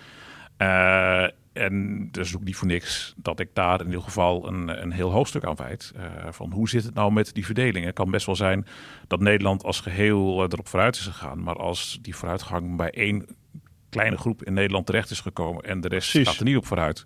Uh, 0.58 1.30
en 1.56 2.08
dus 2.12 2.36
ook 2.36 2.44
niet 2.44 2.56
voor 2.56 2.68
niks 2.68 3.14
dat 3.18 3.40
ik 3.40 3.50
daar 3.54 3.80
in 3.80 3.86
ieder 3.86 4.02
geval 4.02 4.48
een, 4.48 4.82
een 4.82 4.92
heel 4.92 5.12
hoofdstuk 5.12 5.44
aan 5.44 5.56
wijd. 5.56 5.94
Uh, 5.98 6.04
van 6.30 6.52
hoe 6.52 6.70
zit 6.70 6.84
het 6.84 6.94
nou 6.94 7.12
met 7.12 7.34
die 7.34 7.46
verdeling? 7.46 7.86
Het 7.86 7.96
kan 7.96 8.12
best 8.12 8.26
wel 8.26 8.36
zijn 8.36 8.66
dat 9.08 9.20
Nederland 9.20 9.64
als 9.64 9.80
geheel 9.80 10.44
uh, 10.44 10.48
erop 10.50 10.68
vooruit 10.68 10.96
is 10.96 11.06
gegaan. 11.06 11.44
Maar 11.44 11.56
als 11.56 12.00
die 12.02 12.16
vooruitgang 12.16 12.78
bij 12.78 12.90
één 12.90 13.26
kleine 13.90 14.18
groep 14.18 14.44
in 14.44 14.54
Nederland 14.54 14.86
terecht 14.86 15.10
is 15.10 15.20
gekomen 15.20 15.64
en 15.64 15.82
de 15.82 15.88
rest 15.88 16.12
Precies. 16.12 16.30
gaat 16.30 16.40
er 16.40 16.46
niet 16.46 16.58
op 16.58 16.66
vooruit. 16.66 17.04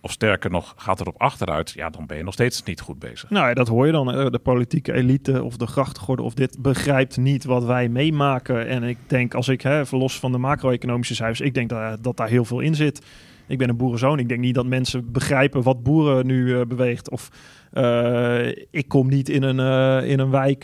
Of 0.00 0.10
sterker 0.10 0.50
nog, 0.50 0.74
gaat 0.76 1.00
erop 1.00 1.20
achteruit, 1.20 1.70
ja, 1.70 1.90
dan 1.90 2.06
ben 2.06 2.16
je 2.16 2.22
nog 2.22 2.34
steeds 2.34 2.62
niet 2.62 2.80
goed 2.80 2.98
bezig. 2.98 3.30
Nou 3.30 3.48
ja, 3.48 3.54
dat 3.54 3.68
hoor 3.68 3.86
je 3.86 3.92
dan. 3.92 4.06
De 4.32 4.40
politieke 4.42 4.92
elite 4.92 5.42
of 5.42 5.56
de 5.56 5.66
grachtgordel 5.66 6.24
of 6.24 6.34
dit 6.34 6.62
begrijpt 6.62 7.16
niet 7.16 7.44
wat 7.44 7.64
wij 7.64 7.88
meemaken. 7.88 8.66
En 8.66 8.82
ik 8.82 8.98
denk, 9.06 9.34
als 9.34 9.48
ik, 9.48 9.60
hè, 9.60 9.82
los 9.90 10.18
van 10.18 10.32
de 10.32 10.38
macro-economische 10.38 11.14
cijfers, 11.14 11.40
ik 11.40 11.54
denk 11.54 11.68
dat, 11.68 12.04
dat 12.04 12.16
daar 12.16 12.28
heel 12.28 12.44
veel 12.44 12.60
in 12.60 12.74
zit. 12.74 13.04
Ik 13.46 13.58
ben 13.58 13.68
een 13.68 13.76
boerenzoon. 13.76 14.18
Ik 14.18 14.28
denk 14.28 14.40
niet 14.40 14.54
dat 14.54 14.66
mensen 14.66 15.12
begrijpen 15.12 15.62
wat 15.62 15.82
boeren 15.82 16.26
nu 16.26 16.46
uh, 16.46 16.60
beweegt. 16.68 17.10
Of 17.10 17.28
uh, 17.72 18.46
ik 18.70 18.88
kom 18.88 19.08
niet 19.08 19.28
in 19.28 19.42
een, 19.42 19.58
uh, 19.58 20.10
in 20.10 20.18
een 20.18 20.30
wijk 20.30 20.62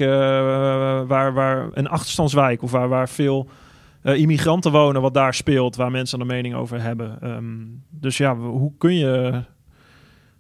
waar, 1.08 1.32
waar 1.32 1.68
een 1.72 1.88
achterstandswijk 1.88 2.62
of 2.62 2.70
waar, 2.70 2.88
waar 2.88 3.08
veel 3.08 3.48
immigranten 4.02 4.72
wonen, 4.72 5.02
wat 5.02 5.14
daar 5.14 5.34
speelt, 5.34 5.76
waar 5.76 5.90
mensen 5.90 6.20
een 6.20 6.26
mening 6.26 6.54
over 6.54 6.82
hebben. 6.82 7.30
Um, 7.30 7.82
dus 7.90 8.16
ja, 8.16 8.36
hoe 8.36 8.72
kun 8.78 8.94
je 8.94 9.42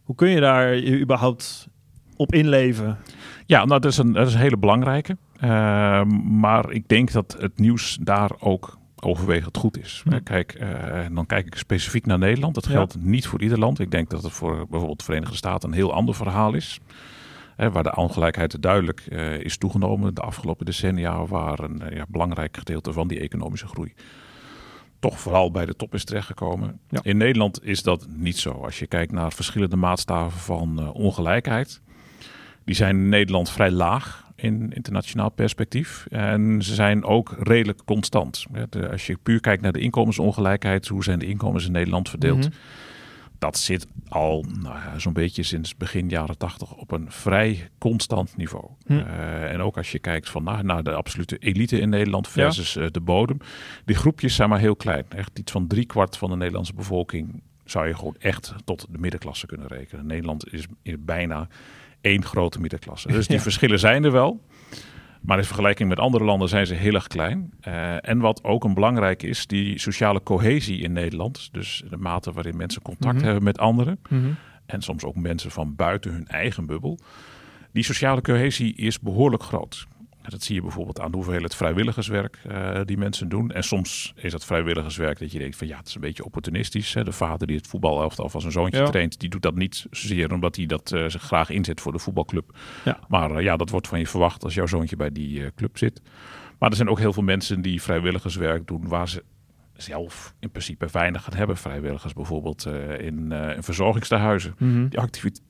Hoe 0.02 0.16
kun 0.16 0.28
je 0.28 0.40
daar 0.40 0.82
überhaupt 1.00 1.68
op 2.16 2.32
inleven? 2.32 2.96
Ja, 3.46 3.64
nou, 3.64 3.80
dat 3.80 3.90
is 3.90 3.98
een, 3.98 4.12
dat 4.12 4.26
is 4.26 4.34
een 4.34 4.40
hele 4.40 4.56
belangrijke. 4.56 5.16
Uh, 5.44 6.04
maar 6.24 6.70
ik 6.70 6.88
denk 6.88 7.12
dat 7.12 7.36
het 7.38 7.58
nieuws 7.58 7.98
daar 8.00 8.30
ook 8.38 8.77
overwegend 9.04 9.56
goed 9.56 9.78
is. 9.78 10.02
Kijk, 10.24 10.60
uh, 10.60 11.06
dan 11.12 11.26
kijk 11.26 11.46
ik 11.46 11.54
specifiek 11.54 12.06
naar 12.06 12.18
Nederland. 12.18 12.54
Dat 12.54 12.66
geldt 12.66 12.96
niet 13.00 13.26
voor 13.26 13.42
ieder 13.42 13.58
land. 13.58 13.78
Ik 13.78 13.90
denk 13.90 14.10
dat 14.10 14.22
het 14.22 14.32
voor 14.32 14.56
bijvoorbeeld 14.56 14.98
de 14.98 15.04
Verenigde 15.04 15.36
Staten 15.36 15.68
een 15.68 15.74
heel 15.74 15.92
ander 15.92 16.14
verhaal 16.14 16.54
is. 16.54 16.80
Hè, 17.56 17.70
waar 17.70 17.82
de 17.82 17.96
ongelijkheid 17.96 18.62
duidelijk 18.62 19.06
uh, 19.08 19.38
is 19.38 19.56
toegenomen 19.56 20.14
de 20.14 20.20
afgelopen 20.20 20.66
decennia, 20.66 21.26
waar 21.26 21.58
een 21.58 21.82
ja, 21.90 22.04
belangrijk 22.08 22.56
gedeelte 22.56 22.92
van 22.92 23.08
die 23.08 23.20
economische 23.20 23.66
groei 23.66 23.94
toch 24.98 25.20
vooral 25.20 25.50
bij 25.50 25.66
de 25.66 25.76
top 25.76 25.94
is 25.94 26.04
terechtgekomen. 26.04 26.80
Ja. 26.88 27.00
In 27.02 27.16
Nederland 27.16 27.64
is 27.64 27.82
dat 27.82 28.06
niet 28.08 28.38
zo. 28.38 28.50
Als 28.50 28.78
je 28.78 28.86
kijkt 28.86 29.12
naar 29.12 29.32
verschillende 29.32 29.76
maatstaven 29.76 30.40
van 30.40 30.80
uh, 30.80 30.94
ongelijkheid, 30.94 31.80
die 32.64 32.74
zijn 32.74 32.96
in 32.96 33.08
Nederland 33.08 33.50
vrij 33.50 33.70
laag 33.70 34.27
in 34.40 34.72
internationaal 34.72 35.30
perspectief. 35.30 36.06
En 36.10 36.62
ze 36.62 36.74
zijn 36.74 37.04
ook 37.04 37.36
redelijk 37.38 37.84
constant. 37.84 38.46
Als 38.90 39.06
je 39.06 39.18
puur 39.22 39.40
kijkt 39.40 39.62
naar 39.62 39.72
de 39.72 39.80
inkomensongelijkheid, 39.80 40.88
hoe 40.88 41.04
zijn 41.04 41.18
de 41.18 41.26
inkomens 41.26 41.66
in 41.66 41.72
Nederland 41.72 42.08
verdeeld? 42.08 42.38
Mhm. 42.38 42.56
Dat 43.38 43.58
zit 43.58 43.86
al 44.08 44.44
nou 44.60 44.74
ja, 44.74 44.98
zo'n 44.98 45.12
beetje 45.12 45.42
sinds 45.42 45.76
begin 45.76 46.08
jaren 46.08 46.38
tachtig 46.38 46.74
op 46.74 46.90
een 46.90 47.06
vrij 47.10 47.70
constant 47.78 48.36
niveau. 48.36 48.64
Hm. 48.86 48.92
Uh, 48.92 49.52
en 49.52 49.60
ook 49.60 49.76
als 49.76 49.92
je 49.92 49.98
kijkt 49.98 50.28
van, 50.28 50.44
nou, 50.44 50.62
naar 50.62 50.82
de 50.82 50.92
absolute 50.92 51.38
elite 51.38 51.80
in 51.80 51.88
Nederland 51.88 52.28
versus 52.28 52.76
uh, 52.76 52.86
de 52.90 53.00
bodem. 53.00 53.38
Die 53.84 53.96
groepjes 53.96 54.34
zijn 54.34 54.48
maar 54.48 54.58
heel 54.58 54.76
klein. 54.76 55.04
Echt 55.08 55.38
iets 55.38 55.52
van 55.52 55.66
driekwart 55.66 56.16
van 56.16 56.30
de 56.30 56.36
Nederlandse 56.36 56.74
bevolking 56.74 57.42
zou 57.64 57.86
je 57.86 57.94
gewoon 57.94 58.16
echt 58.18 58.54
tot 58.64 58.86
de 58.90 58.98
middenklasse 58.98 59.46
kunnen 59.46 59.66
rekenen. 59.66 60.06
Nederland 60.06 60.52
is 60.52 60.66
bijna 60.98 61.48
één 62.00 62.24
grote 62.24 62.60
middenklasse. 62.60 63.08
Dus 63.08 63.26
die 63.26 63.36
Ja. 63.36 63.42
verschillen 63.42 63.78
zijn 63.78 64.04
er 64.04 64.12
wel. 64.12 64.40
Maar 65.20 65.38
in 65.38 65.44
vergelijking 65.44 65.88
met 65.88 65.98
andere 65.98 66.24
landen 66.24 66.48
zijn 66.48 66.66
ze 66.66 66.74
heel 66.74 66.94
erg 66.94 67.06
klein. 67.06 67.50
Uh, 67.68 68.08
en 68.08 68.18
wat 68.18 68.44
ook 68.44 68.64
een 68.64 68.74
belangrijk 68.74 69.22
is, 69.22 69.46
die 69.46 69.78
sociale 69.78 70.22
cohesie 70.22 70.80
in 70.80 70.92
Nederland. 70.92 71.48
Dus 71.52 71.82
de 71.90 71.96
mate 71.96 72.32
waarin 72.32 72.56
mensen 72.56 72.82
contact 72.82 73.14
Mhm. 73.14 73.24
hebben 73.24 73.42
met 73.44 73.58
anderen. 73.58 73.98
Mhm. 74.08 74.28
En 74.66 74.82
soms 74.82 75.04
ook 75.04 75.14
mensen 75.16 75.50
van 75.50 75.74
buiten 75.76 76.12
hun 76.12 76.26
eigen 76.26 76.66
bubbel. 76.66 76.98
Die 77.72 77.82
sociale 77.82 78.20
cohesie 78.20 78.74
is 78.74 79.00
behoorlijk 79.00 79.42
groot. 79.42 79.86
Dat 80.28 80.42
zie 80.42 80.54
je 80.54 80.60
bijvoorbeeld 80.62 81.00
aan 81.00 81.10
de 81.10 81.16
hoeveelheid 81.16 81.54
vrijwilligerswerk 81.54 82.38
uh, 82.50 82.80
die 82.84 82.96
mensen 82.98 83.28
doen. 83.28 83.50
En 83.50 83.62
soms 83.64 84.12
is 84.16 84.32
dat 84.32 84.44
vrijwilligerswerk 84.44 85.18
dat 85.18 85.32
je 85.32 85.38
denkt 85.38 85.56
van 85.56 85.66
ja, 85.66 85.76
het 85.78 85.88
is 85.88 85.94
een 85.94 86.00
beetje 86.00 86.24
opportunistisch. 86.24 86.94
Hè? 86.94 87.04
De 87.04 87.12
vader 87.12 87.46
die 87.46 87.56
het 87.56 87.66
voetbalelftal 87.66 88.28
van 88.28 88.40
zijn 88.40 88.52
zoontje 88.52 88.80
Ja. 88.80 88.86
traint, 88.90 89.20
die 89.20 89.28
doet 89.28 89.42
dat 89.42 89.54
niet 89.54 89.86
zozeer 89.90 90.32
omdat 90.32 90.56
hij 90.56 90.66
dat 90.66 90.92
uh, 90.94 91.08
zich 91.08 91.22
graag 91.22 91.50
inzet 91.50 91.80
voor 91.80 91.92
de 91.92 91.98
voetbalclub. 91.98 92.56
Ja. 92.84 92.98
Maar 93.08 93.30
uh, 93.30 93.42
ja, 93.42 93.56
dat 93.56 93.70
wordt 93.70 93.88
van 93.88 93.98
je 93.98 94.06
verwacht 94.06 94.44
als 94.44 94.54
jouw 94.54 94.66
zoontje 94.66 94.96
bij 94.96 95.12
die 95.12 95.54
club 95.54 95.78
zit. 95.78 96.02
Maar 96.58 96.70
er 96.70 96.76
zijn 96.76 96.88
ook 96.88 96.98
heel 96.98 97.12
veel 97.12 97.22
mensen 97.22 97.62
die 97.62 97.82
vrijwilligerswerk 97.82 98.66
doen 98.66 98.88
waar 98.88 99.08
ze 99.08 99.24
zelf 99.76 100.34
in 100.40 100.50
principe 100.50 100.88
weinig 100.92 101.24
gaan 101.24 101.36
hebben. 101.36 101.56
Vrijwilligers 101.56 102.12
bijvoorbeeld 102.12 102.66
in, 102.98 103.32
in 103.32 103.62
verzorgingstehuizen. 103.62 104.54
Mhm. 104.58 104.88
Die 104.88 104.98
activiteit 104.98 105.46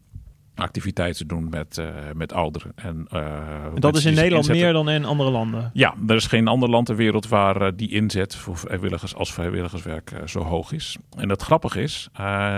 activiteiten 0.59 1.27
doen 1.27 1.49
met, 1.49 1.79
uh, 1.79 1.89
met 2.15 2.33
ouderen. 2.33 2.73
En, 2.75 3.07
uh, 3.13 3.65
En 3.75 3.81
dat 3.81 3.97
is 3.97 4.05
in 4.05 4.15
Nederland 4.15 4.49
meer 4.49 4.73
dan 4.73 4.91
in 4.91 5.05
andere 5.05 5.31
landen. 5.31 5.71
Ja, 5.73 5.95
er 6.07 6.15
is 6.15 6.27
geen 6.27 6.49
ander 6.49 6.69
land 6.69 6.87
ter 6.87 6.97
wereld 6.97 7.29
waar 7.29 7.63
uh, 7.63 7.69
die 7.77 7.91
inzet 7.91 8.37
voor 8.37 8.57
vrijwilligers 8.57 9.15
als 9.15 9.33
vrijwilligerswerk 9.33 10.13
zo 10.25 10.41
hoog 10.41 10.73
is. 10.73 10.97
En 11.17 11.29
het 11.29 11.43
grappige 11.43 11.83
is, 11.83 12.09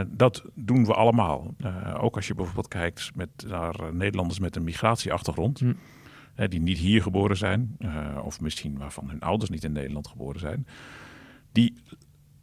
dat 0.08 0.44
doen 0.54 0.84
we 0.84 0.94
allemaal. 0.94 1.54
Ook 2.00 2.16
als 2.16 2.26
je 2.26 2.34
bijvoorbeeld 2.34 2.68
kijkt 2.68 3.10
met, 3.14 3.28
naar 3.46 3.74
Nederlanders 3.92 4.38
met 4.38 4.56
een 4.56 4.64
migratieachtergrond. 4.64 5.58
Hm. 5.58 5.72
Die 6.48 6.60
niet 6.60 6.78
hier 6.78 7.02
geboren 7.02 7.36
zijn, 7.36 7.76
of 8.24 8.40
misschien 8.40 8.78
waarvan 8.78 9.08
hun 9.08 9.20
ouders 9.20 9.50
niet 9.50 9.64
in 9.64 9.72
Nederland 9.72 10.08
geboren 10.08 10.40
zijn. 10.40 10.66
Die 11.52 11.74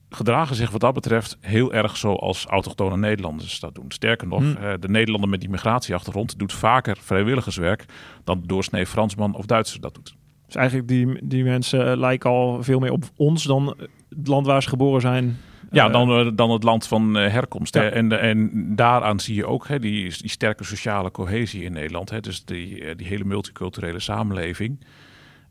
gedragen 0.10 0.56
zich 0.56 0.72
wat 0.72 0.82
dat 0.82 0.93
betreft 0.93 1.38
heel 1.41 1.74
erg 1.74 1.98
zoals 1.98 2.46
autochtone 2.46 2.98
Nederlanders 2.98 3.60
dat 3.60 3.76
doen. 3.76 3.86
Sterker 3.88 4.28
nog, 4.28 4.41
Hm. 4.41 4.63
uh, 4.63 4.74
de 4.80 4.89
Nederlander 4.89 5.30
met 5.30 5.39
die 5.39 5.50
migratieachtergrond 5.50 6.39
doet 6.39 6.54
vaker 6.54 6.98
vrijwilligerswerk 7.02 7.86
dan 8.24 8.41
de 8.41 8.48
doorsnee 8.48 8.86
Fransman 8.86 9.36
of 9.36 9.46
Duitser 9.46 9.82
dat 9.82 9.93
doet. 9.93 10.15
Dus 10.46 10.56
eigenlijk 10.56 10.88
die, 10.88 11.28
die 11.28 11.43
mensen 11.43 11.88
uh, 11.88 11.98
lijken 11.98 12.30
al 12.30 12.63
veel 12.63 12.80
meer 12.80 12.91
op 12.91 13.04
ons 13.15 13.43
dan 13.43 13.76
het 14.10 14.28
land 14.28 14.46
waar 14.46 14.63
ze 14.63 14.70
geboren 14.70 15.02
zijn. 15.02 15.38
Ja, 15.72 15.89
dan, 15.89 16.20
uh, 16.20 16.32
dan 16.36 16.52
het 16.52 16.63
land 16.63 16.88
van 16.88 17.13
herkomst. 17.13 17.74
Ja. 17.74 17.82
Hè? 17.82 17.88
En, 17.88 18.20
en 18.20 18.52
daaraan 18.76 19.20
zie 19.20 19.36
je 19.36 19.46
ook 19.46 19.67
hè, 19.67 19.80
die, 19.80 20.13
die 20.17 20.30
sterke 20.30 20.63
sociale 20.63 21.12
cohesie 21.12 21.63
in 21.63 21.72
Nederland. 21.72 22.10
Hè? 22.10 22.20
Dus 22.20 22.46
die, 22.46 22.84
eh, 22.84 22.96
die 22.96 23.08
hele 23.08 23.24
multiculturele 23.24 24.00
samenleving. 24.00 24.80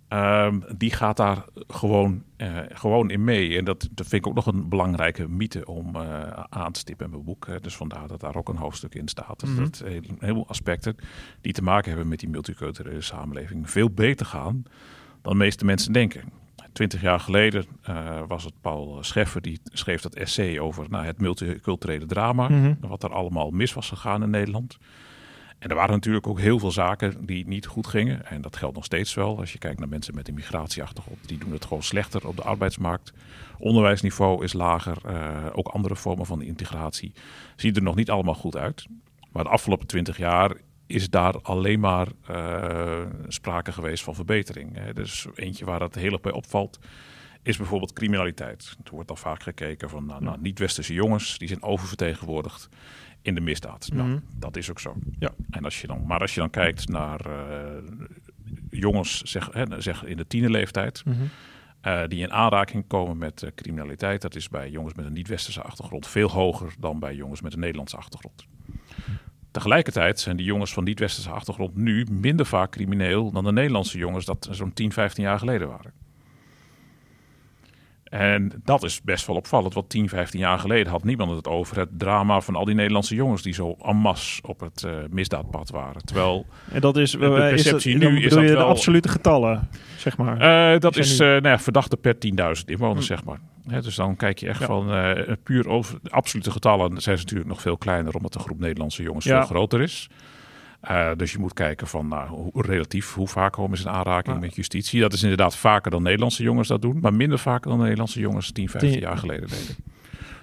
Um, 0.08 0.64
die 0.76 0.90
gaat 0.90 1.16
daar 1.16 1.44
gewoon, 1.68 2.22
uh, 2.36 2.58
gewoon 2.68 3.10
in 3.10 3.24
mee. 3.24 3.58
En 3.58 3.64
dat, 3.64 3.88
dat 3.90 4.06
vind 4.06 4.24
ik 4.24 4.26
ook 4.26 4.34
nog 4.34 4.46
een 4.46 4.68
belangrijke 4.68 5.28
mythe 5.28 5.66
om 5.66 5.96
uh, 5.96 6.22
aan 6.48 6.72
te 6.72 6.80
stippen 6.80 7.04
in 7.04 7.10
mijn 7.12 7.24
boek. 7.24 7.46
Hè. 7.46 7.60
Dus 7.60 7.76
vandaar 7.76 8.08
dat 8.08 8.20
daar 8.20 8.36
ook 8.36 8.48
een 8.48 8.56
hoofdstuk 8.56 8.94
in 8.94 9.08
staat. 9.08 9.40
Dus 9.40 9.50
Mhm. 9.50 9.62
dat 9.62 9.82
heel, 9.84 10.00
een 10.06 10.16
heleboel 10.18 10.48
aspecten 10.48 10.96
die 11.40 11.52
te 11.52 11.62
maken 11.62 11.88
hebben 11.88 12.08
met 12.08 12.20
die 12.20 12.28
multiculturele 12.28 13.00
samenleving 13.00 13.70
veel 13.70 13.90
beter 13.90 14.26
gaan 14.26 14.62
dan 15.22 15.32
de 15.32 15.38
meeste 15.38 15.64
mensen 15.64 15.92
denken. 15.92 16.22
Twintig 16.72 17.00
jaar 17.00 17.20
geleden 17.20 17.64
uh, 17.90 18.20
was 18.28 18.44
het 18.44 18.54
Paul 18.60 18.98
Scheffer 19.00 19.40
die 19.42 19.60
schreef 19.64 20.00
dat 20.00 20.14
essay 20.14 20.58
over 20.58 20.86
nou, 20.90 21.04
het 21.04 21.20
multiculturele 21.20 22.06
drama. 22.06 22.48
Mhm. 22.48 22.74
Wat 22.80 23.02
er 23.02 23.12
allemaal 23.12 23.50
mis 23.50 23.72
was 23.72 23.88
gegaan 23.88 24.22
in 24.22 24.30
Nederland. 24.30 24.78
En 25.58 25.68
er 25.68 25.74
waren 25.74 25.94
natuurlijk 25.94 26.26
ook 26.26 26.40
heel 26.40 26.58
veel 26.58 26.70
zaken 26.70 27.26
die 27.26 27.46
niet 27.46 27.66
goed 27.66 27.86
gingen. 27.86 28.26
En 28.26 28.40
dat 28.40 28.56
geldt 28.56 28.74
nog 28.74 28.84
steeds 28.84 29.14
wel. 29.14 29.38
Als 29.38 29.52
je 29.52 29.58
kijkt 29.58 29.78
naar 29.78 29.88
mensen 29.88 30.14
met 30.14 30.28
een 30.28 30.34
migratieachtergrond, 30.34 31.28
die 31.28 31.38
doen 31.38 31.52
het 31.52 31.64
gewoon 31.64 31.82
slechter 31.82 32.26
op 32.26 32.36
de 32.36 32.42
arbeidsmarkt. 32.42 33.12
Onderwijsniveau 33.58 34.44
is 34.44 34.52
lager. 34.52 34.96
Uh, 35.06 35.46
ook 35.52 35.68
andere 35.68 35.96
vormen 35.96 36.26
van 36.26 36.42
integratie 36.42 37.12
ziet 37.56 37.76
er 37.76 37.82
nog 37.82 37.94
niet 37.94 38.10
allemaal 38.10 38.34
goed 38.34 38.56
uit. 38.56 38.86
Maar 39.32 39.44
de 39.44 39.50
afgelopen 39.50 39.86
twintig 39.86 40.16
jaar 40.16 40.56
is 40.86 41.10
daar 41.10 41.40
alleen 41.42 41.80
maar 41.80 42.08
uh, 42.30 43.00
sprake 43.28 43.72
geweest 43.72 44.04
van 44.04 44.14
verbetering. 44.14 44.76
Hè. 44.76 44.92
Dus 44.92 45.26
eentje 45.34 45.64
waar 45.64 45.80
het 45.80 45.94
heel 45.94 46.12
erg 46.12 46.20
bij 46.20 46.32
opvalt, 46.32 46.78
is 47.42 47.56
bijvoorbeeld 47.56 47.92
criminaliteit. 47.92 48.76
Er 48.84 48.90
wordt 48.90 49.10
al 49.10 49.16
vaak 49.16 49.42
gekeken 49.42 49.90
van 49.90 50.06
nou, 50.06 50.22
nou, 50.22 50.38
niet-westerse 50.40 50.94
jongens, 50.94 51.38
die 51.38 51.48
zijn 51.48 51.62
oververtegenwoordigd 51.62 52.68
in 53.26 53.34
de 53.34 53.40
misdaad. 53.40 53.88
Mhm. 53.92 54.06
Nou, 54.06 54.20
dat 54.38 54.56
is 54.56 54.70
ook 54.70 54.80
zo. 54.80 54.94
Ja. 55.18 55.30
En 55.50 55.64
als 55.64 55.80
je 55.80 55.86
dan, 55.86 56.06
maar 56.06 56.20
als 56.20 56.34
je 56.34 56.40
dan 56.40 56.50
kijkt 56.50 56.88
naar 56.88 57.20
uh, 57.28 57.34
jongens 58.70 59.22
zeg, 59.22 59.48
hè, 59.52 59.80
zeg 59.80 60.04
in 60.04 60.16
de 60.16 60.26
tienerleeftijd, 60.26 61.02
Mhm. 61.04 61.16
uh, 61.86 62.02
die 62.08 62.20
in 62.20 62.32
aanraking 62.32 62.84
komen 62.86 63.18
met 63.18 63.42
uh, 63.42 63.50
criminaliteit, 63.54 64.22
dat 64.22 64.34
is 64.36 64.48
bij 64.48 64.70
jongens 64.70 64.94
met 64.94 65.06
een 65.06 65.12
niet-westerse 65.12 65.62
achtergrond 65.62 66.06
veel 66.06 66.30
hoger 66.30 66.74
dan 66.78 66.98
bij 66.98 67.14
jongens 67.14 67.40
met 67.40 67.52
een 67.52 67.60
Nederlandse 67.60 67.96
achtergrond. 67.96 68.46
Tegelijkertijd 69.50 70.20
zijn 70.20 70.36
die 70.36 70.46
jongens 70.46 70.72
van 70.72 70.84
niet-westerse 70.84 71.30
achtergrond 71.30 71.76
nu 71.76 72.06
minder 72.10 72.46
vaak 72.46 72.70
crimineel 72.70 73.30
dan 73.32 73.44
de 73.44 73.52
Nederlandse 73.52 73.98
jongens 73.98 74.24
dat 74.24 74.48
zo'n 74.50 74.72
10, 74.72 74.92
15 74.92 75.24
jaar 75.24 75.38
geleden 75.38 75.68
waren. 75.68 75.92
En 78.18 78.52
dat 78.64 78.82
is 78.82 79.02
best 79.02 79.26
wel 79.26 79.36
opvallend, 79.36 79.74
want 79.74 79.88
10, 79.88 80.08
15 80.08 80.40
jaar 80.40 80.58
geleden 80.58 80.92
had 80.92 81.04
niemand 81.04 81.30
het 81.30 81.48
over 81.48 81.78
het 81.78 81.88
drama 81.98 82.40
van 82.40 82.54
al 82.54 82.64
die 82.64 82.74
Nederlandse 82.74 83.14
jongens 83.14 83.42
die 83.42 83.54
zo 83.54 83.76
en 83.82 83.96
masse 83.96 84.42
op 84.42 84.60
het 84.60 84.82
uh, 84.86 84.92
misdaadpad 85.10 85.70
waren. 85.70 86.04
Terwijl 86.04 86.46
en 86.72 86.80
dat 86.80 86.96
is, 86.96 87.10
de 87.10 87.18
perceptie 87.18 87.94
is 87.94 88.00
dat, 88.00 88.10
nu 88.10 88.22
is 88.22 88.30
dat 88.30 88.42
je 88.42 88.48
wel, 88.48 88.56
de 88.56 88.64
absolute 88.64 89.08
getallen, 89.08 89.68
zeg 89.96 90.16
maar. 90.16 90.74
Uh, 90.74 90.80
dat 90.80 90.96
is 90.96 91.18
nou 91.18 91.48
ja, 91.48 91.58
verdachte 91.58 91.96
per 91.96 92.14
10.000 92.14 92.20
inwoners, 92.64 93.08
hm. 93.08 93.14
zeg 93.14 93.24
maar. 93.24 93.38
He, 93.66 93.80
dus 93.80 93.94
dan 93.94 94.16
kijk 94.16 94.38
je 94.38 94.48
echt 94.48 94.60
ja. 94.60 94.66
van 94.66 94.90
puur 95.42 95.68
over 95.68 95.98
de 96.02 96.10
absolute 96.10 96.50
getallen 96.50 97.00
zijn 97.00 97.16
ze 97.16 97.22
natuurlijk 97.22 97.48
nog 97.48 97.60
veel 97.60 97.76
kleiner, 97.76 98.14
omdat 98.14 98.32
de 98.32 98.38
groep 98.38 98.58
Nederlandse 98.58 99.02
jongens 99.02 99.24
ja. 99.24 99.38
veel 99.38 99.46
groter 99.46 99.80
is. 99.80 100.08
Uh, 100.90 101.10
dus 101.16 101.32
je 101.32 101.38
moet 101.38 101.52
kijken 101.52 101.86
van 101.86 102.08
nou, 102.08 102.28
hoe, 102.28 102.62
relatief 102.62 103.14
hoe 103.14 103.28
vaak 103.28 103.52
komen 103.52 103.78
ze 103.78 103.84
in 103.84 103.90
aanraking 103.90 104.34
ja. 104.34 104.40
met 104.40 104.54
justitie. 104.54 105.00
Dat 105.00 105.12
is 105.12 105.22
inderdaad 105.22 105.56
vaker 105.56 105.90
dan 105.90 106.02
Nederlandse 106.02 106.42
jongens 106.42 106.68
dat 106.68 106.82
doen, 106.82 106.98
maar 107.00 107.14
minder 107.14 107.38
vaker 107.38 107.70
dan 107.70 107.78
Nederlandse 107.78 108.20
jongens 108.20 108.52
10, 108.52 108.68
15 108.68 108.92
10. 108.92 109.00
jaar 109.00 109.18
geleden 109.18 109.48
deden. 109.48 109.76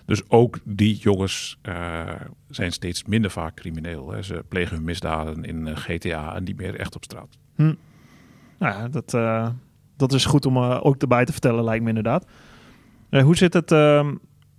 Dus 0.05 0.29
ook 0.29 0.59
die 0.63 0.95
jongens 0.95 1.59
uh, 1.69 2.01
zijn 2.49 2.71
steeds 2.71 3.03
minder 3.03 3.31
vaak 3.31 3.55
crimineel. 3.55 4.11
Hè. 4.11 4.21
Ze 4.21 4.43
plegen 4.47 4.75
hun 4.75 4.85
misdaden 4.85 5.43
in 5.43 5.67
uh, 5.67 5.75
GTA 5.75 6.35
en 6.35 6.43
niet 6.43 6.57
meer 6.57 6.75
echt 6.75 6.95
op 6.95 7.03
straat. 7.03 7.37
Hm. 7.55 7.73
Nou 8.59 8.73
ja, 8.73 8.87
dat, 8.87 9.11
dat 9.97 10.13
is 10.13 10.25
goed 10.25 10.45
om 10.45 10.57
ook 10.57 11.01
erbij 11.01 11.25
te 11.25 11.31
vertellen, 11.31 11.63
lijkt 11.63 11.83
me 11.83 11.89
inderdaad. 11.89 12.25
hoe 13.09 13.35
zit 13.35 13.53
het 13.53 13.71
ehm, 13.71 14.15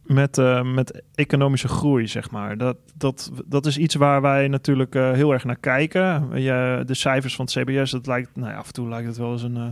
met, 0.06 0.38
uh, 0.38 0.62
met 0.62 1.02
economische 1.14 1.68
groei, 1.68 2.06
zeg 2.06 2.30
maar. 2.30 2.56
Dat, 2.56 2.76
dat, 2.94 3.32
dat 3.46 3.66
is 3.66 3.78
iets 3.78 3.94
waar 3.94 4.22
wij 4.22 4.48
natuurlijk 4.48 4.94
uh, 4.94 5.12
heel 5.12 5.32
erg 5.32 5.44
naar 5.44 5.58
kijken. 5.60 6.30
Je, 6.42 6.82
de 6.86 6.94
cijfers 6.94 7.36
van 7.36 7.44
het 7.44 7.54
CBS, 7.54 7.92
het 7.92 8.06
lijkt, 8.06 8.30
nou 8.36 8.50
ja, 8.50 8.56
af 8.56 8.66
en 8.66 8.72
toe 8.72 8.88
lijkt 8.88 9.06
het 9.06 9.16
wel 9.16 9.32
eens 9.32 9.42
een... 9.42 9.56
Uh, 9.56 9.66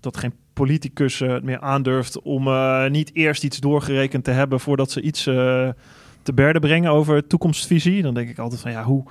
dat 0.00 0.16
geen 0.16 0.34
politicus 0.52 1.18
het 1.18 1.44
meer 1.44 1.60
aandurft 1.60 2.22
om 2.22 2.48
niet 2.90 3.10
eerst 3.14 3.44
iets 3.44 3.58
doorgerekend 3.58 4.24
te 4.24 4.30
hebben 4.30 4.60
voordat 4.60 4.90
ze 4.90 5.00
iets 5.00 5.22
te 6.22 6.32
berde 6.34 6.60
brengen 6.60 6.90
over 6.90 7.26
toekomstvisie. 7.26 8.02
Dan 8.02 8.14
denk 8.14 8.28
ik 8.28 8.38
altijd 8.38 8.60
van 8.60 8.70
ja, 8.70 8.84
hoe, 8.84 9.04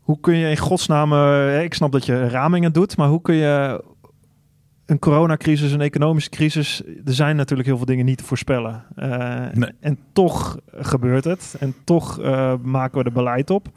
hoe 0.00 0.20
kun 0.20 0.34
je 0.34 0.50
in 0.50 0.56
godsnaam... 0.56 1.12
eh, 1.12 1.62
ik 1.62 1.74
snap 1.74 1.92
dat 1.92 2.06
je 2.06 2.28
ramingen 2.28 2.72
doet, 2.72 2.96
maar 2.96 3.08
hoe 3.08 3.20
kun 3.20 3.34
je 3.34 3.84
een 4.86 4.98
coronacrisis, 4.98 5.72
een 5.72 5.80
economische 5.80 6.30
crisis... 6.30 6.82
Er 7.04 7.14
zijn 7.14 7.36
natuurlijk 7.36 7.68
heel 7.68 7.76
veel 7.76 7.86
dingen 7.86 8.04
niet 8.04 8.18
te 8.18 8.24
voorspellen. 8.24 8.84
Eh, 8.96 9.46
Nee. 9.52 9.70
En 9.80 9.98
toch 10.12 10.58
gebeurt 10.66 11.24
het. 11.24 11.56
En 11.60 11.74
toch 11.84 12.20
eh, 12.20 12.54
maken 12.62 12.98
we 12.98 13.04
er 13.04 13.12
beleid 13.12 13.50
op. 13.50 13.68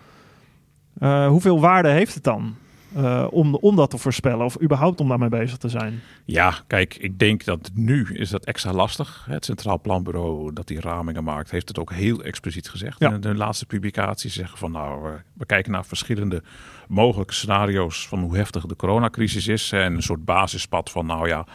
Eh, 0.98 1.28
hoeveel 1.28 1.60
waarde 1.60 1.90
heeft 1.90 2.14
het 2.14 2.24
dan 2.24 2.56
eh, 2.94 3.28
om, 3.32 3.56
om 3.56 3.76
dat 3.76 3.90
te 3.90 3.98
voorspellen? 3.98 4.46
Of 4.46 4.62
überhaupt 4.62 5.00
om 5.00 5.08
daarmee 5.08 5.30
bezig 5.30 5.58
te 5.58 5.70
zijn? 5.70 6.02
Ja, 6.26 6.54
kijk, 6.68 6.96
ik 6.96 7.20
denk 7.20 7.44
dat 7.46 7.72
nu 7.74 8.08
is 8.14 8.30
dat 8.30 8.46
extra 8.46 8.74
lastig. 8.74 9.26
Het 9.30 9.46
Centraal 9.46 9.80
Planbureau 9.82 10.54
dat 10.54 10.68
die 10.68 10.80
ramingen 10.80 11.24
maakt, 11.24 11.52
heeft 11.52 11.68
het 11.68 11.80
ook 11.80 11.92
heel 11.92 12.24
expliciet 12.24 12.70
gezegd. 12.70 13.00
Ja. 13.00 13.12
En 13.12 13.22
de 13.22 13.36
laatste 13.36 13.66
publicaties 13.66 14.34
zeggen 14.34 14.58
van 14.58 14.72
nou, 14.72 15.04
we- 15.04 15.22
we 15.34 15.46
kijken 15.46 15.72
naar 15.72 15.86
verschillende 15.86 16.44
mogelijke 16.88 17.34
scenario's 17.34 18.08
van 18.08 18.20
hoe 18.20 18.36
heftig 18.38 18.66
de 18.66 18.76
coronacrisis 18.76 19.48
is. 19.48 19.72
En 19.72 19.94
een 19.96 20.04
soort 20.04 20.26
basispad 20.26 20.92
van 20.92 21.06
nou 21.06 21.28
ja, 21.28 21.46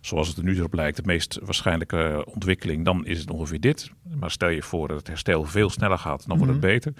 zoals 0.00 0.28
het 0.28 0.36
er 0.36 0.44
nu 0.44 0.60
op 0.60 0.74
lijkt, 0.74 0.96
de 0.96 1.02
meest 1.06 1.38
waarschijnlijke 1.42 2.22
ontwikkeling, 2.34 2.84
dan 2.84 3.06
is 3.06 3.18
het 3.20 3.30
ongeveer 3.30 3.60
dit. 3.60 3.90
Maar 4.18 4.30
stel 4.30 4.48
je 4.48 4.62
voor 4.62 4.88
dat 4.88 4.96
het 4.96 5.06
herstel 5.06 5.44
veel 5.44 5.70
sneller 5.70 5.98
gaat, 5.98 6.26
dan 6.28 6.36
wordt 6.36 6.52
het 6.52 6.60
beter. 6.60 6.92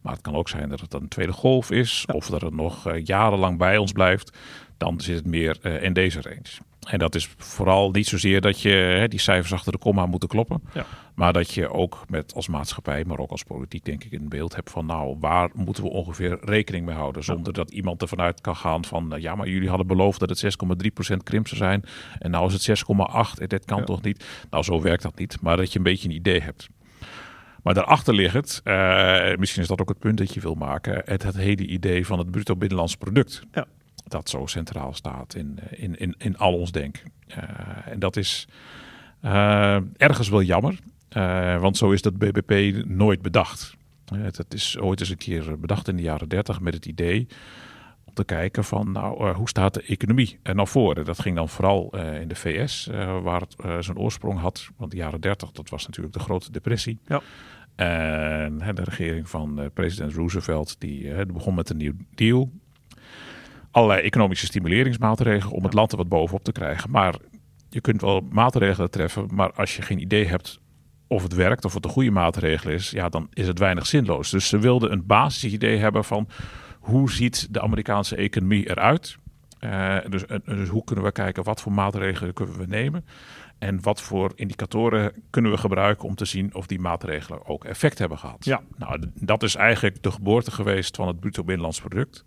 Maar 0.00 0.12
het 0.12 0.22
kan 0.22 0.34
ook 0.36 0.48
zijn 0.48 0.68
dat 0.68 0.80
het 0.80 0.94
een 0.94 1.08
tweede 1.08 1.32
golf 1.32 1.70
is, 1.70 2.04
of 2.12 2.26
dat 2.26 2.40
het 2.40 2.54
nog 2.54 2.86
eh, 2.86 3.04
jarenlang 3.04 3.58
bij 3.58 3.76
ons 3.76 3.92
blijft. 3.92 4.38
Dan 4.76 5.00
zit 5.00 5.16
het 5.16 5.26
meer 5.26 5.58
eh, 5.62 5.82
in 5.82 5.92
deze 5.92 6.20
range. 6.20 6.66
En 6.88 6.98
dat 6.98 7.14
is 7.14 7.28
vooral 7.36 7.90
niet 7.90 8.06
zozeer 8.06 8.40
dat 8.40 8.60
je 8.60 8.68
hè, 8.70 9.08
die 9.08 9.18
cijfers 9.20 9.52
achter 9.52 9.72
de 9.72 9.78
komma 9.78 10.06
moeten 10.06 10.28
kloppen. 10.28 10.62
Ja. 10.74 10.86
Maar 11.14 11.32
dat 11.32 11.50
je 11.54 11.72
ook 11.72 12.04
met 12.08 12.34
als 12.34 12.48
maatschappij, 12.48 13.04
maar 13.04 13.18
ook 13.18 13.30
als 13.30 13.42
politiek 13.42 13.84
denk 13.84 14.04
ik 14.04 14.12
een 14.12 14.28
beeld 14.28 14.54
hebt 14.54 14.70
van 14.70 14.86
nou, 14.86 15.16
waar 15.20 15.50
moeten 15.54 15.82
we 15.82 15.90
ongeveer 15.90 16.38
rekening 16.42 16.86
mee 16.86 16.94
houden. 16.94 17.24
Zonder 17.24 17.52
dat 17.52 17.70
iemand 17.70 18.02
ervan 18.02 18.20
uit 18.20 18.40
kan 18.40 18.56
gaan 18.56 18.84
van 18.84 19.14
eh, 19.14 19.20
ja, 19.22 19.34
maar 19.34 19.48
jullie 19.48 19.68
hadden 19.68 19.86
beloofd 19.86 20.20
dat 20.20 20.28
het 20.28 20.42
6,3% 21.12 21.16
krimp 21.24 21.48
zou 21.48 21.56
zijn. 21.60 21.84
En 22.18 22.30
nou 22.30 22.52
is 22.52 22.66
het 22.66 22.82
6,8 22.84 23.40
en 23.40 23.48
dit 23.48 23.64
kan 23.64 23.78
Ja. 23.78 23.84
toch 23.84 24.02
niet. 24.02 24.24
Nou, 24.50 24.64
zo 24.64 24.80
werkt 24.80 25.02
dat 25.02 25.18
niet. 25.18 25.40
Maar 25.40 25.56
dat 25.56 25.72
je 25.72 25.78
een 25.78 25.84
beetje 25.84 26.08
een 26.08 26.14
idee 26.14 26.40
hebt. 26.40 26.68
Maar 27.68 27.76
daarachter 27.76 28.14
ligt, 28.14 28.60
eh, 28.64 29.36
misschien 29.36 29.62
is 29.62 29.68
dat 29.68 29.80
ook 29.80 29.88
het 29.88 29.98
punt 29.98 30.18
dat 30.18 30.34
je 30.34 30.40
wil 30.40 30.54
maken, 30.54 31.02
het, 31.04 31.22
het 31.22 31.36
hele 31.36 31.66
idee 31.66 32.06
van 32.06 32.18
het 32.18 32.30
bruto 32.30 32.56
binnenlands 32.56 32.96
product. 32.96 33.42
Ja. 33.52 33.66
Dat 34.06 34.28
zo 34.28 34.46
centraal 34.46 34.94
staat 34.94 35.34
in, 35.34 35.58
eh, 35.58 35.82
in, 35.82 35.98
in, 35.98 36.14
in 36.18 36.38
al 36.38 36.54
ons 36.54 36.72
denken. 36.72 37.12
Eh, 37.26 37.40
en 37.86 37.98
dat 37.98 38.16
is 38.16 38.48
ergens 39.96 40.28
wel 40.28 40.42
jammer, 40.42 40.78
want 41.60 41.76
zo 41.76 41.90
is 41.90 42.02
dat 42.02 42.18
BBP 42.18 42.84
nooit 42.86 43.22
bedacht. 43.22 43.76
Het, 44.14 44.36
het 44.36 44.54
is 44.54 44.78
ooit 44.78 45.00
eens 45.00 45.10
een 45.10 45.16
keer 45.16 45.58
bedacht 45.60 45.88
in 45.88 45.96
de 45.96 46.02
jaren 46.02 46.28
30 46.28 46.60
met 46.60 46.74
het 46.74 46.86
idee 46.86 47.26
om 48.04 48.14
te 48.14 48.24
kijken 48.24 48.64
van 48.64 48.92
nou, 48.92 49.32
hoe 49.32 49.48
staat 49.48 49.74
de 49.74 49.82
economie 49.82 50.38
er 50.42 50.54
nou 50.54 50.68
voor? 50.68 51.04
Dat 51.04 51.18
ging 51.20 51.36
dan 51.36 51.48
vooral 51.48 51.96
in 52.20 52.28
de 52.28 52.34
VS, 52.34 52.88
waar 53.22 53.40
het 53.40 53.56
eh, 53.56 53.76
zijn 53.80 53.98
oorsprong 53.98 54.38
had. 54.38 54.68
Want 54.76 54.90
de 54.90 54.96
jaren 54.96 55.20
30, 55.20 55.50
dat 55.50 55.68
was 55.68 55.86
natuurlijk 55.86 56.14
de 56.14 56.20
grote 56.20 56.52
depressie. 56.52 56.98
Ja. 57.06 57.20
En 57.78 58.62
hè, 58.62 58.72
de 58.72 58.84
regering 58.84 59.28
van 59.28 59.60
eh, 59.60 59.66
president 59.74 60.12
Roosevelt, 60.12 60.80
die 60.80 61.12
eh, 61.12 61.26
begon 61.26 61.54
met 61.54 61.70
een 61.70 61.76
nieuw 61.76 61.92
deal. 62.14 62.50
Allerlei 63.70 64.00
economische 64.00 64.46
stimuleringsmaatregelen 64.46 65.54
om 65.54 65.64
het 65.64 65.72
land 65.72 65.92
er 65.92 65.96
wat 65.96 66.08
bovenop 66.08 66.44
te 66.44 66.52
krijgen. 66.52 66.90
Maar 66.90 67.14
je 67.68 67.80
kunt 67.80 68.00
wel 68.00 68.20
maatregelen 68.30 68.90
treffen, 68.90 69.28
maar 69.32 69.52
als 69.52 69.76
je 69.76 69.82
geen 69.82 70.00
idee 70.00 70.26
hebt 70.26 70.60
of 71.06 71.22
het 71.22 71.34
werkt, 71.34 71.64
of 71.64 71.74
het 71.74 71.84
een 71.84 71.90
goede 71.90 72.10
maatregel 72.10 72.70
is, 72.70 72.90
ja, 72.90 73.08
dan 73.08 73.28
is 73.32 73.46
het 73.46 73.58
weinig 73.58 73.86
zinloos. 73.86 74.30
Dus 74.30 74.48
ze 74.48 74.58
wilden 74.58 74.92
een 74.92 75.06
basisidee 75.06 75.78
hebben 75.78 76.04
van 76.04 76.28
hoe 76.78 77.10
ziet 77.10 77.48
de 77.50 77.60
Amerikaanse 77.60 78.16
economie 78.16 78.70
eruit? 78.70 79.16
Eh, 79.58 79.96
dus, 80.08 80.22
dus 80.44 80.68
hoe 80.68 80.84
kunnen 80.84 81.04
we 81.04 81.12
kijken 81.12 81.44
wat 81.44 81.60
voor 81.60 81.72
maatregelen 81.72 82.34
kunnen 82.34 82.58
we 82.58 82.66
nemen? 82.66 83.04
En 83.58 83.82
wat 83.82 84.02
voor 84.02 84.32
indicatoren 84.34 85.12
kunnen 85.30 85.50
we 85.50 85.58
gebruiken 85.58 86.08
om 86.08 86.14
te 86.14 86.24
zien 86.24 86.54
of 86.54 86.66
die 86.66 86.80
maatregelen 86.80 87.46
ook 87.46 87.64
effect 87.64 87.98
hebben 87.98 88.18
gehad? 88.18 88.44
Ja. 88.44 88.62
Nou, 88.76 89.02
dat 89.14 89.42
is 89.42 89.54
eigenlijk 89.54 90.02
de 90.02 90.10
geboorte 90.10 90.50
geweest 90.50 90.96
van 90.96 91.06
het 91.06 91.20
bruto 91.20 91.44
binnenlands 91.44 91.80
product. 91.80 92.24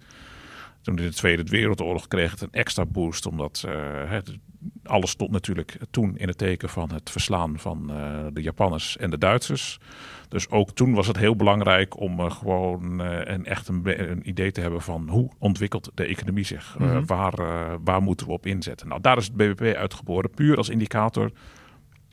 Toen 0.81 0.97
in 0.97 1.03
de 1.03 1.13
Tweede 1.13 1.43
Wereldoorlog 1.43 2.07
kreeg 2.07 2.31
het 2.31 2.41
een 2.41 2.51
extra 2.51 2.85
boost, 2.85 3.25
omdat 3.25 3.63
eh, 3.67 3.73
het, 4.09 4.37
alles 4.83 5.09
stond 5.09 5.31
natuurlijk 5.31 5.77
toen 5.91 6.17
in 6.17 6.27
het 6.27 6.37
teken 6.37 6.69
van 6.69 6.91
het 6.93 7.09
verslaan 7.09 7.59
van 7.59 7.91
eh, 7.91 8.25
de 8.33 8.41
Japanners 8.41 8.97
en 8.97 9.09
de 9.09 9.17
Duitsers. 9.17 9.79
Dus 10.27 10.49
ook 10.49 10.71
toen 10.71 10.93
was 10.93 11.07
het 11.07 11.17
heel 11.17 11.35
belangrijk 11.35 11.99
om 11.99 12.19
eh, 12.19 12.31
gewoon 12.31 12.99
een 12.99 13.45
echt 13.45 13.67
een, 13.67 14.29
idee 14.29 14.51
te 14.51 14.61
hebben 14.61 14.81
van 14.81 15.09
hoe 15.09 15.31
ontwikkelt 15.37 15.91
de 15.93 16.05
economie 16.05 16.45
zich? 16.45 16.75
Mhm. 16.79 17.05
waar, 17.05 17.35
waar 17.83 18.01
moeten 18.01 18.27
we 18.27 18.33
op 18.33 18.45
inzetten? 18.45 18.87
Nou, 18.87 19.01
daar 19.01 19.17
is 19.17 19.25
het 19.25 19.35
BBP 19.35 19.75
uitgeboren, 19.75 20.29
puur 20.29 20.57
als 20.57 20.69
indicator. 20.69 21.31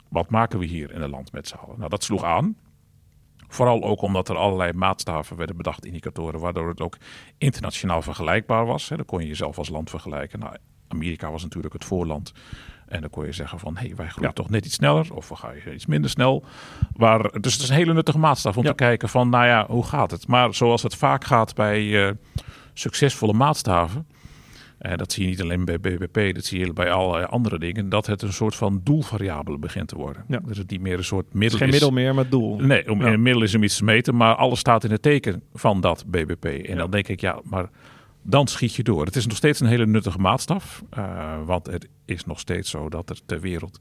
Wat 0.09 0.31
maken 0.31 0.59
we 0.59 0.65
hier 0.65 0.93
in 0.93 1.01
het 1.01 1.11
land 1.11 1.33
met 1.33 1.49
z'n 1.49 1.57
allen? 1.57 1.79
Nou, 1.79 1.91
dat 1.91 2.05
sloeg 2.05 2.25
aan. 2.25 2.57
Vooral 3.49 3.83
ook 3.83 4.03
omdat 4.03 4.29
er 4.29 4.37
allerlei 4.37 4.73
maatstaven 4.73 5.37
werden 5.37 5.57
bedacht, 5.57 5.85
indicatoren, 5.87 6.41
waardoor 6.41 6.69
het 6.69 6.81
ook 6.81 6.97
internationaal 7.39 8.03
vergelijkbaar 8.03 8.67
was. 8.67 8.89
Hè. 8.89 8.97
Dan 8.97 9.05
kon 9.05 9.21
je 9.21 9.27
jezelf 9.27 9.59
als 9.59 9.69
land 9.69 9.91
vergelijken. 9.91 10.39
Nou, 10.39 10.57
Amerika 10.89 11.31
was 11.31 11.43
natuurlijk 11.43 11.75
het 11.75 11.85
voorland. 11.85 12.33
En 12.87 13.01
dan 13.01 13.11
kon 13.11 13.25
je 13.25 13.33
zeggen 13.33 13.59
van, 13.59 13.77
hé, 13.77 13.87
hey, 13.87 13.97
wij 13.97 14.09
groeien 14.09 14.29
Ja. 14.29 14.35
toch 14.35 14.51
net 14.51 14.65
iets 14.67 14.75
sneller. 14.75 15.15
Of 15.15 15.29
we 15.29 15.37
gaan 15.37 15.53
iets 15.75 15.87
minder 15.87 16.11
snel. 16.11 16.45
Waar, 16.93 17.41
dus 17.41 17.53
het 17.53 17.63
is 17.63 17.69
een 17.69 17.75
hele 17.77 17.93
nuttige 17.93 18.19
maatstaf 18.19 18.57
om 18.57 18.63
Ja. 18.63 18.69
te 18.69 18.75
kijken 18.75 19.09
van, 19.09 19.29
nou 19.29 19.47
ja, 19.47 19.67
hoe 19.69 19.85
gaat 19.85 20.11
het? 20.11 20.27
Maar 20.27 20.55
zoals 20.55 20.83
het 20.83 20.95
vaak 20.95 21.25
gaat 21.25 21.55
bij 21.55 22.07
eh, 22.09 22.13
succesvolle 22.75 23.33
maatstaven. 23.33 24.07
En 24.79 24.97
dat 24.99 25.13
zie 25.13 25.23
je 25.23 25.29
niet 25.29 25.43
alleen 25.43 25.65
bij 25.65 25.81
BBP, 25.81 26.35
dat 26.35 26.45
zie 26.45 26.59
je 26.59 26.73
bij 26.73 26.91
allerlei 26.91 27.25
andere 27.25 27.59
dingen. 27.59 27.89
Dat 27.89 28.07
het 28.07 28.23
een 28.23 28.33
soort 28.33 28.55
van 28.55 28.81
doelvariabele 28.85 29.59
begint 29.59 29.89
te 29.89 29.97
worden. 29.97 30.25
Ja. 30.29 30.41
Dus 30.47 30.59
het 30.59 30.71
niet 30.71 30.81
meer 30.81 30.99
een 30.99 31.05
soort 31.05 31.33
middel 31.33 31.59
is 31.59 31.63
geen 31.65 31.71
middel 31.71 31.91
meer, 31.91 32.15
maar 32.15 32.29
doel. 32.29 32.59
Nee, 32.59 32.91
om, 32.91 33.01
Ja. 33.01 33.11
het 33.11 33.21
middel 33.21 33.43
is 33.43 33.55
om 33.55 33.63
iets 33.63 33.77
te 33.77 33.85
meten, 33.85 34.17
maar 34.17 34.35
alles 34.35 34.59
staat 34.59 34.85
in 34.85 34.91
het 34.91 35.03
teken 35.03 35.43
van 35.55 35.81
dat 35.81 36.05
BBP. 36.07 36.45
En 36.45 36.63
Ja. 36.69 36.75
dan 36.75 36.91
denk 36.91 37.09
ik, 37.09 37.21
ja, 37.21 37.41
maar 37.45 37.71
dan 38.23 38.47
schiet 38.47 38.75
je 38.75 38.83
door. 38.83 39.05
Het 39.05 39.17
is 39.17 39.27
nog 39.27 39.37
steeds 39.37 39.61
een 39.61 39.67
hele 39.67 39.87
nuttige 39.87 40.19
maatstaf, 40.19 40.83
eh, 40.91 41.37
want 41.45 41.67
het 41.67 41.89
is 42.05 42.25
nog 42.25 42.39
steeds 42.41 42.71
zo 42.71 42.89
dat 42.89 43.11
er 43.11 43.19
ter 43.27 43.41
wereld 43.41 43.79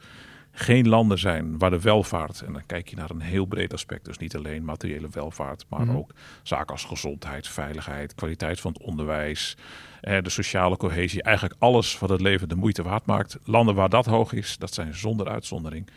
geen 0.60 0.88
landen 0.88 1.20
zijn 1.20 1.58
waar 1.58 1.70
de 1.70 1.80
welvaart, 1.82 2.42
en 2.42 2.54
dan 2.54 2.66
kijk 2.66 2.88
je 2.90 2.96
naar 2.96 3.10
een 3.10 3.22
heel 3.22 3.46
breed 3.46 3.74
aspect, 3.74 4.06
dus 4.06 4.18
niet 4.18 4.36
alleen 4.36 4.66
materiële 4.66 5.08
welvaart, 5.12 5.66
maar 5.70 5.86
Mhm. 5.86 5.96
ook 5.96 6.12
zaken 6.44 6.68
als 6.74 6.84
gezondheid, 6.84 7.48
veiligheid, 7.48 8.16
kwaliteit 8.16 8.60
van 8.60 8.72
het 8.72 8.82
onderwijs, 8.82 9.58
eh, 10.02 10.22
de 10.22 10.30
sociale 10.30 10.78
cohesie, 10.78 11.24
eigenlijk 11.24 11.56
alles 11.60 12.00
wat 12.00 12.10
het 12.10 12.22
leven 12.22 12.50
de 12.50 12.56
moeite 12.56 12.84
waard 12.84 13.06
maakt. 13.06 13.38
Landen 13.44 13.76
waar 13.76 13.90
dat 13.90 14.06
hoog 14.06 14.34
is, 14.34 14.58
dat 14.58 14.74
zijn 14.74 14.94
zonder 14.96 15.28
uitzondering 15.30 15.88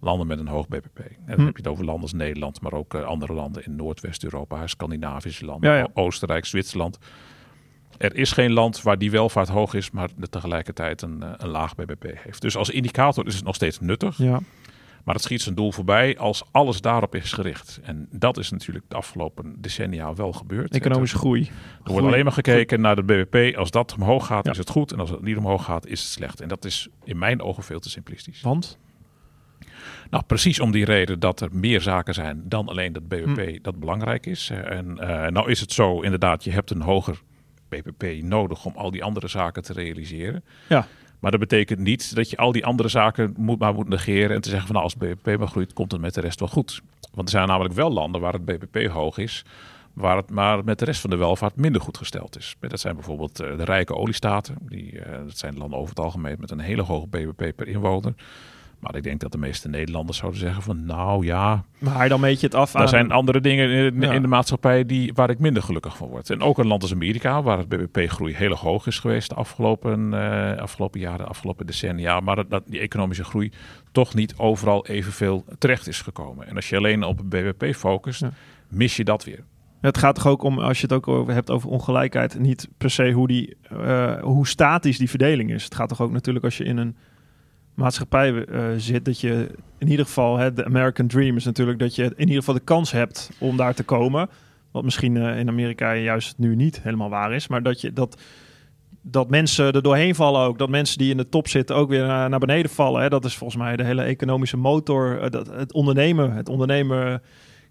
landen 0.00 0.26
met 0.26 0.38
een 0.38 0.48
hoog 0.48 0.68
BBP. 0.68 0.98
En 0.98 1.16
dan 1.26 1.34
Hm. 1.38 1.44
heb 1.44 1.56
je 1.56 1.62
het 1.62 1.66
over 1.72 1.84
landen 1.84 2.02
als 2.02 2.12
Nederland, 2.12 2.60
maar 2.60 2.72
ook 2.72 2.94
eh, 2.94 3.02
andere 3.02 3.32
landen 3.32 3.64
in 3.64 3.76
Noordwest-Europa, 3.76 4.66
Scandinavische 4.66 5.44
landen, 5.44 5.70
Ja, 5.70 5.76
ja. 5.76 5.88
O- 5.92 6.02
Oostenrijk, 6.02 6.44
Zwitserland. 6.44 6.98
Er 8.00 8.16
is 8.16 8.32
geen 8.32 8.52
land 8.52 8.82
waar 8.82 8.98
die 8.98 9.10
welvaart 9.10 9.48
hoog 9.48 9.74
is, 9.74 9.90
maar 9.90 10.08
de 10.16 10.28
tegelijkertijd 10.28 11.02
een, 11.02 11.22
eh, 11.22 11.30
een 11.36 11.48
laag 11.48 11.74
BBP 11.74 12.04
heeft. 12.14 12.40
Dus 12.40 12.56
als 12.56 12.70
indicator 12.70 13.26
is 13.26 13.34
het 13.34 13.44
nog 13.44 13.54
steeds 13.54 13.80
nuttig, 13.80 14.18
Ja. 14.18 14.40
maar 15.04 15.14
het 15.14 15.24
schiet 15.24 15.42
zijn 15.42 15.54
doel 15.54 15.72
voorbij 15.72 16.18
als 16.18 16.42
alles 16.50 16.80
daarop 16.80 17.14
is 17.14 17.32
gericht. 17.32 17.80
En 17.82 18.08
dat 18.10 18.38
is 18.38 18.50
natuurlijk 18.50 18.84
de 18.88 18.96
afgelopen 18.96 19.54
decennia 19.58 20.14
wel 20.14 20.32
gebeurd. 20.32 20.74
Economische 20.74 21.18
groei. 21.18 21.50
Er 21.84 21.92
wordt 21.92 22.06
alleen 22.06 22.24
maar 22.24 22.32
gekeken 22.32 22.80
naar 22.80 22.96
de 22.96 23.02
BBP. 23.02 23.56
Als 23.56 23.70
dat 23.70 23.94
omhoog 23.94 24.26
gaat, 24.26 24.44
Ja. 24.44 24.50
is 24.50 24.58
het 24.58 24.70
goed. 24.70 24.92
En 24.92 25.00
als 25.00 25.10
het 25.10 25.22
niet 25.22 25.36
omhoog 25.36 25.64
gaat, 25.64 25.86
is 25.86 26.00
het 26.00 26.10
slecht. 26.10 26.40
En 26.40 26.48
dat 26.48 26.64
is 26.64 26.88
in 27.04 27.18
mijn 27.18 27.42
ogen 27.42 27.62
veel 27.62 27.80
te 27.80 27.90
simplistisch. 27.90 28.40
Want? 28.40 28.78
Nou, 30.10 30.24
precies 30.24 30.60
om 30.60 30.70
die 30.70 30.84
reden 30.84 31.20
dat 31.20 31.40
er 31.40 31.48
meer 31.52 31.80
zaken 31.80 32.14
zijn 32.14 32.42
dan 32.44 32.68
alleen 32.68 32.92
dat 32.92 33.08
BBP 33.08 33.36
Hm. 33.48 33.58
dat 33.62 33.78
belangrijk 33.80 34.26
is. 34.26 34.50
En 34.50 34.98
eh, 34.98 35.30
nou 35.30 35.50
is 35.50 35.60
het 35.60 35.72
zo, 35.72 36.00
inderdaad, 36.00 36.44
je 36.44 36.50
hebt 36.50 36.70
een 36.70 36.80
hoger 36.82 37.22
BBP 37.70 38.22
nodig 38.22 38.64
om 38.64 38.72
al 38.76 38.90
die 38.90 39.04
andere 39.04 39.28
zaken 39.28 39.62
te 39.62 39.72
realiseren. 39.72 40.44
Ja. 40.68 40.86
Maar 41.20 41.30
dat 41.30 41.40
betekent 41.40 41.78
niet 41.78 42.14
dat 42.14 42.30
je 42.30 42.36
al 42.36 42.52
die 42.52 42.66
andere 42.66 42.88
zaken 42.88 43.34
moet, 43.36 43.58
maar 43.58 43.74
moet 43.74 43.88
negeren 43.88 44.36
en 44.36 44.40
te 44.40 44.48
zeggen 44.48 44.66
van 44.66 44.76
nou, 44.76 44.86
als 44.86 44.96
BBP 44.96 45.38
maar 45.38 45.48
groeit, 45.48 45.72
komt 45.72 45.92
het 45.92 46.00
met 46.00 46.14
de 46.14 46.20
rest 46.20 46.40
wel 46.40 46.48
goed. 46.48 46.80
Want 47.14 47.28
er 47.28 47.34
zijn 47.34 47.48
namelijk 47.48 47.74
wel 47.74 47.92
landen 47.92 48.20
waar 48.20 48.32
het 48.32 48.44
BBP 48.44 48.90
hoog 48.90 49.18
is, 49.18 49.44
waar 49.92 50.16
het 50.16 50.30
maar 50.30 50.64
met 50.64 50.78
de 50.78 50.84
rest 50.84 51.00
van 51.00 51.10
de 51.10 51.16
welvaart 51.16 51.56
minder 51.56 51.80
goed 51.80 51.98
gesteld 51.98 52.36
is. 52.38 52.56
Dat 52.60 52.80
zijn 52.80 52.94
bijvoorbeeld 52.94 53.40
eh, 53.40 53.56
de 53.56 53.64
rijke 53.64 53.94
oliestaten. 53.94 54.56
Die, 54.60 55.00
eh, 55.00 55.18
dat 55.24 55.38
zijn 55.38 55.58
landen 55.58 55.78
over 55.78 55.90
het 55.90 56.04
algemeen 56.04 56.36
met 56.38 56.50
een 56.50 56.60
hele 56.60 56.82
hoge 56.82 57.06
BBP 57.06 57.56
per 57.56 57.68
inwoner. 57.68 58.14
Maar 58.80 58.96
ik 58.96 59.02
denk 59.02 59.20
dat 59.20 59.32
de 59.32 59.38
meeste 59.38 59.68
Nederlanders 59.68 60.18
zouden 60.18 60.40
zeggen 60.40 60.62
van 60.62 60.84
nou 60.84 61.24
ja, 61.24 61.64
Maar 61.78 62.08
dan 62.08 62.20
meet 62.20 62.40
je 62.40 62.46
het 62.46 62.54
af 62.54 62.74
er 62.74 62.80
aan... 62.80 62.88
zijn 62.88 63.10
andere 63.10 63.40
dingen 63.40 63.70
in, 63.70 64.00
Ja. 64.00 64.12
in 64.12 64.22
de 64.22 64.28
maatschappij 64.28 64.84
die, 64.86 65.12
waar 65.14 65.30
ik 65.30 65.38
minder 65.38 65.62
gelukkig 65.62 65.96
van 65.96 66.08
word. 66.08 66.30
En 66.30 66.40
ook 66.42 66.58
een 66.58 66.66
land 66.66 66.82
als 66.82 66.92
Amerika, 66.92 67.42
waar 67.42 67.58
het 67.58 67.68
BBP-groei 67.68 68.34
heel 68.34 68.50
erg 68.50 68.60
hoog 68.60 68.86
is 68.86 68.98
geweest 68.98 69.28
de 69.28 69.34
afgelopen, 69.34 70.14
eh, 70.14 70.56
afgelopen 70.62 71.00
jaren, 71.00 71.18
de 71.18 71.24
afgelopen 71.24 71.66
decennia. 71.66 72.20
Maar 72.20 72.36
dat, 72.36 72.50
dat 72.50 72.62
die 72.66 72.80
economische 72.80 73.24
groei 73.24 73.52
toch 73.92 74.14
niet 74.14 74.34
overal 74.36 74.86
evenveel 74.86 75.44
terecht 75.58 75.86
is 75.88 76.00
gekomen. 76.02 76.46
En 76.46 76.56
als 76.56 76.68
je 76.68 76.76
alleen 76.76 77.02
op 77.02 77.18
het 77.18 77.28
BBP 77.28 77.74
focust, 77.74 78.20
Ja. 78.20 78.30
mis 78.68 78.96
je 78.96 79.04
dat 79.04 79.24
weer. 79.24 79.44
Het 79.80 79.98
gaat 79.98 80.14
toch 80.14 80.26
ook 80.26 80.42
om, 80.42 80.58
als 80.58 80.76
je 80.80 80.82
het 80.82 80.92
ook 80.92 81.08
over 81.08 81.34
hebt 81.34 81.50
over 81.50 81.68
ongelijkheid, 81.70 82.38
niet 82.38 82.68
per 82.78 82.90
se 82.90 83.10
hoe, 83.10 83.26
die, 83.26 83.56
eh, 83.62 84.20
hoe 84.22 84.46
statisch 84.46 84.98
die 84.98 85.08
verdeling 85.10 85.50
is. 85.52 85.64
Het 85.64 85.74
gaat 85.74 85.88
toch 85.88 86.00
ook 86.00 86.12
natuurlijk 86.12 86.44
als 86.44 86.56
je 86.56 86.64
in 86.64 86.76
een 86.76 86.96
maatschappij 87.74 88.44
eh, 88.44 88.64
zit, 88.76 89.04
dat 89.04 89.20
je 89.20 89.48
in 89.78 89.88
ieder 89.88 90.04
geval, 90.06 90.54
de 90.54 90.64
American 90.64 91.06
Dream 91.06 91.36
is 91.36 91.44
natuurlijk 91.44 91.78
dat 91.78 91.94
je 91.94 92.04
in 92.04 92.18
ieder 92.18 92.36
geval 92.36 92.54
de 92.54 92.60
kans 92.60 92.90
hebt 92.92 93.30
om 93.38 93.56
daar 93.56 93.74
te 93.74 93.82
komen. 93.82 94.28
Wat 94.70 94.84
misschien 94.84 95.16
eh, 95.16 95.38
in 95.38 95.48
Amerika 95.48 95.94
juist 95.94 96.38
nu 96.38 96.56
niet 96.56 96.80
helemaal 96.82 97.08
waar 97.08 97.32
is, 97.32 97.48
maar 97.48 97.62
dat 97.62 97.80
je 97.80 97.92
dat. 97.92 98.20
Dat 99.02 99.30
mensen 99.30 99.72
er 99.72 99.82
doorheen 99.82 100.14
vallen 100.14 100.40
ook. 100.40 100.58
Dat 100.58 100.68
mensen 100.68 100.98
die 100.98 101.10
in 101.10 101.16
de 101.16 101.28
top 101.28 101.48
zitten 101.48 101.76
ook 101.76 101.88
weer 101.88 102.06
naar, 102.06 102.28
naar 102.28 102.38
beneden 102.38 102.70
vallen. 102.70 103.02
Hè. 103.02 103.08
Dat 103.08 103.24
is 103.24 103.36
volgens 103.36 103.62
mij 103.62 103.76
de 103.76 103.84
hele 103.84 104.02
economische 104.02 104.56
motor. 104.56 105.20
eh, 105.20 105.30
dat, 105.30 105.46
het 105.46 105.72
ondernemen. 105.72 106.32
Het 106.32 106.48
ondernemen 106.48 107.22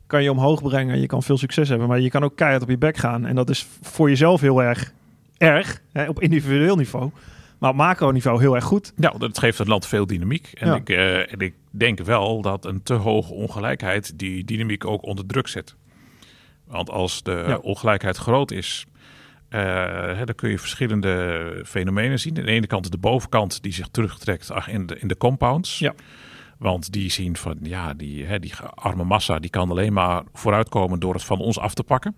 kan 0.07 0.23
je 0.23 0.31
omhoog 0.31 0.61
brengen. 0.61 0.99
Je 0.99 1.05
kan 1.05 1.23
veel 1.23 1.37
succes 1.37 1.69
hebben, 1.69 1.87
maar 1.87 1.99
je 1.99 2.09
kan 2.09 2.23
ook 2.23 2.35
keihard 2.35 2.63
op 2.63 2.69
je 2.69 2.77
bek 2.77 2.97
gaan. 2.97 3.25
En 3.25 3.35
dat 3.35 3.49
is 3.49 3.67
voor 3.81 4.09
jezelf 4.09 4.41
heel 4.41 4.63
erg 4.63 4.93
erg, 5.37 5.81
hè, 5.91 6.07
op 6.07 6.21
individueel 6.21 6.75
niveau. 6.75 7.11
Maar 7.59 7.69
op 7.69 7.75
macroniveau 7.75 8.39
heel 8.39 8.55
erg 8.55 8.63
goed. 8.63 8.93
Ja, 8.95 9.09
dat 9.09 9.39
geeft 9.39 9.57
het 9.57 9.67
land 9.67 9.85
veel 9.85 10.05
dynamiek. 10.07 10.51
En, 10.53 10.67
Ja. 10.67 10.75
ik, 10.75 10.89
eh, 10.89 11.33
en 11.33 11.39
ik 11.39 11.53
denk 11.71 11.99
wel 11.99 12.41
dat 12.41 12.65
een 12.65 12.83
te 12.83 12.93
hoge 12.93 13.33
ongelijkheid 13.33 14.19
die 14.19 14.43
dynamiek 14.43 14.85
ook 14.85 15.03
onder 15.03 15.25
druk 15.25 15.47
zet. 15.47 15.75
Want 16.67 16.89
als 16.89 17.23
de 17.23 17.43
Ja. 17.47 17.55
ongelijkheid 17.57 18.17
groot 18.17 18.51
is, 18.51 18.85
eh, 19.49 19.61
hè, 20.15 20.25
dan 20.25 20.35
kun 20.35 20.49
je 20.49 20.59
verschillende 20.59 21.61
fenomenen 21.65 22.19
zien. 22.19 22.37
Aan 22.37 22.45
de 22.45 22.51
ene 22.51 22.67
kant 22.67 22.91
de 22.91 22.97
bovenkant 22.97 23.63
die 23.63 23.73
zich 23.73 23.87
terugtrekt 23.87 24.51
in 24.67 24.85
de, 24.85 24.99
in 24.99 25.07
de 25.07 25.17
compounds. 25.17 25.79
Ja. 25.79 25.93
Want 26.57 26.91
die 26.91 27.09
zien 27.11 27.37
van, 27.37 27.57
ja, 27.61 27.93
die, 27.93 28.25
hè, 28.25 28.39
die 28.39 28.53
arme 28.75 29.03
massa 29.03 29.39
die 29.39 29.49
kan 29.49 29.69
alleen 29.69 29.93
maar 29.93 30.23
vooruitkomen 30.33 30.99
door 30.99 31.13
het 31.13 31.23
van 31.23 31.39
ons 31.39 31.59
af 31.59 31.73
te 31.73 31.83
pakken. 31.83 32.15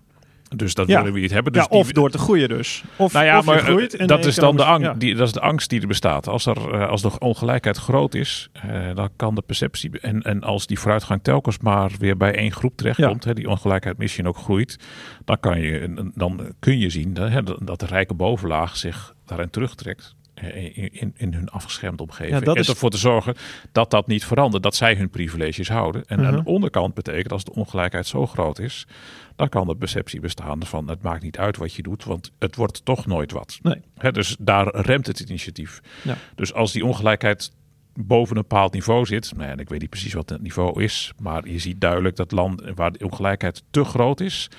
Dus 0.56 0.74
dat 0.74 0.86
Ja. 0.88 0.96
willen 0.98 1.12
we 1.12 1.20
niet 1.20 1.30
hebben. 1.30 1.52
Dus 1.52 1.62
ja, 1.62 1.68
die- 1.68 1.78
of 1.78 1.92
door 1.92 2.10
te 2.10 2.18
groeien 2.18 2.48
dus. 2.48 2.82
Of, 2.96 3.12
nou 3.12 3.24
ja, 3.24 3.38
of 3.38 3.44
maar 3.44 3.58
groeit 3.58 3.94
eh, 3.94 4.00
en 4.00 4.06
dat 4.06 4.24
is 4.24 4.34
dan 4.34 4.56
de, 4.56 4.64
angst, 4.64 4.86
ja. 4.86 4.94
die, 4.94 5.14
dat 5.14 5.26
is 5.26 5.32
de 5.32 5.40
angst 5.40 5.70
die 5.70 5.80
er 5.80 5.86
bestaat. 5.86 6.28
Als, 6.28 6.46
er, 6.46 6.74
eh, 6.74 6.88
als 6.88 7.02
de 7.02 7.18
ongelijkheid 7.18 7.76
groot 7.76 8.14
is, 8.14 8.48
eh, 8.52 8.94
dan 8.94 9.08
kan 9.16 9.34
de 9.34 9.42
perceptie... 9.42 10.00
En, 10.00 10.22
en 10.22 10.42
als 10.42 10.66
die 10.66 10.78
vooruitgang 10.78 11.22
telkens 11.22 11.58
maar 11.58 11.90
weer 11.98 12.16
bij 12.16 12.34
één 12.34 12.52
groep 12.52 12.76
terechtkomt... 12.76 13.24
Hè, 13.24 13.34
die 13.34 13.48
ongelijkheid 13.48 13.98
misschien 13.98 14.28
ook 14.28 14.36
groeit... 14.36 14.76
dan, 15.24 15.40
kan 15.40 15.60
je, 15.60 16.10
dan 16.14 16.54
kun 16.58 16.78
je 16.78 16.90
zien 16.90 17.14
dat, 17.14 17.28
hè, 17.30 17.42
dat 17.42 17.80
de 17.80 17.86
rijke 17.86 18.14
bovenlaag 18.14 18.76
zich 18.76 19.14
daarin 19.26 19.50
terugtrekt... 19.50 20.14
In, 20.52 20.92
in, 20.92 21.14
in 21.16 21.32
hun 21.34 21.48
afgeschermde 21.48 22.02
omgeving. 22.02 22.38
Ja, 22.38 22.40
dat 22.40 22.54
en 22.54 22.60
is- 22.60 22.68
ervoor 22.68 22.90
te 22.90 22.96
zorgen 22.96 23.34
dat 23.72 23.90
dat 23.90 24.06
niet 24.06 24.24
verandert. 24.24 24.62
Dat 24.62 24.74
zij 24.74 24.94
hun 24.94 25.10
privileges 25.10 25.68
houden. 25.68 26.04
En 26.06 26.18
aan 26.26 26.34
Mhm. 26.34 26.42
de 26.44 26.50
onderkant 26.50 26.94
betekent 26.94 27.32
als 27.32 27.44
de 27.44 27.52
ongelijkheid 27.54 28.06
zo 28.06 28.26
groot 28.26 28.58
is... 28.58 28.86
dan 29.36 29.48
kan 29.48 29.66
de 29.66 29.76
perceptie 29.76 30.20
bestaan 30.20 30.66
van 30.66 30.88
het 30.88 31.02
maakt 31.02 31.22
niet 31.22 31.38
uit 31.38 31.56
wat 31.56 31.74
je 31.74 31.82
doet... 31.82 32.04
want 32.04 32.32
het 32.38 32.56
wordt 32.56 32.84
toch 32.84 33.06
nooit 33.06 33.32
wat. 33.32 33.58
Nee. 33.62 33.80
Hè, 33.96 34.12
dus 34.12 34.36
daar 34.38 34.76
remt 34.76 35.06
het 35.06 35.20
initiatief. 35.20 35.80
Ja. 36.02 36.16
Dus 36.34 36.54
als 36.54 36.72
die 36.72 36.84
ongelijkheid 36.84 37.52
boven 37.94 38.36
een 38.36 38.42
bepaald 38.42 38.72
niveau 38.72 39.06
zit, 39.06 39.32
nou 39.32 39.44
ja, 39.44 39.50
en 39.50 39.58
ik 39.58 39.68
weet 39.68 39.80
niet 39.80 39.90
precies 39.90 40.12
wat 40.12 40.28
het 40.28 40.42
niveau 40.42 40.82
is, 40.82 41.12
maar 41.20 41.48
je 41.48 41.58
ziet 41.58 41.80
duidelijk 41.80 42.16
dat 42.16 42.32
land 42.32 42.62
waar 42.74 42.92
de 42.92 43.04
ongelijkheid 43.04 43.62
te 43.70 43.84
groot 43.84 44.20
is, 44.20 44.50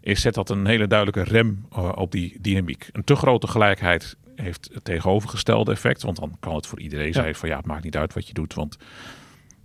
is 0.00 0.20
zet 0.20 0.34
dat 0.34 0.50
een 0.50 0.66
hele 0.66 0.86
duidelijke 0.86 1.30
rem 1.30 1.66
eh, 1.72 1.92
op 1.94 2.12
die 2.12 2.38
dynamiek. 2.40 2.88
Een 2.92 3.04
te 3.04 3.16
grote 3.16 3.46
gelijkheid 3.46 4.16
heeft 4.34 4.70
het 4.72 4.84
tegenovergestelde 4.84 5.72
effect, 5.72 6.02
want 6.02 6.16
dan 6.16 6.36
kan 6.40 6.54
het 6.54 6.66
voor 6.66 6.80
iedereen 6.80 7.12
zijn 7.12 7.34
van 7.34 7.48
ja, 7.48 7.56
het 7.56 7.66
maakt 7.66 7.84
niet 7.84 7.96
uit 7.96 8.14
wat 8.14 8.26
je 8.26 8.34
doet, 8.34 8.54
want 8.54 8.76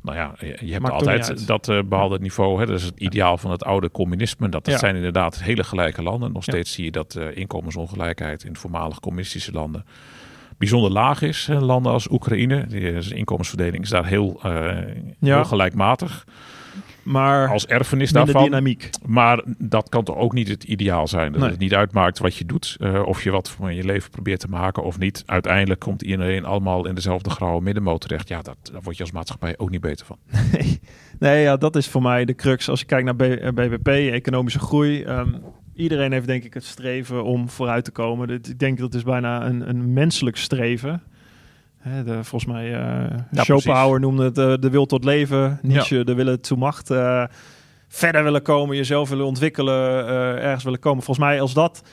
nou 0.01 0.17
ja, 0.17 0.33
je, 0.39 0.57
je 0.65 0.71
hebt 0.73 0.89
altijd 0.89 1.47
dat 1.47 1.69
eh 1.69 1.79
behalve 1.85 2.13
het 2.13 2.21
niveau, 2.21 2.59
hè, 2.59 2.65
dat 2.65 2.79
is 2.79 2.83
het 2.85 2.99
ideaal 2.99 3.37
van 3.37 3.51
het 3.51 3.63
oude 3.63 3.91
communisme. 3.91 4.49
Dat, 4.49 4.65
dat 4.65 4.73
Ja. 4.73 4.79
zijn 4.79 4.95
inderdaad 4.95 5.43
hele 5.43 5.63
gelijke 5.63 6.01
landen. 6.03 6.31
Nog 6.31 6.45
Ja. 6.45 6.51
steeds 6.51 6.71
zie 6.73 6.85
je 6.85 6.91
dat 6.91 7.15
eh, 7.15 7.37
inkomensongelijkheid 7.37 8.43
in 8.43 8.55
voormalig 8.55 8.99
communistische 8.99 9.51
landen 9.51 9.85
bijzonder 10.57 10.91
laag 10.91 11.21
is. 11.21 11.47
Eh, 11.49 11.61
Landen 11.61 11.91
als 11.91 12.09
Oekraïne, 12.11 12.65
die, 12.67 12.91
eh, 12.91 13.11
inkomensverdeling 13.11 13.83
is 13.83 13.89
daar 13.89 14.05
heel, 14.05 14.39
eh, 14.43 14.77
heel 15.19 15.43
gelijkmatig. 15.45 16.25
Maar 17.03 17.49
Als 17.49 17.65
erfenis 17.67 18.11
daarvan. 18.11 18.43
dynamiek. 18.43 18.89
Maar 19.05 19.43
dat 19.57 19.89
kan 19.89 20.03
toch 20.03 20.15
ook 20.15 20.33
niet 20.33 20.47
het 20.47 20.63
ideaal 20.63 21.07
zijn. 21.07 21.31
Dat 21.31 21.41
Nee. 21.41 21.49
het 21.49 21.59
niet 21.59 21.73
uitmaakt 21.73 22.19
wat 22.19 22.35
je 22.35 22.45
doet. 22.45 22.75
eh, 22.79 23.01
of 23.05 23.23
je 23.23 23.31
wat 23.31 23.49
van 23.49 23.75
je 23.75 23.83
leven 23.83 24.09
probeert 24.11 24.39
te 24.39 24.47
maken 24.47 24.83
of 24.83 24.99
niet. 24.99 25.23
Uiteindelijk 25.25 25.79
komt 25.79 26.01
iedereen 26.01 26.45
allemaal 26.45 26.87
in 26.87 26.95
dezelfde 26.95 27.29
grauwe 27.29 27.61
middenmoot 27.61 28.01
terecht. 28.01 28.27
Ja, 28.27 28.41
dat, 28.41 28.57
daar 28.71 28.81
word 28.81 28.97
je 28.97 29.03
als 29.03 29.11
maatschappij 29.11 29.57
ook 29.57 29.69
niet 29.69 29.81
beter 29.81 30.05
van. 30.05 30.17
Nee, 30.51 30.79
nee 31.19 31.41
ja, 31.41 31.57
dat 31.57 31.75
is 31.75 31.87
voor 31.87 32.01
mij 32.01 32.25
de 32.25 32.35
crux. 32.35 32.69
Als 32.69 32.79
je 32.79 32.85
kijkt 32.85 33.05
naar 33.05 33.15
B- 33.15 33.21
eh, 33.21 33.49
BBP, 33.49 33.87
economische 33.87 34.59
groei. 34.59 35.03
ehm, 35.03 35.33
iedereen 35.75 36.11
heeft 36.11 36.27
denk 36.27 36.43
ik 36.43 36.53
het 36.53 36.63
streven 36.65 37.23
om 37.23 37.49
vooruit 37.49 37.83
te 37.85 37.91
komen. 37.91 38.29
Ik 38.29 38.59
denk 38.59 38.77
dat 38.77 38.93
is 38.93 39.03
bijna 39.03 39.45
een, 39.45 39.69
een 39.69 39.93
menselijk 39.93 40.37
streven. 40.37 41.03
Hè, 41.81 42.03
de, 42.03 42.23
volgens 42.23 42.51
mij, 42.51 42.73
eh 42.73 43.17
Schopenhauer 43.31 43.99
noemde 43.99 44.23
het 44.23 44.37
eh, 44.37 44.53
de 44.59 44.69
wil 44.69 44.85
tot 44.85 45.03
leven. 45.03 45.59
Nietzsche, 45.61 46.03
de 46.03 46.13
willen 46.13 46.41
toe 46.41 46.57
macht. 46.57 46.89
eh, 46.89 47.23
verder 47.87 48.23
willen 48.23 48.41
komen, 48.41 48.75
jezelf 48.75 49.09
willen 49.09 49.25
ontwikkelen, 49.25 50.05
ergens 50.41 50.63
willen 50.63 50.79
komen. 50.79 51.03
Volgens 51.03 51.27
mij 51.27 51.41
als 51.41 51.53
dat, 51.53 51.83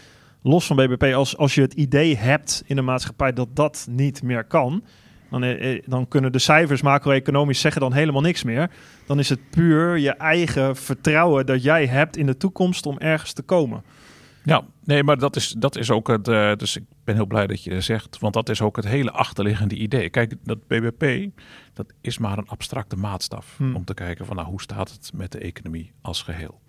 los 0.43 0.67
van 0.67 0.77
BBP, 0.77 1.15
als, 1.15 1.37
als 1.37 1.55
je 1.55 1.61
het 1.61 1.73
idee 1.73 2.17
hebt 2.17 2.63
in 2.67 2.77
de 2.77 2.83
maatschappij 2.83 3.33
dat 3.33 3.49
dat 3.55 3.87
niet 3.91 4.23
meer 4.23 4.45
kan... 4.45 4.83
Dan, 5.31 5.57
dan 5.87 6.09
kunnen 6.09 6.33
de 6.33 6.39
cijfers 6.39 6.83
macro-economisch 6.83 7.61
zeggen 7.61 7.81
dan 7.81 7.93
helemaal 7.93 8.21
niks 8.21 8.43
meer. 8.43 8.71
Dan 9.07 9.19
is 9.19 9.29
het 9.29 9.51
puur 9.51 9.99
je 9.99 10.11
eigen 10.11 10.77
vertrouwen 10.77 11.47
dat 11.47 11.63
jij 11.63 11.87
hebt 11.87 12.17
in 12.17 12.27
de 12.27 12.37
toekomst 12.37 12.87
om 12.87 12.99
ergens 12.99 13.33
te 13.33 13.43
komen. 13.43 13.83
Ja, 14.49 14.63
nee, 14.85 15.03
maar 15.05 15.19
dat 15.19 15.37
is, 15.37 15.55
dat 15.59 15.77
is 15.77 15.91
ook 15.91 16.09
het. 16.09 16.29
eh, 16.29 16.53
dus 16.57 16.77
ik 16.77 16.83
ben 17.05 17.15
heel 17.15 17.27
blij 17.27 17.47
dat 17.47 17.63
je 17.65 17.71
dat 17.71 17.83
zegt, 17.83 18.19
want 18.19 18.35
dat 18.35 18.49
is 18.49 18.61
ook 18.63 18.77
het 18.77 18.85
hele 18.85 19.11
achterliggende 19.11 19.75
idee. 19.75 20.11
Kijk, 20.11 20.35
dat 20.45 20.67
BBP, 20.67 21.31
dat 21.75 21.87
is 22.01 22.19
maar 22.19 22.39
een 22.39 22.49
abstracte 22.49 22.97
maatstaf 22.97 23.55
Hmm. 23.57 23.75
om 23.77 23.85
te 23.85 23.95
kijken 23.95 24.27
van, 24.27 24.37
nou, 24.37 24.49
hoe 24.49 24.61
staat 24.63 24.91
het 24.91 25.11
met 25.15 25.33
de 25.33 25.39
economie 25.39 25.93
als 26.03 26.23
geheel? 26.23 26.61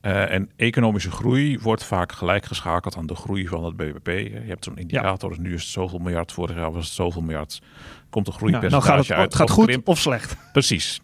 Eh, 0.00 0.30
en 0.32 0.50
economische 0.56 1.10
groei 1.10 1.58
wordt 1.58 1.84
vaak 1.84 2.12
gelijkgeschakeld 2.12 2.96
aan 2.96 3.06
de 3.06 3.14
groei 3.14 3.46
van 3.48 3.64
het 3.64 3.76
BBP. 3.76 4.06
Je 4.06 4.42
hebt 4.46 4.64
zo'n 4.64 4.76
indicator, 4.78 5.28
dus 5.28 5.38
nu 5.38 5.54
is 5.54 5.62
het 5.62 5.70
zoveel 5.70 5.98
miljard, 5.98 6.32
vorig 6.32 6.56
jaar 6.56 6.72
was 6.72 6.84
het 6.84 6.94
zoveel 6.94 7.22
miljard. 7.22 7.62
Komt 8.10 8.26
een 8.26 8.32
Ja, 8.32 8.40
nou 8.40 8.52
groeipercentage 8.52 8.86
gaat 8.92 8.98
het, 9.08 9.10
uit. 9.12 9.24
het 9.24 9.34
gaat 9.34 9.50
goed 9.50 9.66
krimp. 9.66 9.88
of 9.88 9.98
slecht. 9.98 10.36
Precies. 10.52 11.00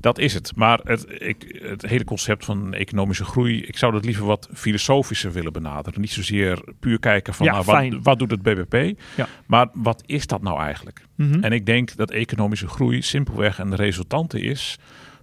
Dat 0.00 0.18
is 0.18 0.34
het. 0.34 0.52
Maar 0.56 0.80
het, 0.84 1.06
ik, 1.08 1.58
het 1.62 1.82
hele 1.82 2.04
concept 2.04 2.44
van 2.44 2.74
economische 2.74 3.24
groei, 3.24 3.62
ik 3.62 3.78
zou 3.78 3.92
dat 3.92 4.04
liever 4.04 4.24
wat 4.24 4.48
filosofischer 4.54 5.32
willen 5.32 5.52
benaderen. 5.52 6.00
Niet 6.00 6.12
zozeer 6.12 6.64
puur 6.80 6.98
kijken 6.98 7.34
van 7.34 7.46
Ja, 7.46 7.52
nou, 7.52 7.64
wat, 7.64 8.02
wat 8.02 8.18
doet 8.18 8.30
het 8.30 8.42
BBP, 8.42 9.00
Ja. 9.16 9.28
maar 9.46 9.68
wat 9.72 10.02
is 10.06 10.26
dat 10.26 10.42
nou 10.42 10.60
eigenlijk? 10.60 11.04
Mhm. 11.14 11.42
En 11.44 11.52
ik 11.52 11.66
denk 11.66 11.96
dat 11.96 12.10
economische 12.10 12.68
groei 12.68 13.02
simpelweg 13.02 13.58
een 13.58 13.74
resultante 13.74 14.40
is 14.40 14.78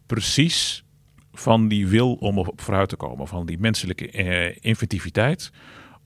precies 0.06 0.84
van 1.34 1.68
die 1.68 1.88
wil 1.88 2.14
om 2.14 2.38
op 2.38 2.62
vooruit 2.62 2.90
te 2.90 2.96
komen, 2.96 3.28
van 3.28 3.46
die 3.46 3.60
menselijke 3.60 4.12
eh, 4.12 4.58
inventiviteit 4.62 5.52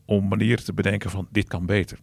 om 0.05 0.28
manieren 0.28 0.63
te 0.63 0.74
bedenken 0.74 1.09
van 1.09 1.28
dit 1.32 1.47
kan 1.47 1.65
beter. 1.65 1.97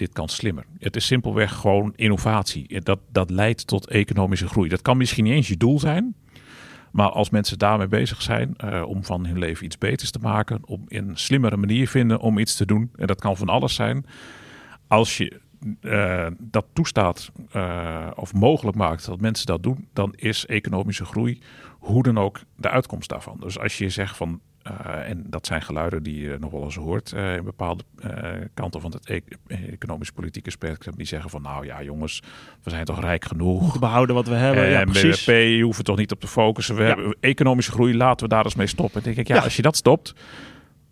Dit 0.00 0.12
kan 0.12 0.28
slimmer. 0.28 0.64
Het 0.78 0.96
is 0.96 1.06
simpelweg 1.06 1.54
gewoon 1.54 1.92
innovatie. 1.96 2.80
Dat, 2.80 2.98
dat 3.12 3.30
leidt 3.30 3.66
tot 3.66 3.88
economische 3.88 4.48
groei. 4.48 4.68
Dat 4.68 4.82
kan 4.82 4.96
misschien 4.96 5.24
niet 5.24 5.32
eens 5.32 5.48
je 5.48 5.56
doel 5.56 5.78
zijn. 5.78 6.14
Maar 6.92 7.10
als 7.10 7.30
mensen 7.30 7.58
daarmee 7.58 7.88
bezig 7.88 8.22
zijn 8.22 8.56
eh, 8.56 8.82
om 8.86 9.04
van 9.04 9.26
hun 9.26 9.38
leven 9.38 9.64
iets 9.64 9.78
beters 9.78 10.10
te 10.10 10.18
maken, 10.18 10.60
om 10.64 10.84
een 10.88 11.16
slimmere 11.16 11.56
manier 11.56 11.88
vinden 11.88 12.20
om 12.20 12.38
iets 12.38 12.56
te 12.56 12.66
doen, 12.66 12.90
en 12.96 13.06
dat 13.06 13.20
kan 13.20 13.36
van 13.36 13.48
alles 13.48 13.74
zijn. 13.74 14.06
Als 14.86 15.16
je 15.16 15.40
eh, 15.80 16.26
dat 16.38 16.66
toestaat 16.72 17.30
eh, 17.50 18.10
of 18.14 18.34
mogelijk 18.34 18.76
maakt 18.76 19.06
dat 19.06 19.20
mensen 19.20 19.46
dat 19.46 19.62
doen, 19.62 19.88
dan 19.92 20.12
is 20.16 20.46
economische 20.46 21.04
groei 21.04 21.38
hoe 21.78 22.02
dan 22.02 22.18
ook 22.18 22.40
de 22.56 22.68
uitkomst 22.68 23.08
daarvan. 23.08 23.36
Dus 23.40 23.58
als 23.58 23.78
je 23.78 23.88
zegt 23.88 24.16
van, 24.16 24.40
en 25.06 25.24
dat 25.26 25.46
zijn 25.46 25.62
geluiden 25.62 26.02
die 26.02 26.20
je 26.20 26.36
nog 26.40 26.50
wel 26.50 26.62
eens 26.64 26.74
hoort 26.76 27.12
eh, 27.12 27.34
in 27.36 27.44
bepaalde 27.44 27.82
eh, 28.02 28.10
kanten 28.54 28.80
van 28.80 28.90
het 28.92 29.08
e- 29.08 29.20
economisch 29.70 30.10
politieke 30.10 30.50
spectrum, 30.50 30.94
die 30.96 31.06
zeggen 31.06 31.30
van, 31.30 31.42
nou 31.42 31.66
ja 31.66 31.82
jongens, 31.82 32.22
we 32.62 32.70
zijn 32.70 32.84
toch 32.84 33.00
rijk 33.00 33.24
genoeg. 33.24 33.72
Te 33.72 33.78
behouden 33.78 34.14
wat 34.14 34.28
we 34.28 34.34
hebben. 34.34 34.68
ja, 34.70 34.80
En 34.80 34.86
precies. 34.90 35.24
BBP, 35.24 35.30
je 35.56 35.62
hoeft 35.62 35.78
er 35.78 35.84
toch 35.84 35.96
niet 35.96 36.12
op 36.12 36.20
te 36.20 36.26
focussen. 36.26 36.74
We 36.74 36.82
Ja. 36.82 36.86
hebben 36.88 37.16
economische 37.20 37.72
groei, 37.72 37.96
laten 37.96 38.28
we 38.28 38.34
daar 38.34 38.44
eens 38.44 38.54
mee 38.54 38.66
stoppen. 38.66 39.02
Dan 39.02 39.02
denk 39.02 39.16
ik, 39.16 39.28
ja, 39.28 39.34
Ja. 39.36 39.42
als 39.42 39.56
je 39.56 39.62
dat 39.62 39.76
stopt, 39.76 40.14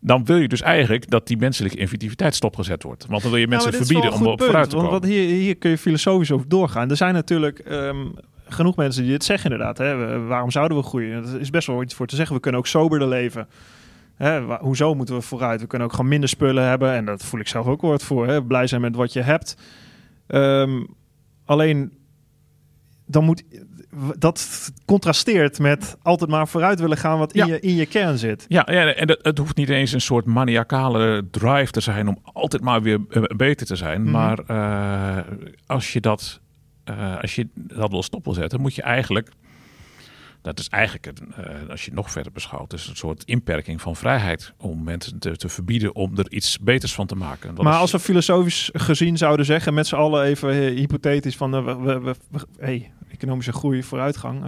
dan 0.00 0.24
wil 0.24 0.36
je 0.36 0.48
dus 0.48 0.60
eigenlijk 0.60 1.10
dat 1.10 1.26
die 1.26 1.36
menselijke 1.36 1.76
inventiviteit 1.76 2.34
stopgezet 2.34 2.82
wordt. 2.82 3.06
Want 3.06 3.22
dan 3.22 3.30
wil 3.30 3.40
je 3.40 3.48
mensen 3.48 3.70
Ja, 3.70 3.78
dit 3.78 3.80
is 3.86 3.92
verbieden 3.92 4.20
om 4.20 4.26
op 4.26 4.42
vooruit 4.42 4.70
te 4.70 4.76
komen. 4.76 4.90
Want, 4.90 5.04
want 5.04 5.14
hier, 5.16 5.28
hier 5.28 5.56
kun 5.56 5.70
je 5.70 5.78
filosofisch 5.78 6.30
over 6.32 6.48
doorgaan. 6.48 6.90
Er 6.90 6.96
zijn 6.96 7.14
natuurlijk 7.14 7.58
ehm, 7.58 8.06
genoeg 8.48 8.76
mensen 8.76 9.02
die 9.02 9.10
dit 9.12 9.24
zeggen 9.24 9.50
inderdaad. 9.50 9.78
Hè? 9.78 9.96
We- 9.96 10.18
waarom 10.18 10.50
zouden 10.50 10.76
we 10.76 10.82
groeien? 10.82 11.22
Dat 11.22 11.40
is 11.40 11.50
best 11.50 11.66
wel 11.66 11.82
iets 11.82 11.94
voor 11.94 12.06
te 12.06 12.16
zeggen. 12.16 12.34
We 12.34 12.40
kunnen 12.40 12.60
ook 12.60 12.66
soberder 12.66 13.08
leven. 13.08 13.48
Hè? 14.14 14.44
wa- 14.44 14.60
hoezo 14.60 14.94
moeten 14.94 15.14
we 15.14 15.20
vooruit? 15.20 15.60
We 15.60 15.66
kunnen 15.66 15.86
ook 15.88 15.94
gewoon 15.94 16.10
minder 16.10 16.28
spullen 16.28 16.64
hebben. 16.64 16.92
En 16.92 17.04
dat 17.04 17.24
voel 17.24 17.40
ik 17.40 17.48
zelf 17.48 17.66
ook 17.66 17.80
woord 17.80 18.02
voor. 18.02 18.26
Hè? 18.26 18.42
Blij 18.44 18.66
zijn 18.66 18.80
met 18.80 18.96
wat 18.96 19.12
je 19.12 19.20
hebt. 19.22 19.56
Ehm, 20.26 20.84
alleen, 21.44 21.92
dan 23.06 23.24
moet... 23.24 23.42
Dat 24.18 24.70
contrasteert 24.84 25.58
met 25.58 25.96
altijd 26.02 26.30
maar 26.30 26.48
vooruit 26.48 26.80
willen 26.80 26.96
gaan 26.96 27.18
wat 27.18 27.32
in, 27.32 27.46
Ja. 27.46 27.54
je, 27.54 27.60
in 27.60 27.74
je 27.74 27.86
kern 27.86 28.18
zit. 28.18 28.44
Ja, 28.48 28.66
ja 28.70 28.92
en 28.94 29.08
het, 29.08 29.18
het 29.22 29.38
hoeft 29.38 29.56
niet 29.56 29.68
eens 29.68 29.92
een 29.92 30.00
soort 30.00 30.24
maniacale 30.24 31.24
drive 31.30 31.70
te 31.72 31.80
zijn 31.80 32.08
om 32.08 32.18
altijd 32.22 32.62
maar 32.62 32.82
weer 32.82 33.00
eh, 33.10 33.22
beter 33.22 33.66
te 33.66 33.76
zijn. 33.76 34.02
Mhm. 34.02 34.10
Maar 34.10 34.38
eh, 34.38 35.24
als, 35.66 35.92
je 35.92 36.00
dat, 36.00 36.40
eh, 36.88 37.20
als 37.20 37.34
je 37.34 37.48
dat 37.54 37.90
wil 37.90 38.02
stop 38.02 38.24
wil 38.24 38.34
zetten, 38.34 38.60
moet 38.60 38.74
je 38.74 38.82
eigenlijk. 38.82 39.30
Dat 40.42 40.58
is 40.58 40.68
eigenlijk, 40.68 41.06
een, 41.06 41.32
eh, 41.44 41.68
als 41.70 41.80
je 41.80 41.86
het 41.86 41.94
nog 41.94 42.10
verder 42.10 42.32
beschouwt, 42.32 42.70
dus 42.70 42.88
een 42.88 42.96
soort 42.96 43.24
inperking 43.24 43.80
van 43.80 43.96
vrijheid. 43.96 44.52
Om 44.58 44.82
mensen 44.82 45.18
te, 45.18 45.36
te 45.36 45.48
verbieden 45.48 45.94
om 45.94 46.18
er 46.18 46.32
iets 46.32 46.58
beters 46.58 46.94
van 46.94 47.06
te 47.06 47.14
maken. 47.14 47.54
Dat 47.54 47.64
maar 47.64 47.74
is- 47.74 47.80
als 47.80 47.92
we 47.92 47.98
filosofisch 47.98 48.70
gezien 48.72 49.16
zouden 49.16 49.46
zeggen, 49.46 49.74
met 49.74 49.86
z'n 49.86 49.94
allen 49.94 50.24
even 50.24 50.50
eh, 50.50 50.76
hypothetisch 50.76 51.36
van 51.36 51.50
we, 51.64 51.74
we, 51.76 51.98
we, 52.00 52.14
we- 52.30 52.46
hey, 52.58 52.92
economische 53.12 53.52
groei, 53.52 53.82
vooruitgang. 53.82 54.44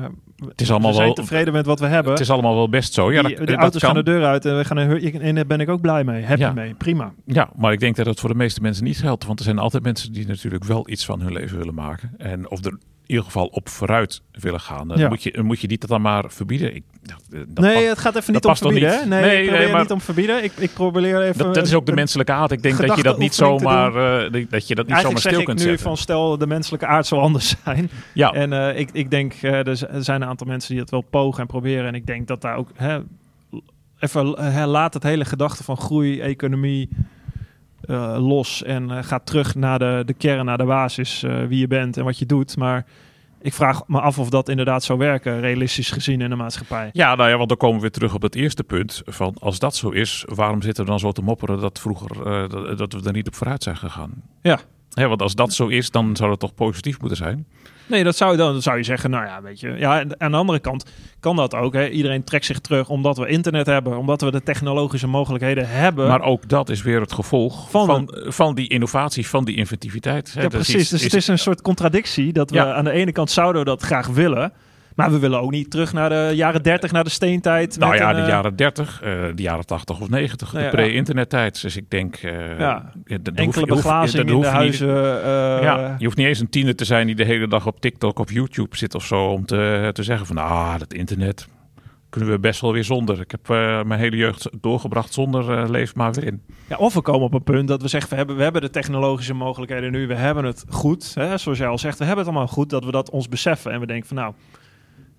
Het 0.49 0.61
is 0.61 0.70
allemaal 0.70 0.91
we 0.91 0.95
zijn 0.97 1.07
wel. 1.07 1.14
tevreden 1.14 1.53
met 1.53 1.66
wat 1.66 1.80
we 1.80 1.86
hebben. 1.86 2.12
Het 2.12 2.20
is 2.20 2.30
allemaal 2.30 2.55
wel 2.55 2.68
best 2.68 2.93
zo. 2.93 3.12
Ja, 3.12 3.22
die, 3.22 3.36
dat, 3.36 3.47
de 3.47 3.53
dat 3.53 3.61
auto's 3.61 3.82
gaan 3.82 3.95
de 3.95 4.03
deur 4.03 4.24
uit 4.24 4.45
en 4.45 4.57
we 4.57 4.64
gaan 4.64 4.76
een 4.76 5.20
en 5.20 5.34
daar 5.34 5.47
ben 5.47 5.61
ik 5.61 5.68
ook 5.68 5.80
blij 5.80 6.05
mee. 6.05 6.24
Happy 6.24 6.41
Ja. 6.41 6.53
mee, 6.53 6.74
prima. 6.74 7.12
Ja, 7.26 7.51
maar 7.57 7.72
ik 7.72 7.80
denk 7.80 7.97
dat 7.97 8.07
het 8.07 8.20
voor 8.20 8.28
de 8.28 8.34
meeste 8.34 8.61
mensen 8.61 8.84
niet 8.84 8.99
geldt. 8.99 9.24
Want 9.26 9.38
er 9.38 9.45
zijn 9.45 9.59
altijd 9.59 9.82
mensen 9.82 10.12
die 10.12 10.26
natuurlijk 10.26 10.64
wel 10.64 10.88
iets 10.91 11.05
van 11.05 11.20
hun 11.20 11.32
leven 11.32 11.59
willen 11.59 11.74
maken. 11.74 12.11
En 12.18 12.51
of 12.51 12.64
er 12.64 12.70
in 12.72 12.78
ieder 13.11 13.25
geval 13.25 13.47
op 13.47 13.69
vooruit 13.69 14.23
willen 14.33 14.61
gaan. 14.61 14.89
Dan 14.89 14.99
Ja. 14.99 15.09
moet, 15.09 15.23
je, 15.23 15.43
moet 15.43 15.61
je 15.61 15.69
die 15.69 15.79
dat 15.79 15.89
dan 15.89 16.03
maar 16.03 16.25
verbieden. 16.29 16.75
Ik, 16.75 16.83
dat 17.03 17.65
nee, 17.65 17.75
past- 17.75 17.87
het 17.89 17.99
gaat 17.99 18.17
even 18.17 18.33
dat 18.33 18.43
niet 18.43 18.51
om 18.53 18.57
verbieden. 18.57 18.91
niet? 19.01 19.09
Nee, 19.09 19.21
Nee, 19.21 19.31
ik 19.31 19.39
nee, 19.39 19.49
probeer 19.49 19.71
maar- 19.71 19.81
niet 19.81 19.91
om 19.91 20.01
verbieden. 20.01 20.45
Ik, 20.45 20.53
ik 20.57 20.73
probeer 20.75 21.23
even... 21.23 21.45
dat, 21.45 21.55
dat 21.55 21.67
is 21.67 21.75
ook 21.75 21.87
de 21.87 21.93
menselijke 21.93 22.33
aard. 22.33 22.51
Ik 22.51 22.63
denk 22.63 22.87
dat 22.87 22.97
je 22.97 23.03
dat 23.03 23.19
niet 23.19 23.35
zomaar, 23.35 23.95
eh, 24.25 24.33
dat 24.51 24.69
je 24.69 24.75
dat 24.75 24.87
niet 24.87 24.97
zomaar 24.97 25.05
Eigenlijk 25.05 25.19
stil 25.19 25.31
zeg 25.31 25.41
ik 25.41 25.45
kunt 25.47 25.59
nu 25.59 25.65
zetten. 25.65 25.83
van 25.87 25.97
stel 25.97 26.39
de 26.39 26.47
menselijke 26.47 26.87
aard 26.87 27.07
zal 27.07 27.21
anders 27.21 27.55
zijn. 27.65 27.91
ja, 28.15 28.33
En 28.33 28.53
eh, 28.53 28.79
ik, 28.79 28.91
ik 28.93 29.11
denk, 29.11 29.35
eh, 29.43 29.67
er 29.67 29.77
zijn 30.05 30.23
een 30.23 30.29
aantal 30.29 30.47
mensen 30.47 30.71
die 30.71 30.81
het 30.81 30.91
wel 30.91 31.01
pogen 31.11 31.41
en 31.41 31.47
proberen. 31.47 31.87
En 31.87 31.95
ik 31.95 32.07
denk 32.07 32.27
dat 32.29 32.41
daar 32.41 32.57
ook... 32.57 32.69
Hè, 32.75 32.99
even 33.99 34.25
laat 34.67 34.95
het 34.95 35.03
hele 35.03 35.25
gedachte 35.25 35.65
van 35.65 35.77
groei, 35.77 36.21
economie 36.21 36.89
eh, 37.81 38.16
los. 38.18 38.62
En 38.62 38.91
eh, 38.91 39.03
ga 39.03 39.18
terug 39.18 39.55
naar 39.55 39.78
de, 39.78 40.03
de 40.07 40.12
kern, 40.12 40.45
naar 40.45 40.59
de 40.59 40.64
basis. 40.64 41.22
eh, 41.22 41.45
wie 41.45 41.59
je 41.59 41.66
bent 41.66 41.97
en 41.97 42.05
wat 42.05 42.18
je 42.18 42.26
doet. 42.26 42.57
Maar 42.57 42.87
ik 43.41 43.53
vraag 43.53 43.83
me 43.87 44.01
af 44.01 44.18
of 44.18 44.31
dat 44.31 44.49
inderdaad 44.49 44.85
zou 44.85 44.99
werken, 44.99 45.41
realistisch 45.41 45.91
gezien 45.91 46.20
in 46.20 46.31
de 46.31 46.37
maatschappij. 46.37 46.91
ja, 46.93 47.14
nou 47.14 47.31
ja, 47.31 47.37
want 47.37 47.49
dan 47.49 47.59
komen 47.59 47.76
we 47.76 47.83
weer 47.83 47.91
terug 47.91 48.14
op 48.14 48.22
het 48.22 48.35
eerste 48.35 48.64
punt. 48.64 49.03
Van 49.05 49.37
als 49.41 49.59
dat 49.59 49.76
zo 49.76 49.91
is, 49.91 50.24
waarom 50.28 50.62
zitten 50.62 50.85
we 50.85 50.91
dan 50.91 50.99
zo 50.99 51.12
te 51.12 51.22
mopperen 51.22 51.61
dat 51.61 51.78
vroeger 51.78 52.24
dat, 52.49 52.78
dat 52.78 52.93
we 52.93 53.01
er 53.05 53.12
niet 53.12 53.26
op 53.26 53.35
vooruit 53.35 53.62
zijn 53.62 53.76
gegaan? 53.76 54.12
Ja. 54.43 54.59
Hè, 54.91 55.09
want 55.09 55.22
als 55.22 55.35
dat 55.35 55.53
zo 55.53 55.66
is, 55.66 55.91
dan 55.91 56.16
zou 56.16 56.31
het 56.31 56.41
toch 56.41 56.55
positief 56.55 57.01
moeten 57.01 57.16
zijn? 57.16 57.47
Nee, 57.91 58.05
dat 58.05 58.16
zou, 58.16 58.36
dan 58.36 58.62
zou 58.62 58.76
je 58.76 58.82
zeggen, 58.82 59.11
nou 59.11 59.24
ja, 59.24 59.43
weet 59.43 59.61
je. 59.61 59.74
Ja, 59.78 60.05
aan 60.18 60.30
de 60.30 60.36
andere 60.36 60.59
kant 60.59 60.84
kan 61.20 61.36
dat 61.36 61.55
ook. 61.55 61.72
Hè. 61.74 61.88
Iedereen 61.88 62.24
trekt 62.24 62.45
zich 62.45 62.59
terug 62.59 62.88
omdat 62.88 63.16
we 63.18 63.26
internet 63.26 63.66
hebben, 63.66 63.99
omdat 63.99 64.20
we 64.20 64.30
de 64.30 64.43
technologische 64.43 65.07
mogelijkheden 65.07 65.68
hebben. 65.68 66.09
Maar 66.09 66.22
ook 66.22 66.49
dat 66.49 66.68
is 66.68 66.82
weer 66.82 67.01
het 67.01 67.12
gevolg 67.12 67.70
Van 67.70 67.86
van, 67.86 68.11
van, 68.26 68.55
die 68.55 68.68
innovatie, 68.68 69.26
van 69.28 69.45
die 69.45 69.57
inventiviteit. 69.57 70.32
Hè, 70.34 70.41
ja, 70.41 70.47
is 70.47 70.53
precies. 70.53 70.88
dus 70.88 70.93
is- 70.93 71.03
het 71.05 71.14
is 71.14 71.26
een 71.28 71.38
soort 71.38 71.62
contradictie 71.62 72.32
dat 72.32 72.51
we 72.51 72.57
Ja. 72.57 72.72
aan 72.74 72.84
de 72.84 72.91
ene 72.91 73.12
kant 73.12 73.30
zouden 73.30 73.62
we 73.62 73.68
dat 73.68 73.82
graag 73.82 74.07
willen, 74.07 74.53
maar 75.01 75.11
we 75.13 75.19
willen 75.19 75.41
ook 75.41 75.51
niet 75.51 75.71
terug 75.71 75.93
naar 75.93 76.09
de 76.09 76.31
jaren 76.35 76.63
30, 76.63 76.93
naar 76.93 77.05
de 77.05 77.11
steentijd. 77.11 77.79
Nou 77.79 77.97
ja, 77.97 78.09
een, 78.11 78.17
de 78.17 78.23
eh, 78.23 78.29
jaren 78.29 78.57
30, 78.57 79.03
eh, 79.03 79.11
de 79.35 79.43
jaren 79.43 79.67
80 79.67 80.01
of 80.01 80.09
90, 80.09 80.53
Nou 80.53 80.65
ja, 80.65 80.71
de 80.71 80.77
pre-internettijd. 80.77 81.63
Dus 81.63 81.77
ik 81.77 81.91
denk... 81.91 82.17
eh, 82.17 82.59
Ja. 82.59 82.93
dat 83.05 83.35
enkele 83.35 83.73
hoef 83.73 83.83
hoef- 83.83 84.15
in 84.15 84.27
de 84.27 84.35
niet- 84.35 84.45
huizen. 84.47 84.89
eh, 85.25 85.63
ja, 85.63 85.95
je 85.99 86.05
hoeft 86.05 86.17
niet 86.17 86.27
eens 86.27 86.41
een 86.41 86.51
tiener 86.51 86.77
te 86.77 86.85
zijn 86.85 87.07
die 87.07 87.17
de 87.17 87.25
hele 87.25 87.49
dag 87.49 87.67
op 87.67 87.81
TikTok 87.81 88.19
of 88.19 88.33
YouTube 88.33 88.77
zit 88.77 88.95
of 88.95 89.05
zo 89.05 89.27
om 89.27 89.47
te, 89.47 89.91
te 89.93 90.03
zeggen 90.03 90.27
van 90.27 90.39
ah, 90.39 90.79
dat 90.79 90.93
internet 90.93 91.49
kunnen 92.09 92.31
we 92.31 92.39
best 92.39 92.61
wel 92.61 92.73
weer 92.73 92.85
zonder. 92.85 93.21
Ik 93.21 93.31
heb 93.31 93.51
eh, 93.51 93.83
mijn 93.83 94.01
hele 94.01 94.17
jeugd 94.17 94.49
doorgebracht 94.61 95.13
zonder 95.13 95.59
eh, 95.59 95.69
leef 95.69 95.95
maar 95.95 96.13
weer 96.13 96.25
in. 96.25 96.43
Ja, 96.69 96.77
of 96.77 96.95
we 96.95 97.01
komen 97.01 97.27
op 97.27 97.35
een 97.35 97.43
punt 97.43 97.69
dat 97.69 97.83
we 97.83 97.89
zeggen, 97.89 98.11
we 98.11 98.17
hebben, 98.17 98.37
we 98.37 98.43
hebben 98.43 98.61
de 98.63 98.71
technologische 98.71 99.35
mogelijkheden 99.35 99.93
nu, 99.93 100.07
we 100.07 100.15
hebben 100.15 100.45
het 100.45 100.65
goed. 100.69 101.15
Hè? 101.15 101.39
Zoals 101.39 101.59
jij 101.59 101.67
al 101.69 101.79
zegt, 101.79 101.99
we 101.99 102.05
hebben 102.05 102.25
het 102.25 102.33
allemaal 102.35 102.53
goed, 102.53 102.71
dat 102.71 102.85
we 102.85 102.91
dat 102.91 103.11
ons 103.11 103.29
beseffen. 103.29 103.73
En 103.73 103.81
we 103.81 103.87
denken 103.87 104.07
van 104.09 104.17
nou, 104.17 104.35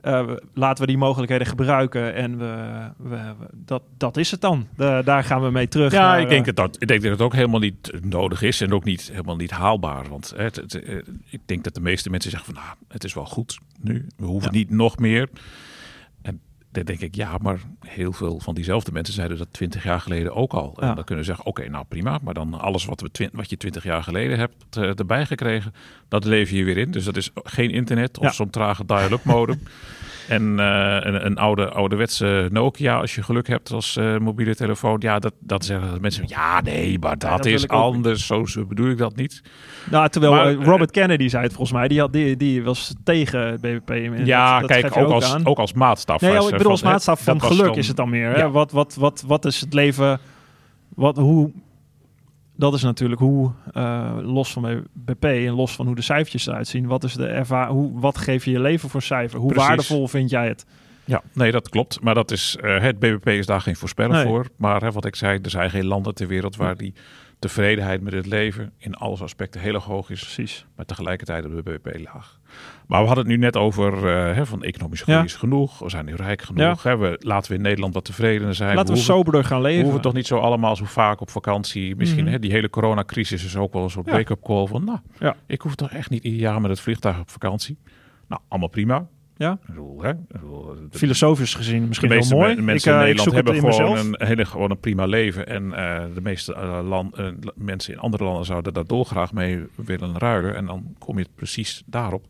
we- 0.02 0.42
laten 0.54 0.82
we 0.84 0.90
die 0.90 0.98
mogelijkheden 1.00 1.48
gebruiken 1.48 2.14
en 2.14 2.38
we, 2.38 2.56
we, 2.98 3.10
we- 3.10 3.48
dat, 3.54 3.82
dat 3.98 4.18
is 4.18 4.32
het 4.32 4.42
dan. 4.42 4.68
Da- 4.76 5.02
daar 5.02 5.24
gaan 5.24 5.42
we 5.44 5.52
mee 5.52 5.68
terug. 5.68 5.92
Ja, 5.92 6.02
naar, 6.12 6.22
ik 6.22 6.30
denk, 6.30 6.48
eh, 6.48 6.54
dat, 6.54 6.76
ik 6.82 6.88
denk 6.88 7.02
dat 7.02 7.12
het 7.12 7.22
ook 7.22 7.34
helemaal 7.34 7.60
niet 7.60 7.92
nodig 8.02 8.42
is 8.42 8.62
en 8.62 8.74
ook 8.74 8.84
niet, 8.84 9.10
helemaal 9.12 9.36
niet 9.36 9.52
haalbaar. 9.52 10.10
Want 10.10 10.34
hè, 10.36 10.44
het, 10.44 10.56
het, 10.56 10.84
eh, 10.84 10.96
ik 11.30 11.40
denk 11.46 11.64
dat 11.64 11.74
de 11.76 11.82
meeste 11.82 12.10
mensen 12.10 12.32
zeggen 12.32 12.54
van 12.54 12.64
nou, 12.64 12.76
het 12.88 13.04
is 13.04 13.14
wel 13.14 13.26
goed 13.26 13.60
nu. 13.82 14.08
We 14.18 14.26
hoeven 14.26 14.52
Ja. 14.52 14.58
niet 14.58 14.70
nog 14.70 14.98
meer. 14.98 15.30
En 16.72 16.78
dan 16.84 16.96
denk 16.96 17.00
ik, 17.00 17.16
ja, 17.16 17.38
maar 17.42 17.60
heel 17.80 18.12
veel 18.14 18.40
van 18.40 18.56
diezelfde 18.56 18.92
mensen 18.92 19.14
zeiden 19.14 19.38
dat 19.38 19.48
twintig 19.52 19.84
jaar 19.84 20.00
geleden 20.02 20.36
ook 20.36 20.54
al. 20.54 20.74
En 20.80 20.88
Ja. 20.88 20.94
dan 20.94 21.04
kunnen 21.04 21.24
we 21.24 21.30
zeggen, 21.30 21.46
oké, 21.46 21.70
nou 21.70 21.86
prima. 21.88 22.20
Maar 22.24 22.34
dan 22.34 22.54
alles 22.60 22.86
wat, 22.86 23.02
we 23.02 23.30
wat 23.34 23.50
je 23.50 23.58
twintig 23.58 23.84
jaar 23.84 24.04
geleden 24.04 24.38
hebt 24.40 24.78
eh, 24.78 25.00
erbij 25.00 25.26
gekregen, 25.26 25.74
dat 26.08 26.26
leef 26.26 26.50
je 26.50 26.64
weer 26.64 26.78
in. 26.78 26.92
Dus 26.92 27.04
dat 27.06 27.18
is 27.18 27.30
geen 27.34 27.72
internet 27.72 28.18
of 28.18 28.24
Ja. 28.26 28.32
zo'n 28.32 28.50
trage 28.50 28.86
dial-up 28.86 29.24
modem. 29.24 29.62
En 30.28 30.60
eh, 30.60 30.98
een, 31.00 31.26
een 31.26 31.38
oude, 31.38 31.70
ouderwetse 31.70 32.48
Nokia, 32.52 33.00
als 33.00 33.16
je 33.16 33.24
geluk 33.24 33.48
hebt 33.48 33.72
als 33.72 33.98
eh, 33.98 34.18
mobiele 34.18 34.56
telefoon. 34.56 34.96
Ja, 35.00 35.20
dat, 35.20 35.34
dat 35.40 35.66
zeggen 35.66 36.02
mensen. 36.02 36.24
Ja, 36.28 36.62
nee, 36.62 37.00
maar 37.00 37.18
dat, 37.18 37.46
is 37.46 37.68
anders. 37.68 38.26
Zo, 38.26 38.46
bedoel 38.68 38.90
ik 38.90 38.98
dat 38.98 39.16
niet. 39.16 39.42
Nou, 39.92 40.10
terwijl 40.10 40.34
Maar, 40.34 40.48
eh, 40.48 40.64
Robert 40.66 40.92
Kennedy 40.92 41.28
zei 41.28 41.44
het 41.44 41.54
volgens 41.54 41.78
mij, 41.78 41.88
die, 41.88 42.00
had, 42.00 42.14
die, 42.14 42.38
die 42.38 42.64
was 42.64 42.94
tegen 43.04 43.40
het 43.48 43.62
BBP. 43.62 43.90
En 43.90 44.26
ja, 44.26 44.60
dat- 44.60 44.70
dat 44.70 44.80
kijk, 44.80 44.98
ook, 44.98 45.12
als, 45.12 45.34
aan. 45.34 45.46
ook 45.46 45.58
als 45.58 45.74
maatstaf. 45.74 46.22
Nee, 46.22 46.34
was, 46.34 46.44
oh, 46.44 46.50
ik 46.50 46.58
bedoel 46.58 46.72
als 46.72 46.84
maatstaf 46.84 47.24
van 47.24 47.42
geluk 47.42 47.66
dan- 47.66 47.76
is 47.76 47.88
het 47.88 47.98
dan 47.98 48.10
meer. 48.10 48.30
Hè? 48.30 48.38
Ja. 48.38 48.50
Wat, 48.50 48.72
wat, 48.72 48.96
wat, 49.00 49.24
wat 49.28 49.46
is 49.46 49.62
het 49.62 49.74
leven? 49.74 50.20
Wat, 50.96 51.18
hoe, 51.18 51.52
dat 52.62 52.74
is 52.74 52.82
natuurlijk 52.84 53.22
hoe, 53.22 53.52
eh, 53.72 54.18
los 54.22 54.52
van 54.52 54.84
BP 54.94 55.24
en 55.24 55.54
los 55.54 55.76
van 55.76 55.86
hoe 55.86 55.96
de 55.96 56.02
cijfertjes 56.02 56.48
eruit 56.48 56.68
zien, 56.68 56.88
wat, 56.88 57.04
is 57.04 57.14
de 57.14 57.26
erva 57.28 57.70
hoe, 57.70 58.00
wat 58.00 58.18
geef 58.18 58.46
je 58.46 58.52
je 58.52 58.60
leven 58.60 58.90
voor 58.90 59.02
cijfer? 59.02 59.40
Hoe 59.40 59.50
Precies. 59.50 59.68
waardevol 59.68 60.08
vind 60.08 60.30
jij 60.30 60.48
het? 60.48 60.66
Ja, 61.06 61.22
nee, 61.34 61.52
dat 61.52 61.70
klopt. 61.70 62.02
Maar 62.02 62.14
dat 62.14 62.32
is, 62.32 62.58
eh, 62.62 62.82
het 62.82 63.00
BBP 63.00 63.28
is 63.28 63.46
daar 63.46 63.62
geen 63.62 63.76
voorspeller 63.76 64.16
Nee. 64.16 64.26
voor. 64.26 64.48
Maar 64.56 64.82
hè, 64.82 64.92
wat 64.92 65.06
ik 65.06 65.16
zei, 65.16 65.40
er 65.42 65.50
zijn 65.50 65.70
geen 65.70 65.86
landen 65.86 66.14
ter 66.14 66.28
wereld 66.28 66.56
waar 66.56 66.78
die 66.78 66.94
tevredenheid 67.40 68.02
met 68.02 68.14
het 68.14 68.26
leven 68.26 68.72
in 68.78 68.96
alle 68.96 69.18
aspecten 69.18 69.62
heel 69.62 69.74
erg 69.74 69.84
hoog 69.84 70.10
is. 70.10 70.20
Precies. 70.20 70.66
Maar 70.76 70.86
tegelijkertijd 70.86 71.46
op 71.46 71.56
de 71.56 71.62
BBP 71.62 72.00
laag. 72.04 72.40
Maar 72.92 73.02
we 73.02 73.08
hadden 73.08 73.26
het 73.26 73.34
nu 73.36 73.40
net 73.40 73.58
over 73.58 73.94
eh, 74.08 74.36
hè, 74.36 74.46
van 74.46 74.64
economische 74.64 75.04
groei 75.04 75.18
Ja. 75.20 75.24
is 75.26 75.36
genoeg. 75.36 75.80
We 75.80 75.90
zijn 75.90 76.06
nu 76.06 76.16
rijk 76.16 76.42
genoeg. 76.42 76.84
Hè, 76.84 76.98
we, 76.98 77.16
laten 77.20 77.52
we 77.52 77.58
in 77.58 77.64
Nederland 77.64 77.94
wat 77.94 78.06
tevredener 78.06 78.56
zijn. 78.56 78.76
Laten 78.76 78.94
we 78.94 79.00
hoeven- 79.00 79.14
soberder 79.16 79.44
gaan 79.44 79.58
we 79.62 79.68
leven. 79.68 79.84
hoeven 79.84 80.02
toch 80.02 80.14
niet 80.14 80.28
zo 80.28 80.38
allemaal 80.38 80.76
zo 80.76 80.86
vaak 80.86 81.22
op 81.22 81.30
vakantie. 81.30 81.96
Misschien 81.96 82.24
Mhm. 82.24 82.32
hè, 82.34 82.40
die 82.40 82.52
hele 82.52 82.70
coronacrisis 82.70 83.46
is 83.46 83.56
ook 83.58 83.74
wel 83.74 83.84
een 83.84 83.90
soort 83.90 84.06
Ja. 84.06 84.12
wake-up 84.12 84.42
call 84.44 84.66
van... 84.68 84.84
Nou, 84.84 85.00
Ja. 85.20 85.36
ik 85.48 85.62
hoef 85.62 85.76
toch 85.76 85.92
echt 85.92 86.10
niet 86.10 86.24
ieder 86.24 86.40
jaar 86.40 86.62
met 86.62 86.70
het 86.72 86.80
vliegtuig 86.80 87.20
op 87.20 87.30
vakantie. 87.30 87.78
Nou, 88.28 88.42
allemaal 88.48 88.70
prima. 88.70 89.08
Ja. 89.38 89.58
Bedoel, 89.68 90.02
hè, 90.02 90.10
ik 90.10 90.28
bedoel, 90.28 90.76
de- 90.90 90.98
Filosofisch 90.98 91.54
gezien 91.54 91.88
misschien 91.88 92.10
de 92.10 92.16
meeste 92.16 92.36
wel 92.36 92.44
mooi. 92.44 92.56
me- 92.56 92.62
mensen 92.62 92.92
ik, 92.92 92.98
in 92.98 93.04
eh, 93.04 93.10
ik 93.10 93.16
Nederland 93.18 93.36
hebben 93.46 93.54
in 93.68 93.74
gewoon 93.74 93.94
mezelf. 93.96 94.20
een, 94.20 94.28
hele, 94.28 94.46
gewoon 94.46 94.72
een 94.72 94.80
prima 94.80 95.06
leven. 95.06 95.48
En 95.48 95.74
eh, 95.74 96.04
de 96.14 96.22
meeste 96.22 96.56
land, 96.88 97.16
mensen 97.56 97.94
in 97.94 98.00
andere 98.00 98.24
landen 98.24 98.46
zouden 98.46 98.74
daar 98.74 98.86
dolgraag 98.86 99.34
mee 99.34 99.64
willen 99.76 100.18
ruilen. 100.18 100.56
En 100.56 100.66
dan 100.66 100.96
kom 101.00 101.18
je 101.18 101.26
precies 101.36 101.84
daarop. 101.86 102.26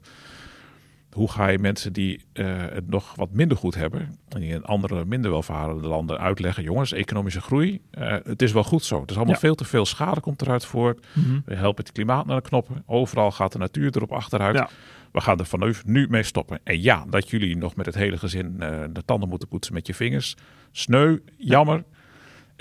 Hoe 1.12 1.32
ga 1.32 1.48
je 1.48 1.60
mensen 1.60 1.94
die 1.94 2.26
eh, 2.34 2.46
het 2.58 2.90
nog 2.90 3.16
wat 3.16 3.32
minder 3.32 3.58
goed 3.58 3.76
hebben, 3.76 4.16
en 4.30 4.40
die 4.40 4.50
in 4.54 4.64
andere 4.64 5.06
minder 5.06 5.32
welvarende 5.32 5.88
landen 5.88 6.20
uitleggen, 6.20 6.64
jongens, 6.64 6.92
economische 6.92 7.42
groei, 7.42 7.82
eh, 7.92 8.16
het 8.24 8.42
is 8.42 8.52
wel 8.52 8.64
goed 8.64 8.84
zo. 8.84 9.02
Het 9.02 9.10
is 9.10 9.16
allemaal 9.16 9.34
Ja. 9.34 9.40
veel 9.40 9.56
te 9.56 9.66
veel 9.66 9.86
schade 9.86 10.20
komt 10.20 10.42
eruit 10.42 10.66
voort. 10.66 11.06
Mhm. 11.14 11.40
We 11.46 11.56
helpen 11.56 11.84
het 11.84 11.94
klimaat 11.94 12.26
naar 12.26 12.36
de 12.42 12.48
knoppen. 12.48 12.84
Overal 12.86 13.32
gaat 13.32 13.52
de 13.52 13.58
natuur 13.58 13.96
erop 13.96 14.12
achteruit. 14.12 14.56
Ja. 14.56 14.70
We 15.12 15.22
gaan 15.22 15.40
er 15.40 15.46
vanaf 15.46 15.86
nu 15.86 16.08
mee 16.10 16.24
stoppen. 16.24 16.60
En 16.64 16.82
ja, 16.82 17.06
dat 17.10 17.30
jullie 17.30 17.58
nog 17.58 17.76
met 17.76 17.86
het 17.86 17.96
hele 17.96 18.18
gezin 18.18 18.56
eh, 18.60 18.80
de 18.92 19.06
tanden 19.06 19.30
moeten 19.30 19.48
poetsen 19.48 19.74
met 19.74 19.88
je 19.88 19.94
vingers. 19.94 20.36
Sneu, 20.72 21.18
jammer. 21.38 21.84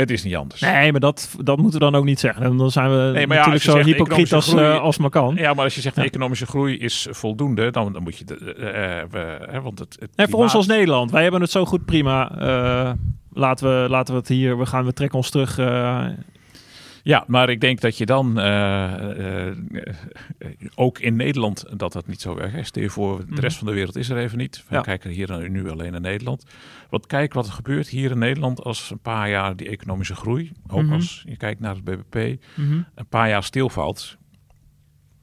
Het 0.00 0.10
is 0.10 0.24
niet 0.24 0.36
anders. 0.36 0.60
Nee, 0.60 0.90
maar 0.90 1.00
dat, 1.00 1.34
dat 1.42 1.58
moeten 1.58 1.78
we 1.78 1.84
dan 1.90 1.94
ook 1.94 2.04
niet 2.04 2.20
zeggen. 2.20 2.56
Dan 2.56 2.70
zijn 2.70 2.90
we 2.90 2.96
ja, 2.96 3.26
natuurlijk 3.26 3.44
als 3.46 3.62
je 3.62 3.70
zo 3.70 3.78
hypocriet 3.78 4.32
als, 4.32 4.48
groei- 4.48 4.64
eh, 4.64 4.80
als 4.80 4.98
maar 4.98 5.10
kan. 5.10 5.34
Ja, 5.36 5.54
maar 5.54 5.64
als 5.64 5.74
je 5.74 5.80
zegt 5.80 5.96
Ja. 5.96 6.02
economische 6.04 6.46
groei 6.46 6.78
is 6.78 7.06
voldoende, 7.10 7.70
dan, 7.70 7.92
dan 7.92 8.02
moet 8.02 8.18
je... 8.18 8.24
De, 8.24 9.06
hè, 9.50 9.60
want 9.60 9.78
het, 9.78 9.96
het 10.00 10.10
Nee, 10.16 10.26
voor 10.28 10.40
ons 10.40 10.54
als 10.54 10.66
Nederland, 10.66 11.10
wij 11.10 11.22
hebben 11.22 11.40
het 11.40 11.50
zo 11.50 11.64
goed 11.64 11.84
prima. 11.84 12.32
Laten, 13.32 13.82
we, 13.82 13.88
laten 13.88 14.14
we 14.14 14.20
het 14.20 14.28
hier, 14.28 14.58
we 14.58 14.66
gaan, 14.66 14.84
we 14.84 14.92
trekken 14.92 15.18
ons 15.18 15.30
terug. 15.30 15.58
Eh, 17.00 17.04
Ja, 17.12 17.24
maar 17.26 17.48
ik 17.48 17.60
denk 17.60 17.80
dat 17.80 17.98
je 17.98 18.06
dan 18.06 18.38
uh, 18.38 18.94
uh, 19.18 19.56
ook 20.74 20.98
in 20.98 21.16
Nederland 21.16 21.64
dat 21.76 21.92
dat 21.92 22.06
niet 22.06 22.20
zo 22.20 22.34
werkt. 22.34 22.66
Stel 22.66 22.82
je 22.82 22.90
voor, 22.90 23.18
de 23.18 23.40
rest 23.40 23.56
mhm. 23.56 23.64
van 23.64 23.66
de 23.66 23.72
wereld 23.72 23.96
is 23.96 24.08
er 24.08 24.16
even 24.16 24.38
niet. 24.38 24.64
We 24.68 24.80
kijken 24.80 25.10
hier 25.10 25.50
nu 25.50 25.70
alleen 25.70 25.92
naar 25.92 26.00
Nederland. 26.00 26.44
Wat 26.90 27.06
kijk 27.06 27.32
wat 27.32 27.46
er 27.46 27.52
gebeurt 27.52 27.88
hier 27.88 28.10
in 28.10 28.18
Nederland 28.18 28.62
als 28.62 28.90
een 28.90 29.00
paar 29.00 29.30
jaar 29.30 29.56
die 29.56 29.68
economische 29.68 30.14
groei, 30.14 30.52
ook 30.68 30.82
mhm. 30.82 30.92
als 30.92 31.24
je 31.28 31.36
kijkt 31.36 31.60
naar 31.60 31.74
het 31.74 31.84
BBP, 31.84 32.42
mhm. 32.54 32.82
een 32.94 33.06
paar 33.08 33.28
jaar 33.28 33.44
stilvalt. 33.44 34.18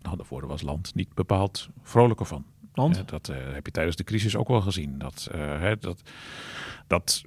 Nou, 0.02 0.18
daarvoor 0.18 0.48
was 0.48 0.62
land 0.62 0.96
niet 0.96 1.14
bepaald 1.14 1.70
vrolijker 1.84 2.26
van. 2.26 2.46
Want? 2.78 3.10
dat 3.10 3.32
heb 3.54 3.66
je 3.66 3.72
tijdens 3.72 3.96
de 3.96 4.04
crisis 4.04 4.36
ook 4.36 4.48
wel 4.48 4.62
gezien. 4.62 4.98
Dat, 4.98 5.30
dat 5.80 6.04
dat 6.88 7.24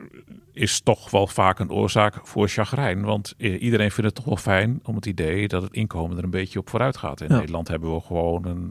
is 0.52 0.80
toch 0.80 1.10
wel 1.10 1.26
vaak 1.26 1.58
een 1.58 1.70
oorzaak 1.70 2.14
voor 2.22 2.48
chagrijn. 2.48 3.02
Want 3.02 3.34
eh, 3.38 3.62
iedereen 3.62 3.90
vindt 3.90 4.04
het 4.04 4.14
toch 4.14 4.24
wel 4.24 4.36
fijn 4.54 4.80
om 4.84 4.94
het 4.94 5.06
idee 5.06 5.48
dat 5.48 5.62
het 5.62 5.72
inkomen 5.72 6.16
er 6.16 6.24
een 6.24 6.30
beetje 6.30 6.58
op 6.58 6.68
vooruit 6.68 6.96
gaat. 6.96 7.20
In 7.20 7.28
Nederland 7.28 7.68
hebben 7.68 7.94
we 7.94 8.00
gewoon 8.00 8.44
een, 8.44 8.66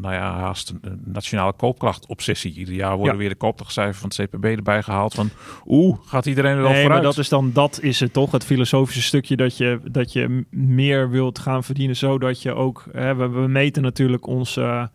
nou 0.00 0.14
ja, 0.14 0.38
haast 0.38 0.74
een, 0.80 1.00
nationale 1.04 1.52
koopkrachtobsessie. 1.52 2.54
Ieder 2.54 2.74
jaar 2.74 2.96
worden 2.96 3.16
weer 3.16 3.28
de 3.28 3.34
koopkrachtcijfers 3.34 3.98
van 3.98 4.10
het 4.16 4.30
CPB 4.30 4.44
erbij 4.44 4.82
gehaald. 4.82 5.14
Van 5.14 5.30
oeh, 5.66 5.98
gaat 6.04 6.26
iedereen 6.26 6.56
er 6.56 6.62
wel 6.62 6.70
nee, 6.70 6.80
vooruit? 6.80 7.02
Maar 7.02 7.12
dat 7.12 7.18
is 7.18 7.28
dan, 7.28 7.50
dat 7.52 7.78
is 7.82 8.00
het 8.00 8.12
toch, 8.12 8.32
het 8.32 8.44
filosofische 8.44 9.02
stukje 9.02 9.36
dat 9.36 9.56
je, 9.56 9.80
dat 9.90 10.12
je 10.12 10.44
meer 10.50 11.10
wilt 11.10 11.38
gaan 11.38 11.64
verdienen. 11.64 11.96
Zodat 11.96 12.42
je 12.42 12.54
ook, 12.54 12.84
hè, 12.92 13.14
we, 13.14 13.28
we 13.28 13.48
meten 13.48 13.82
natuurlijk 13.82 14.26
onze 14.26 14.90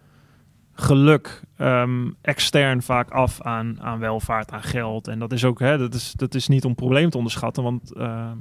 geluk 0.80 1.42
um, 1.58 2.16
extern 2.22 2.82
vaak 2.82 3.10
af 3.10 3.42
aan, 3.42 3.82
aan 3.82 4.00
welvaart, 4.00 4.52
aan 4.52 4.64
geld. 4.64 5.08
En 5.08 5.20
dat 5.20 5.32
is 5.32 5.46
ook, 5.46 5.60
hè, 5.60 5.78
dat, 5.78 5.94
is, 5.94 6.14
dat 6.16 6.36
is 6.36 6.48
niet 6.48 6.66
om 6.66 6.76
probleem 6.76 7.10
te 7.10 7.18
onderschatten. 7.18 7.64
Want 7.64 7.92
uh, 7.98 8.32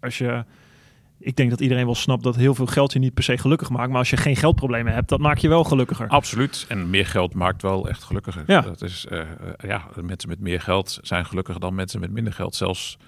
als 0.00 0.18
je. 0.18 0.44
Ik 1.18 1.36
denk 1.36 1.50
dat 1.50 1.60
iedereen 1.60 1.84
wel 1.84 1.94
snapt 1.94 2.22
dat 2.22 2.36
heel 2.36 2.54
veel 2.54 2.66
geld 2.66 2.92
je 2.92 2.98
niet 2.98 3.14
per 3.14 3.22
se 3.22 3.38
gelukkig 3.38 3.70
maakt. 3.70 3.88
Maar 3.88 3.98
als 3.98 4.10
je 4.10 4.16
geen 4.16 4.36
geldproblemen 4.36 4.92
hebt, 4.92 5.08
dat 5.08 5.20
maakt 5.20 5.40
je 5.40 5.48
wel 5.48 5.64
gelukkiger. 5.64 6.08
Absoluut. 6.08 6.64
En 6.68 6.90
meer 6.90 7.06
geld 7.06 7.34
maakt 7.34 7.62
wel 7.62 7.88
echt 7.88 8.02
gelukkiger. 8.02 8.42
Ja. 8.46 8.60
Dat 8.60 8.82
is, 8.82 9.06
uh, 9.10 9.20
ja, 9.62 9.82
mensen 10.00 10.28
met 10.28 10.40
meer 10.40 10.60
geld 10.60 10.98
zijn 11.02 11.26
gelukkiger 11.26 11.60
dan 11.60 11.74
mensen 11.74 12.00
met 12.00 12.10
minder 12.10 12.32
geld. 12.32 12.54
Zelfs 12.54 12.98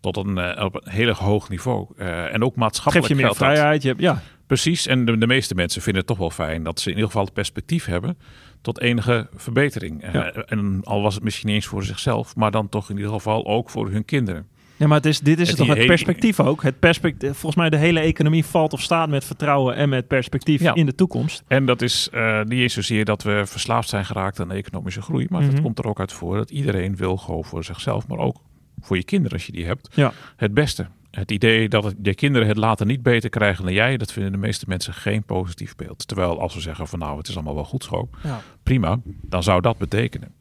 tot 0.00 0.16
een, 0.16 0.38
uh, 0.38 0.64
op 0.64 0.74
een 0.74 0.92
heel 0.92 1.12
hoog 1.12 1.48
niveau. 1.48 1.96
En 1.96 2.44
ook 2.44 2.56
maatschappelijk 2.56 3.06
Geef 3.06 3.18
je 3.18 3.24
meer 3.24 3.34
vrijheid. 3.34 3.82
Je 3.82 3.88
hebt, 3.88 4.00
ja. 4.00 4.22
Precies. 4.52 4.86
En 4.86 5.04
de, 5.04 5.18
de, 5.18 5.26
meeste 5.26 5.54
mensen 5.54 5.82
vinden 5.82 6.00
het 6.00 6.10
toch 6.10 6.18
wel 6.18 6.30
fijn 6.30 6.62
dat 6.62 6.80
ze 6.80 6.88
in 6.88 6.94
ieder 6.94 7.06
geval 7.10 7.24
het 7.24 7.34
perspectief 7.34 7.84
hebben 7.84 8.18
tot 8.60 8.80
enige 8.80 9.28
verbetering. 9.34 10.02
Eh, 10.02 10.26
en 10.46 10.80
al 10.84 11.02
was 11.02 11.14
het 11.14 11.24
misschien 11.24 11.46
niet 11.46 11.56
eens 11.56 11.66
voor 11.66 11.84
zichzelf, 11.84 12.36
maar 12.36 12.50
dan 12.50 12.68
toch 12.68 12.90
in 12.90 12.96
ieder 12.96 13.12
geval 13.12 13.46
ook 13.46 13.70
voor 13.70 13.90
hun 13.90 14.04
kinderen. 14.04 14.46
Ja, 14.76 14.86
maar 14.86 14.96
het 14.96 15.06
is, 15.06 15.20
dit 15.20 15.40
is 15.40 15.48
het 15.48 15.56
toch 15.56 15.66
het 15.66 15.86
perspectief 15.86 16.40
ook. 16.40 16.62
Het 16.62 16.78
perspectief, 16.78 17.30
volgens 17.30 17.54
mij 17.54 17.70
de 17.70 17.76
hele 17.76 18.00
economie 18.00 18.44
valt 18.44 18.72
of 18.72 18.80
staat 18.80 19.08
met 19.08 19.24
vertrouwen 19.24 19.74
en 19.74 19.88
met 19.88 20.06
perspectief 20.06 20.60
in 20.60 20.86
de 20.86 20.94
toekomst. 20.94 21.42
En 21.46 21.66
dat 21.66 21.82
is 21.82 22.08
uh, 22.14 22.42
niet 22.42 22.60
eens 22.60 22.74
zozeer 22.74 23.04
dat 23.04 23.22
we 23.22 23.42
verslaafd 23.46 23.88
zijn 23.88 24.04
geraakt 24.04 24.40
aan 24.40 24.48
de 24.48 24.54
economische 24.54 25.02
groei, 25.02 25.26
maar 25.30 25.42
het 25.42 25.52
mhm. 25.52 25.62
komt 25.62 25.78
er 25.78 25.86
ook 25.86 26.00
uit 26.00 26.12
voor 26.12 26.36
dat 26.36 26.50
iedereen 26.50 26.96
wil 26.96 27.16
gewoon 27.16 27.44
voor 27.44 27.64
zichzelf, 27.64 28.06
maar 28.08 28.18
ook 28.18 28.36
voor 28.80 28.96
je 28.96 29.04
kinderen 29.04 29.32
als 29.32 29.46
je 29.46 29.52
die 29.52 29.66
hebt, 29.66 29.88
ja. 29.94 30.12
het 30.36 30.54
beste. 30.54 30.86
Het 31.12 31.30
idee 31.30 31.68
dat 31.68 31.84
het, 31.84 31.96
je 32.02 32.14
kinderen 32.14 32.48
het 32.48 32.56
later 32.56 32.86
niet 32.86 33.02
beter 33.02 33.30
krijgen 33.30 33.64
dan 33.64 33.72
jij, 33.72 33.96
dat 33.96 34.12
vinden 34.12 34.32
de 34.32 34.38
meeste 34.38 34.64
mensen 34.68 34.94
geen 34.94 35.24
positief 35.24 35.76
beeld. 35.76 36.06
Terwijl 36.06 36.40
als 36.40 36.54
we 36.54 36.60
zeggen 36.60 36.86
van 36.86 36.98
nou, 36.98 37.18
het 37.18 37.28
is 37.28 37.34
allemaal 37.34 37.54
wel 37.54 37.64
goed 37.64 37.84
zo, 37.84 38.08
ja. 38.22 38.40
prima, 38.62 39.00
dan 39.04 39.42
zou 39.42 39.60
dat 39.60 39.78
betekenen. 39.78 40.34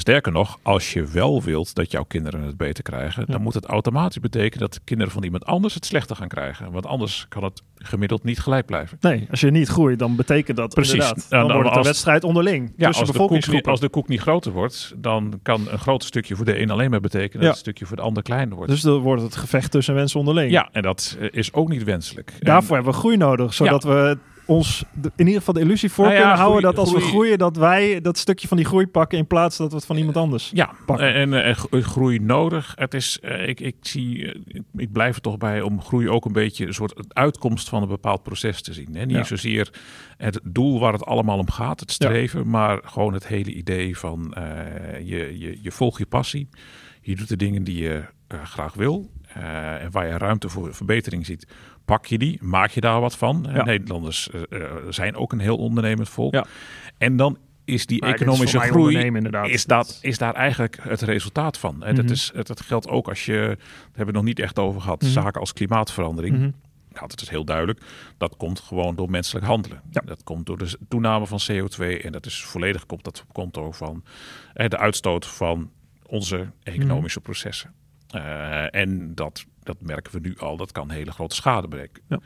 Sterker 0.00 0.32
nog, 0.32 0.58
als 0.62 0.92
je 0.92 1.04
wel 1.04 1.42
wilt 1.42 1.74
dat 1.74 1.90
jouw 1.90 2.02
kinderen 2.02 2.42
het 2.42 2.56
beter 2.56 2.82
krijgen, 2.82 3.24
dan 3.26 3.42
moet 3.42 3.54
het 3.54 3.64
automatisch 3.64 4.20
betekenen 4.20 4.58
dat 4.58 4.74
de 4.74 4.80
kinderen 4.84 5.12
van 5.12 5.24
iemand 5.24 5.44
anders 5.44 5.74
het 5.74 5.86
slechter 5.86 6.16
gaan 6.16 6.28
krijgen. 6.28 6.72
Want 6.72 6.86
anders 6.86 7.26
kan 7.28 7.44
het 7.44 7.62
gemiddeld 7.74 8.24
niet 8.24 8.40
gelijk 8.40 8.66
blijven. 8.66 8.98
Nee, 9.00 9.26
als 9.30 9.40
je 9.40 9.50
niet 9.50 9.68
groeit, 9.68 9.98
dan 9.98 10.16
betekent 10.16 10.56
dat 10.56 10.74
Precies. 10.74 10.92
inderdaad. 10.92 11.26
Dan, 11.28 11.40
dan, 11.40 11.52
wordt 11.52 11.68
het 11.68 11.78
een 11.78 11.84
wedstrijd 11.84 12.24
onderling. 12.24 12.72
Ja, 12.76 12.86
als, 12.86 13.12
de 13.12 13.18
koek, 13.18 13.66
als 13.66 13.80
de 13.80 13.88
koek 13.88 14.08
niet 14.08 14.20
groter 14.20 14.52
wordt, 14.52 14.94
dan 14.96 15.38
kan 15.42 15.68
een 15.70 15.78
groot 15.78 16.04
stukje 16.04 16.36
voor 16.36 16.44
de 16.44 16.60
een 16.60 16.70
alleen 16.70 16.90
maar 16.90 17.00
betekenen 17.00 17.44
dat 17.44 17.52
een 17.52 17.58
stukje 17.58 17.86
voor 17.86 17.96
de 17.96 18.02
ander 18.02 18.22
kleiner 18.22 18.56
wordt. 18.56 18.70
Dus 18.70 18.80
dan 18.80 18.98
wordt 18.98 19.22
het 19.22 19.36
gevecht 19.36 19.70
tussen 19.70 19.94
mensen 19.94 20.18
onderling. 20.18 20.50
Ja, 20.50 20.68
en 20.72 20.82
dat 20.82 21.16
is 21.30 21.52
ook 21.52 21.68
niet 21.68 21.84
wenselijk. 21.84 22.32
Daarvoor 22.38 22.74
hebben 22.74 22.92
we 22.92 22.98
groei 22.98 23.16
nodig, 23.16 23.54
zodat 23.54 23.84
we 23.84 24.18
ons 24.50 24.84
in 25.16 25.26
ieder 25.26 25.38
geval 25.38 25.54
de 25.54 25.60
illusie 25.60 25.90
voor 25.90 26.04
nou 26.04 26.16
kunnen 26.16 26.36
houden 26.36 26.62
dat 26.62 26.78
als 26.78 26.92
we 26.92 27.00
groeien, 27.00 27.38
dat 27.38 27.56
wij 27.56 28.00
dat 28.00 28.18
stukje 28.18 28.48
van 28.48 28.56
die 28.56 28.66
groei 28.66 28.86
pakken 28.86 29.18
in 29.18 29.26
plaats 29.26 29.56
dat 29.56 29.70
we 29.70 29.76
het 29.76 29.86
van 29.86 29.96
iemand 29.96 30.16
anders 30.16 30.50
ja, 30.54 30.70
pakken. 30.86 31.14
En, 31.14 31.44
en, 31.44 31.56
groei 31.82 32.18
nodig. 32.18 32.72
Het 32.76 32.94
is, 32.94 33.18
ik, 33.46 33.60
ik 33.60 33.76
zie, 33.80 34.42
ik 34.76 34.92
blijf 34.92 35.14
er 35.16 35.20
toch 35.20 35.38
bij 35.38 35.62
om 35.62 35.82
groei 35.82 36.08
ook 36.08 36.24
een 36.24 36.32
beetje 36.32 36.66
een 36.66 36.74
soort 36.74 37.14
uitkomst 37.14 37.68
van 37.68 37.82
een 37.82 37.88
bepaald 37.88 38.22
proces 38.22 38.62
te 38.62 38.72
zien. 38.72 38.94
Hè? 38.94 39.04
Niet 39.04 39.26
zozeer 39.26 39.72
het 40.16 40.40
doel 40.42 40.80
waar 40.80 40.92
het 40.92 41.04
allemaal 41.04 41.38
om 41.38 41.50
gaat, 41.50 41.80
het 41.80 41.92
streven, 41.92 42.48
maar 42.48 42.80
gewoon 42.84 43.12
het 43.12 43.26
hele 43.26 43.52
idee 43.52 43.98
van 43.98 44.34
uh, 44.38 44.44
je, 44.98 45.38
je, 45.38 45.58
je 45.62 45.70
volgt 45.70 45.98
je 45.98 46.06
passie. 46.06 46.48
Je 47.00 47.16
doet 47.16 47.28
de 47.28 47.36
dingen 47.36 47.64
die 47.64 47.82
je 47.82 48.04
graag 48.42 48.74
wil. 48.74 49.10
en 49.80 49.90
waar 49.90 50.06
je 50.06 50.18
ruimte 50.18 50.48
voor 50.48 50.74
verbetering 50.74 51.26
ziet 51.26 51.46
pak 51.90 52.06
je 52.06 52.18
die, 52.18 52.38
maak 52.42 52.70
je 52.70 52.80
daar 52.80 53.00
wat 53.00 53.16
van. 53.16 53.48
Nederlanders 53.64 54.28
uh, 54.50 54.64
zijn 54.88 55.16
ook 55.16 55.32
een 55.32 55.38
heel 55.38 55.56
ondernemend 55.56 56.08
volk. 56.08 56.32
Ja. 56.32 56.44
En 56.98 57.16
dan 57.16 57.38
is 57.64 57.86
die 57.86 58.00
economische 58.00 58.58
groei 58.58 58.96
is, 59.42 59.64
dat, 59.64 59.98
is 60.02 60.18
daar 60.18 60.34
eigenlijk 60.34 60.78
het 60.80 61.00
resultaat 61.00 61.58
van. 61.58 61.84
En 61.84 61.94
dat, 61.94 62.04
mhm. 62.04 62.12
is, 62.12 62.30
het, 62.34 62.60
geldt 62.60 62.88
ook 62.88 63.08
als 63.08 63.24
je, 63.24 63.32
daar 63.32 63.56
hebben 63.86 64.06
we 64.06 64.12
nog 64.12 64.24
niet 64.24 64.38
echt 64.38 64.58
over 64.58 64.80
gehad, 64.80 65.02
mhm. 65.02 65.10
zaken 65.10 65.40
als 65.40 65.52
klimaatverandering. 65.52 66.36
Mm 66.36 66.54
Ja, 66.92 67.06
dat 67.06 67.20
is 67.20 67.28
heel 67.28 67.44
duidelijk. 67.44 67.80
Dat 68.18 68.36
komt 68.36 68.60
gewoon 68.60 68.96
door 68.96 69.10
menselijk 69.10 69.46
handelen. 69.46 69.82
Ja. 69.90 70.02
Dat 70.04 70.24
komt 70.24 70.46
door 70.46 70.58
de 70.58 70.78
toename 70.88 71.26
van 71.26 71.40
CO2 71.50 72.02
en 72.02 72.12
dat 72.12 72.26
is 72.26 72.44
volledig 72.44 72.86
komt 72.86 73.04
dat 73.04 73.24
komt 73.32 73.58
ook 73.58 73.74
van 73.74 74.04
de 74.54 74.78
uitstoot 74.78 75.26
van 75.26 75.70
onze 76.06 76.50
economische 76.62 77.18
mhm. 77.18 77.28
processen. 77.28 77.74
Uh, 78.14 78.74
en 78.74 79.14
dat 79.14 79.44
dat 79.62 79.80
merken 79.80 80.12
we 80.12 80.28
nu 80.28 80.36
al, 80.38 80.56
dat 80.56 80.72
kan 80.72 80.90
hele 80.90 81.12
grote 81.12 81.34
schade 81.34 81.68
bereiken. 81.68 82.02
Ja. 82.08 82.20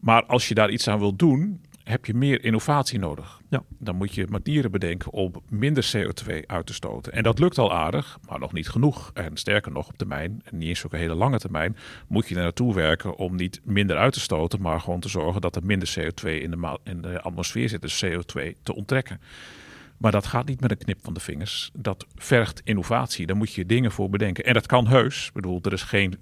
Maar 0.00 0.24
als 0.24 0.48
je 0.48 0.54
daar 0.54 0.70
iets 0.70 0.88
aan 0.88 0.98
wilt 0.98 1.18
doen, 1.18 1.60
heb 1.88 2.06
je 2.06 2.14
meer 2.14 2.44
innovatie 2.44 2.98
nodig. 2.98 3.40
Ja. 3.48 3.62
Dan 3.78 3.96
moet 3.96 4.14
je 4.14 4.26
manieren 4.30 4.70
bedenken 4.70 5.12
om 5.12 5.32
minder 5.48 5.92
CO2 5.96 6.46
uit 6.46 6.66
te 6.66 6.74
stoten. 6.74 7.12
En 7.12 7.22
dat 7.22 7.38
lukt 7.38 7.58
al 7.58 7.72
aardig, 7.72 8.18
maar 8.28 8.38
nog 8.38 8.52
niet 8.52 8.68
genoeg. 8.68 9.10
En 9.14 9.36
sterker 9.36 9.72
nog, 9.72 9.88
op 9.88 9.98
termijn, 9.98 10.40
en 10.44 10.58
niet 10.58 10.68
eens 10.68 10.86
ook 10.86 10.92
een 10.92 10.98
hele 10.98 11.14
lange 11.14 11.38
termijn, 11.38 11.76
moet 12.08 12.28
je 12.28 12.34
er 12.34 12.42
naartoe 12.42 12.74
werken 12.74 13.16
om 13.16 13.36
niet 13.36 13.60
minder 13.64 13.96
uit 13.96 14.12
te 14.12 14.20
stoten, 14.20 14.60
maar 14.60 14.80
gewoon 14.80 15.00
te 15.00 15.08
zorgen 15.08 15.40
dat 15.40 15.56
er 15.56 15.64
minder 15.64 15.94
CO2 15.98 16.28
in 16.28 16.50
de, 16.50 16.78
in 16.84 17.02
de 17.02 17.20
atmosfeer 17.20 17.68
zit, 17.68 17.80
dus 17.80 18.04
CO2 18.04 18.62
te 18.62 18.74
onttrekken. 18.74 19.20
Maar 19.98 20.12
dat 20.12 20.26
gaat 20.26 20.46
niet 20.46 20.60
met 20.60 20.70
een 20.70 20.78
knip 20.78 20.98
van 21.02 21.14
de 21.14 21.20
vingers. 21.20 21.70
Dat 21.72 22.06
vergt 22.14 22.60
innovatie. 22.64 23.26
Daar 23.26 23.36
moet 23.36 23.52
je 23.52 23.66
dingen 23.66 23.92
voor 23.92 24.10
bedenken. 24.10 24.44
En 24.44 24.54
dat 24.54 24.66
kan 24.66 24.86
heus. 24.86 25.26
Ik 25.26 25.32
bedoel, 25.32 25.60
er 25.62 25.72
is 25.72 25.82
geen, 25.82 26.18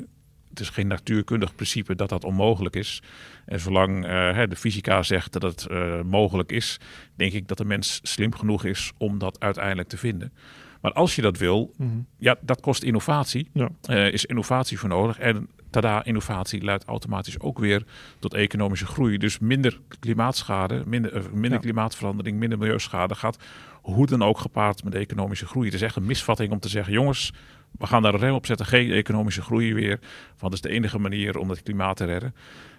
het 0.48 0.60
is 0.60 0.68
geen 0.68 0.86
natuurkundig 0.86 1.54
principe 1.54 1.94
dat 1.94 2.08
dat 2.08 2.24
onmogelijk 2.24 2.76
is. 2.76 3.02
En 3.46 3.60
zolang 3.60 4.06
uh, 4.06 4.42
de 4.48 4.56
fysica 4.56 5.02
zegt 5.02 5.32
dat 5.32 5.42
het 5.42 5.66
uh, 5.70 6.02
mogelijk 6.02 6.52
is, 6.52 6.80
denk 7.14 7.32
ik 7.32 7.48
dat 7.48 7.58
de 7.58 7.64
mens 7.64 8.00
slim 8.02 8.34
genoeg 8.34 8.64
is 8.64 8.92
om 8.98 9.18
dat 9.18 9.40
uiteindelijk 9.40 9.88
te 9.88 9.96
vinden. 9.96 10.32
Maar 10.80 10.92
als 10.92 11.16
je 11.16 11.22
dat 11.22 11.38
wil, 11.38 11.74
mm 11.76 11.88
-hmm. 11.88 12.06
ja, 12.18 12.36
dat 12.40 12.60
kost 12.60 12.82
innovatie. 12.82 13.48
Ja. 13.52 13.68
Uh, 13.90 14.12
is 14.12 14.24
innovatie 14.24 14.78
voor 14.78 14.88
nodig. 14.88 15.18
En 15.18 15.48
tada, 15.74 16.04
innovatie 16.04 16.64
leidt 16.64 16.84
automatisch 16.84 17.40
ook 17.40 17.58
weer 17.58 17.84
tot 18.18 18.34
economische 18.34 18.86
groei. 18.86 19.18
Dus 19.18 19.38
minder 19.38 19.80
klimaatschade, 19.98 20.82
minder, 20.86 21.16
uh, 21.16 21.22
minder 21.32 21.60
klimaatverandering, 21.60 22.38
minder 22.38 22.58
milieuschade 22.58 23.14
gaat 23.14 23.38
hoe 23.82 24.06
dan 24.06 24.22
ook 24.22 24.38
gepaard 24.38 24.84
met 24.84 24.94
economische 24.94 25.46
groei. 25.46 25.66
Het 25.66 25.74
is 25.74 25.82
echt 25.82 25.96
een 25.96 26.06
misvatting 26.06 26.52
om 26.52 26.60
te 26.60 26.68
zeggen, 26.68 26.92
jongens, 26.92 27.32
we 27.78 27.86
gaan 27.86 28.02
daar 28.02 28.14
een 28.14 28.20
rem 28.20 28.34
op 28.34 28.46
zetten, 28.46 28.66
geen 28.66 28.90
economische 28.90 29.42
groei 29.42 29.74
weer. 29.74 29.98
Want 30.26 30.40
dat 30.40 30.52
is 30.52 30.60
de 30.60 30.68
enige 30.68 30.98
manier 30.98 31.38
om 31.38 31.50
het 31.50 31.62
klimaat 31.62 31.96
te 31.96 32.04
redden. 32.04 32.34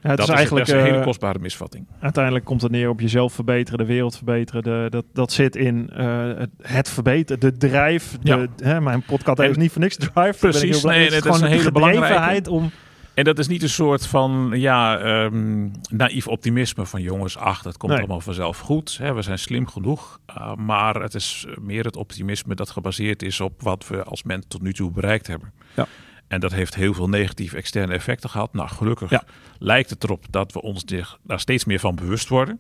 Ja, 0.06 0.12
het 0.12 0.20
dat 0.20 0.30
is, 0.30 0.36
eigenlijk 0.36 0.68
een 0.68 0.80
hele 0.80 0.98
eh, 0.98 1.04
kostbare 1.04 1.40
misvatting. 1.40 1.88
Uiteindelijk 2.00 2.46
komt 2.46 2.62
het 2.62 2.72
neer 2.72 2.90
op 2.90 3.00
jezelf 3.00 3.34
verbeteren, 3.34 3.80
de 3.80 3.86
wereld 3.86 4.16
verbeteren. 4.16 4.64
De, 4.64 4.88
dat, 4.90 5.06
dat 5.14 5.32
zit 5.32 5.56
in 5.56 5.90
uh, 5.98 6.32
het 6.62 6.90
verbeteren, 6.90 7.40
de 7.40 7.58
drijf. 7.58 8.18
De, 8.22 8.30
ja. 8.30 8.48
hè, 8.68 8.82
mijn 8.82 9.04
podcast 9.04 9.40
is 9.40 9.58
niet 9.58 9.72
voor 9.72 9.82
niks 9.82 9.96
drive. 9.96 10.38
Precies, 10.40 10.84
nee, 10.84 11.14
het 11.14 11.26
is 11.26 11.40
een 11.40 11.48
hele 11.48 11.72
belangrijke 11.72 12.52
om 12.52 12.72
en 13.16 13.24
dat 13.24 13.40
is 13.40 13.48
niet 13.48 13.64
een 13.64 13.70
soort 13.70 14.08
van 14.08 14.52
ja, 14.54 15.02
um, 15.24 15.72
naïef 15.90 16.28
optimisme 16.28 16.86
van 16.86 17.02
jongens, 17.02 17.38
ach, 17.38 17.62
dat 17.62 17.78
komt 17.78 17.94
allemaal 17.94 18.22
vanzelf 18.22 18.60
goed. 18.60 18.98
Hè, 18.98 19.14
we 19.14 19.22
zijn 19.22 19.40
slim 19.40 19.68
genoeg. 19.68 20.20
Uh, 20.30 20.56
maar 20.56 20.96
het 20.96 21.16
is 21.16 21.46
meer 21.62 21.84
het 21.84 21.96
optimisme 21.96 22.56
dat 22.56 22.70
gebaseerd 22.70 23.24
is 23.24 23.42
op 23.42 23.62
wat 23.62 23.88
we 23.88 24.04
als 24.04 24.24
mens 24.24 24.46
tot 24.48 24.62
nu 24.62 24.74
toe 24.74 24.92
bereikt 24.92 25.28
hebben. 25.28 25.52
Ja. 25.76 25.88
En 26.28 26.40
dat 26.40 26.52
heeft 26.52 26.76
heel 26.76 26.94
veel 26.94 27.10
negatieve 27.10 27.58
externe 27.58 27.94
effecten 27.94 28.30
gehad. 28.30 28.54
Nou, 28.54 28.70
gelukkig 28.70 29.10
ja. 29.10 29.24
lijkt 29.60 29.90
het 29.90 30.04
erop 30.04 30.26
dat 30.30 30.54
we 30.54 30.62
ons 30.62 30.86
daar 31.22 31.40
steeds 31.40 31.66
meer 31.66 31.80
van 31.80 31.96
bewust 31.96 32.30
worden. 32.30 32.60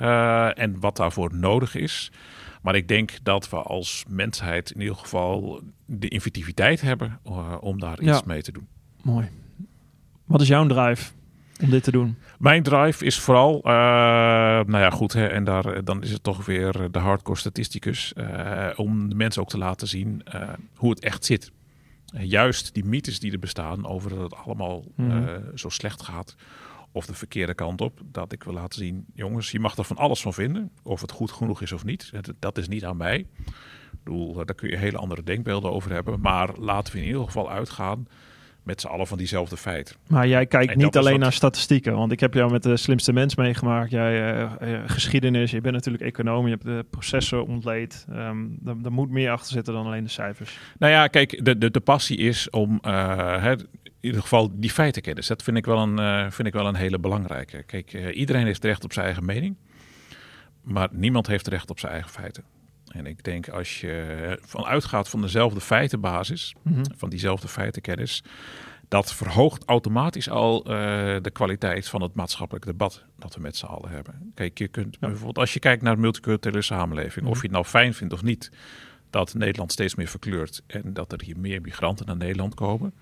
Uh, 0.00 0.58
en 0.58 0.80
wat 0.80 0.96
daarvoor 0.96 1.34
nodig 1.34 1.74
is. 1.74 2.12
Maar 2.62 2.74
ik 2.74 2.88
denk 2.88 3.18
dat 3.22 3.50
we 3.50 3.56
als 3.56 4.04
mensheid 4.08 4.70
in 4.70 4.80
ieder 4.80 4.96
geval 4.96 5.62
de 5.86 6.08
inventiviteit 6.08 6.80
hebben 6.80 7.18
uh, 7.26 7.54
om 7.60 7.80
daar 7.80 8.00
iets 8.00 8.22
mee 8.22 8.42
te 8.42 8.52
doen. 8.52 8.68
Mooi. 9.02 9.28
Wat 10.24 10.40
is 10.40 10.48
jouw 10.48 10.66
drive 10.66 11.12
om 11.62 11.70
dit 11.70 11.82
te 11.82 11.90
doen? 11.90 12.16
Mijn 12.38 12.62
drive 12.62 13.04
is 13.04 13.18
vooral, 13.18 13.56
uh, 13.56 13.62
nou 13.62 14.78
ja, 14.78 14.90
goed, 14.90 15.12
hè, 15.12 15.26
en 15.26 15.44
daar, 15.44 15.84
dan 15.84 16.02
is 16.02 16.10
het 16.10 16.22
toch 16.22 16.46
weer 16.46 16.88
de 16.90 16.98
hardcore 16.98 17.38
statisticus, 17.38 18.12
om 18.76 19.08
de 19.08 19.14
mensen 19.14 19.42
ook 19.42 19.48
te 19.48 19.58
laten 19.58 19.88
zien 19.88 20.22
hoe 20.74 20.90
het 20.90 21.00
echt 21.00 21.24
zit. 21.24 21.52
Juist 22.18 22.74
die 22.74 22.84
mythes 22.84 23.20
die 23.20 23.32
er 23.32 23.38
bestaan 23.38 23.86
over 23.86 24.10
dat 24.10 24.18
het 24.20 24.34
allemaal 24.34 24.84
mm. 24.96 25.40
zo 25.54 25.68
slecht 25.68 26.02
gaat, 26.02 26.34
of 26.92 27.06
de 27.06 27.14
verkeerde 27.14 27.54
kant 27.54 27.80
op, 27.80 28.00
dat 28.04 28.32
ik 28.32 28.42
wil 28.42 28.52
laten 28.52 28.78
zien, 28.78 29.06
jongens, 29.14 29.50
je 29.50 29.60
mag 29.60 29.76
er 29.76 29.84
van 29.84 29.96
alles 29.96 30.20
van 30.20 30.34
vinden, 30.34 30.70
of 30.82 31.00
het 31.00 31.10
goed 31.10 31.30
genoeg 31.30 31.62
is 31.62 31.72
of 31.72 31.84
niet. 31.84 32.12
Dat 32.38 32.58
is 32.58 32.68
niet 32.68 32.84
aan 32.84 32.96
mij. 32.96 33.18
Ik 33.92 34.04
bedoel, 34.04 34.34
daar 34.34 34.54
kun 34.54 34.68
je 34.68 34.76
hele 34.76 34.98
andere 34.98 35.22
denkbeelden 35.22 35.72
over 35.72 35.92
hebben, 35.92 36.20
maar 36.20 36.58
laten 36.58 36.92
we 36.92 37.00
in 37.00 37.06
ieder 37.06 37.24
geval 37.24 37.50
uitgaan 37.50 38.06
met 38.62 38.80
z'n 38.80 38.86
allen 38.86 39.06
van 39.06 39.18
diezelfde 39.18 39.56
feiten. 39.56 39.96
Maar 40.08 40.28
jij 40.28 40.46
kijkt 40.46 40.76
niet 40.76 40.96
alleen 40.96 41.20
naar 41.20 41.32
statistieken, 41.32 41.94
want 41.94 42.12
ik 42.12 42.20
heb 42.20 42.34
jou 42.34 42.50
met 42.50 42.62
de 42.62 42.76
slimste 42.76 43.12
mens 43.12 43.34
meegemaakt. 43.34 43.90
Jij 43.90 44.42
uh, 44.42 44.80
geschiedenis, 44.86 45.50
je 45.50 45.60
bent 45.60 45.74
natuurlijk 45.74 46.04
econoom, 46.04 46.44
je 46.44 46.50
hebt 46.50 46.64
de 46.64 46.84
processen 46.90 47.46
ontleed. 47.46 48.06
Um, 48.10 48.58
er, 48.66 48.92
moet 48.92 49.10
meer 49.10 49.30
achter 49.30 49.52
zitten 49.52 49.74
dan 49.74 49.86
alleen 49.86 50.04
de 50.04 50.10
cijfers. 50.10 50.58
Nou 50.78 50.92
ja, 50.92 51.06
kijk, 51.06 51.44
de, 51.44 51.58
de, 51.58 51.70
de 51.70 51.80
passie 51.80 52.16
is 52.16 52.50
om 52.50 52.78
uh, 52.86 53.52
in 53.82 53.90
ieder 54.00 54.20
geval 54.20 54.50
die 54.52 54.70
feitenkennis. 54.70 55.26
Dat 55.26 55.42
vind 55.42 55.56
ik 55.56 55.66
wel 55.66 55.78
een, 55.78 56.32
vind 56.32 56.48
ik 56.48 56.54
wel 56.54 56.66
een 56.66 56.74
hele 56.74 56.98
belangrijke. 56.98 57.62
Kijk, 57.62 58.12
iedereen 58.12 58.46
heeft 58.46 58.64
recht 58.64 58.84
op 58.84 58.92
zijn 58.92 59.04
eigen 59.04 59.24
mening, 59.24 59.56
maar 60.62 60.88
niemand 60.92 61.26
heeft 61.26 61.46
recht 61.46 61.70
op 61.70 61.78
zijn 61.78 61.92
eigen 61.92 62.10
feiten. 62.10 62.44
En 62.90 63.06
ik 63.06 63.24
denk 63.24 63.48
als 63.48 63.80
je 63.80 64.38
vanuit 64.42 64.84
gaat 64.84 65.08
van 65.08 65.20
dezelfde 65.20 65.60
feitenbasis, 65.60 66.54
mm 66.62 66.82
van 66.96 67.10
diezelfde 67.10 67.48
feitenkennis, 67.48 68.22
dat 68.88 69.14
verhoogt 69.14 69.64
automatisch 69.64 70.28
al 70.30 70.58
uh, 70.58 70.72
de 71.22 71.30
kwaliteit 71.32 71.88
van 71.88 72.02
het 72.02 72.14
maatschappelijk 72.14 72.64
debat 72.64 73.04
dat 73.18 73.34
we 73.34 73.40
met 73.40 73.56
z'n 73.56 73.66
allen 73.66 73.90
hebben. 73.90 74.32
Kijk, 74.34 74.58
je 74.58 74.68
kunt 74.68 74.98
bijvoorbeeld 74.98 75.38
als 75.38 75.52
je 75.52 75.58
kijkt 75.58 75.82
naar 75.82 75.94
de 75.94 76.00
multiculturele 76.00 76.62
samenleving, 76.62 77.26
of 77.26 77.32
mhm. 77.32 77.40
je 77.40 77.42
het 77.42 77.52
nou 77.52 77.64
fijn 77.64 77.94
vindt 77.94 78.12
of 78.12 78.22
niet, 78.22 78.50
dat 79.10 79.34
Nederland 79.34 79.72
steeds 79.72 79.94
meer 79.94 80.08
verkleurt 80.08 80.62
en 80.66 80.92
dat 80.92 81.12
er 81.12 81.22
hier 81.24 81.38
meer 81.38 81.60
migranten 81.60 82.06
naar 82.06 82.16
Nederland 82.16 82.54
komen. 82.54 82.94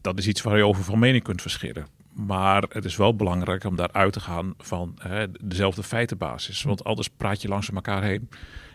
Dat 0.00 0.18
is 0.18 0.26
iets 0.26 0.42
waar 0.42 0.56
je 0.56 0.66
over 0.66 0.84
van 0.84 0.98
mening 0.98 1.22
kunt 1.22 1.42
verschillen. 1.42 1.86
Maar 2.26 2.64
het 2.68 2.84
is 2.84 2.96
wel 2.96 3.16
belangrijk 3.16 3.64
om 3.64 3.76
daaruit 3.76 4.12
te 4.12 4.20
gaan 4.20 4.54
van 4.58 4.94
hè, 4.98 5.26
dezelfde 5.40 5.82
feitenbasis. 5.82 6.62
Want 6.62 6.84
anders 6.84 7.08
praat 7.08 7.42
je 7.42 7.48
langs 7.48 7.70
elkaar 7.70 8.02
heen 8.02 8.28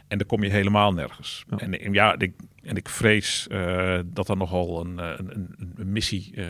en 0.08 0.18
dan 0.18 0.28
kom 0.28 0.44
je 0.44 0.50
helemaal 0.50 0.94
nergens. 0.94 1.46
En, 1.58 1.94
ja, 1.94 2.16
ik, 2.18 2.34
en 2.64 2.76
ik 2.76 2.90
vrees 2.90 3.48
uh, 3.52 4.00
dat 4.06 4.30
er 4.30 4.38
nogal 4.38 4.86
een, 4.86 5.00
eh, 5.00 5.10
een, 5.18 5.56
een 5.76 5.92
missie 5.92 6.32
uh, 6.36 6.46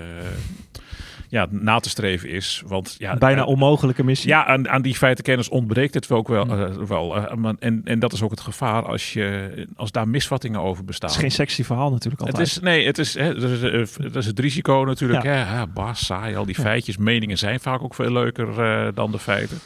ja, 1.30 1.48
na 1.50 1.80
te 1.80 1.90
streven 1.90 2.30
is. 2.30 2.64
Want, 2.66 2.96
ja, 2.98 3.16
Bijna 3.16 3.42
uh, 3.42 3.48
onmogelijke 3.48 4.04
missie. 4.04 4.30
Ja, 4.30 4.46
aan, 4.46 4.70
aan 4.70 4.82
die 4.82 4.96
feitenkennis 4.96 5.50
ontbreekt 5.50 5.94
het 5.94 6.12
ook 6.12 6.28
wel. 6.28 6.48
wel 6.88 7.18
en, 7.60 7.82
en 7.84 8.00
dat 8.00 8.14
is 8.14 8.22
ook 8.22 8.32
het 8.32 8.42
gevaar 8.42 8.86
als, 8.86 9.14
je, 9.14 9.68
als 9.76 9.92
daar 9.92 10.08
misvattingen 10.08 10.60
over 10.60 10.86
bestaan. 10.86 11.10
Het 11.10 11.18
is 11.18 11.24
geen 11.24 11.32
sexy 11.32 11.64
verhaal 11.64 11.92
natuurlijk 11.92 12.22
altijd. 12.22 12.38
Het 12.38 12.48
is, 12.48 12.60
nee, 12.60 12.86
het 12.86 12.98
is, 12.98 13.14
hè, 13.14 13.34
dat, 13.34 13.50
is, 13.50 13.94
dat 13.94 14.16
is 14.16 14.26
het 14.26 14.40
risico 14.40 14.84
natuurlijk. 14.86 15.24
Ja. 15.24 15.46
Hè, 15.46 15.68
bas, 15.68 16.06
saai, 16.06 16.36
al 16.36 16.46
die 16.46 16.56
feitjes. 16.56 16.98
Meningen 16.98 17.38
zijn 17.38 17.60
vaak 17.60 17.82
ook 17.82 17.96
veel 17.96 18.12
leuker 18.12 18.48
dan 18.94 19.12
de 19.12 19.20
feiten. 19.20 19.60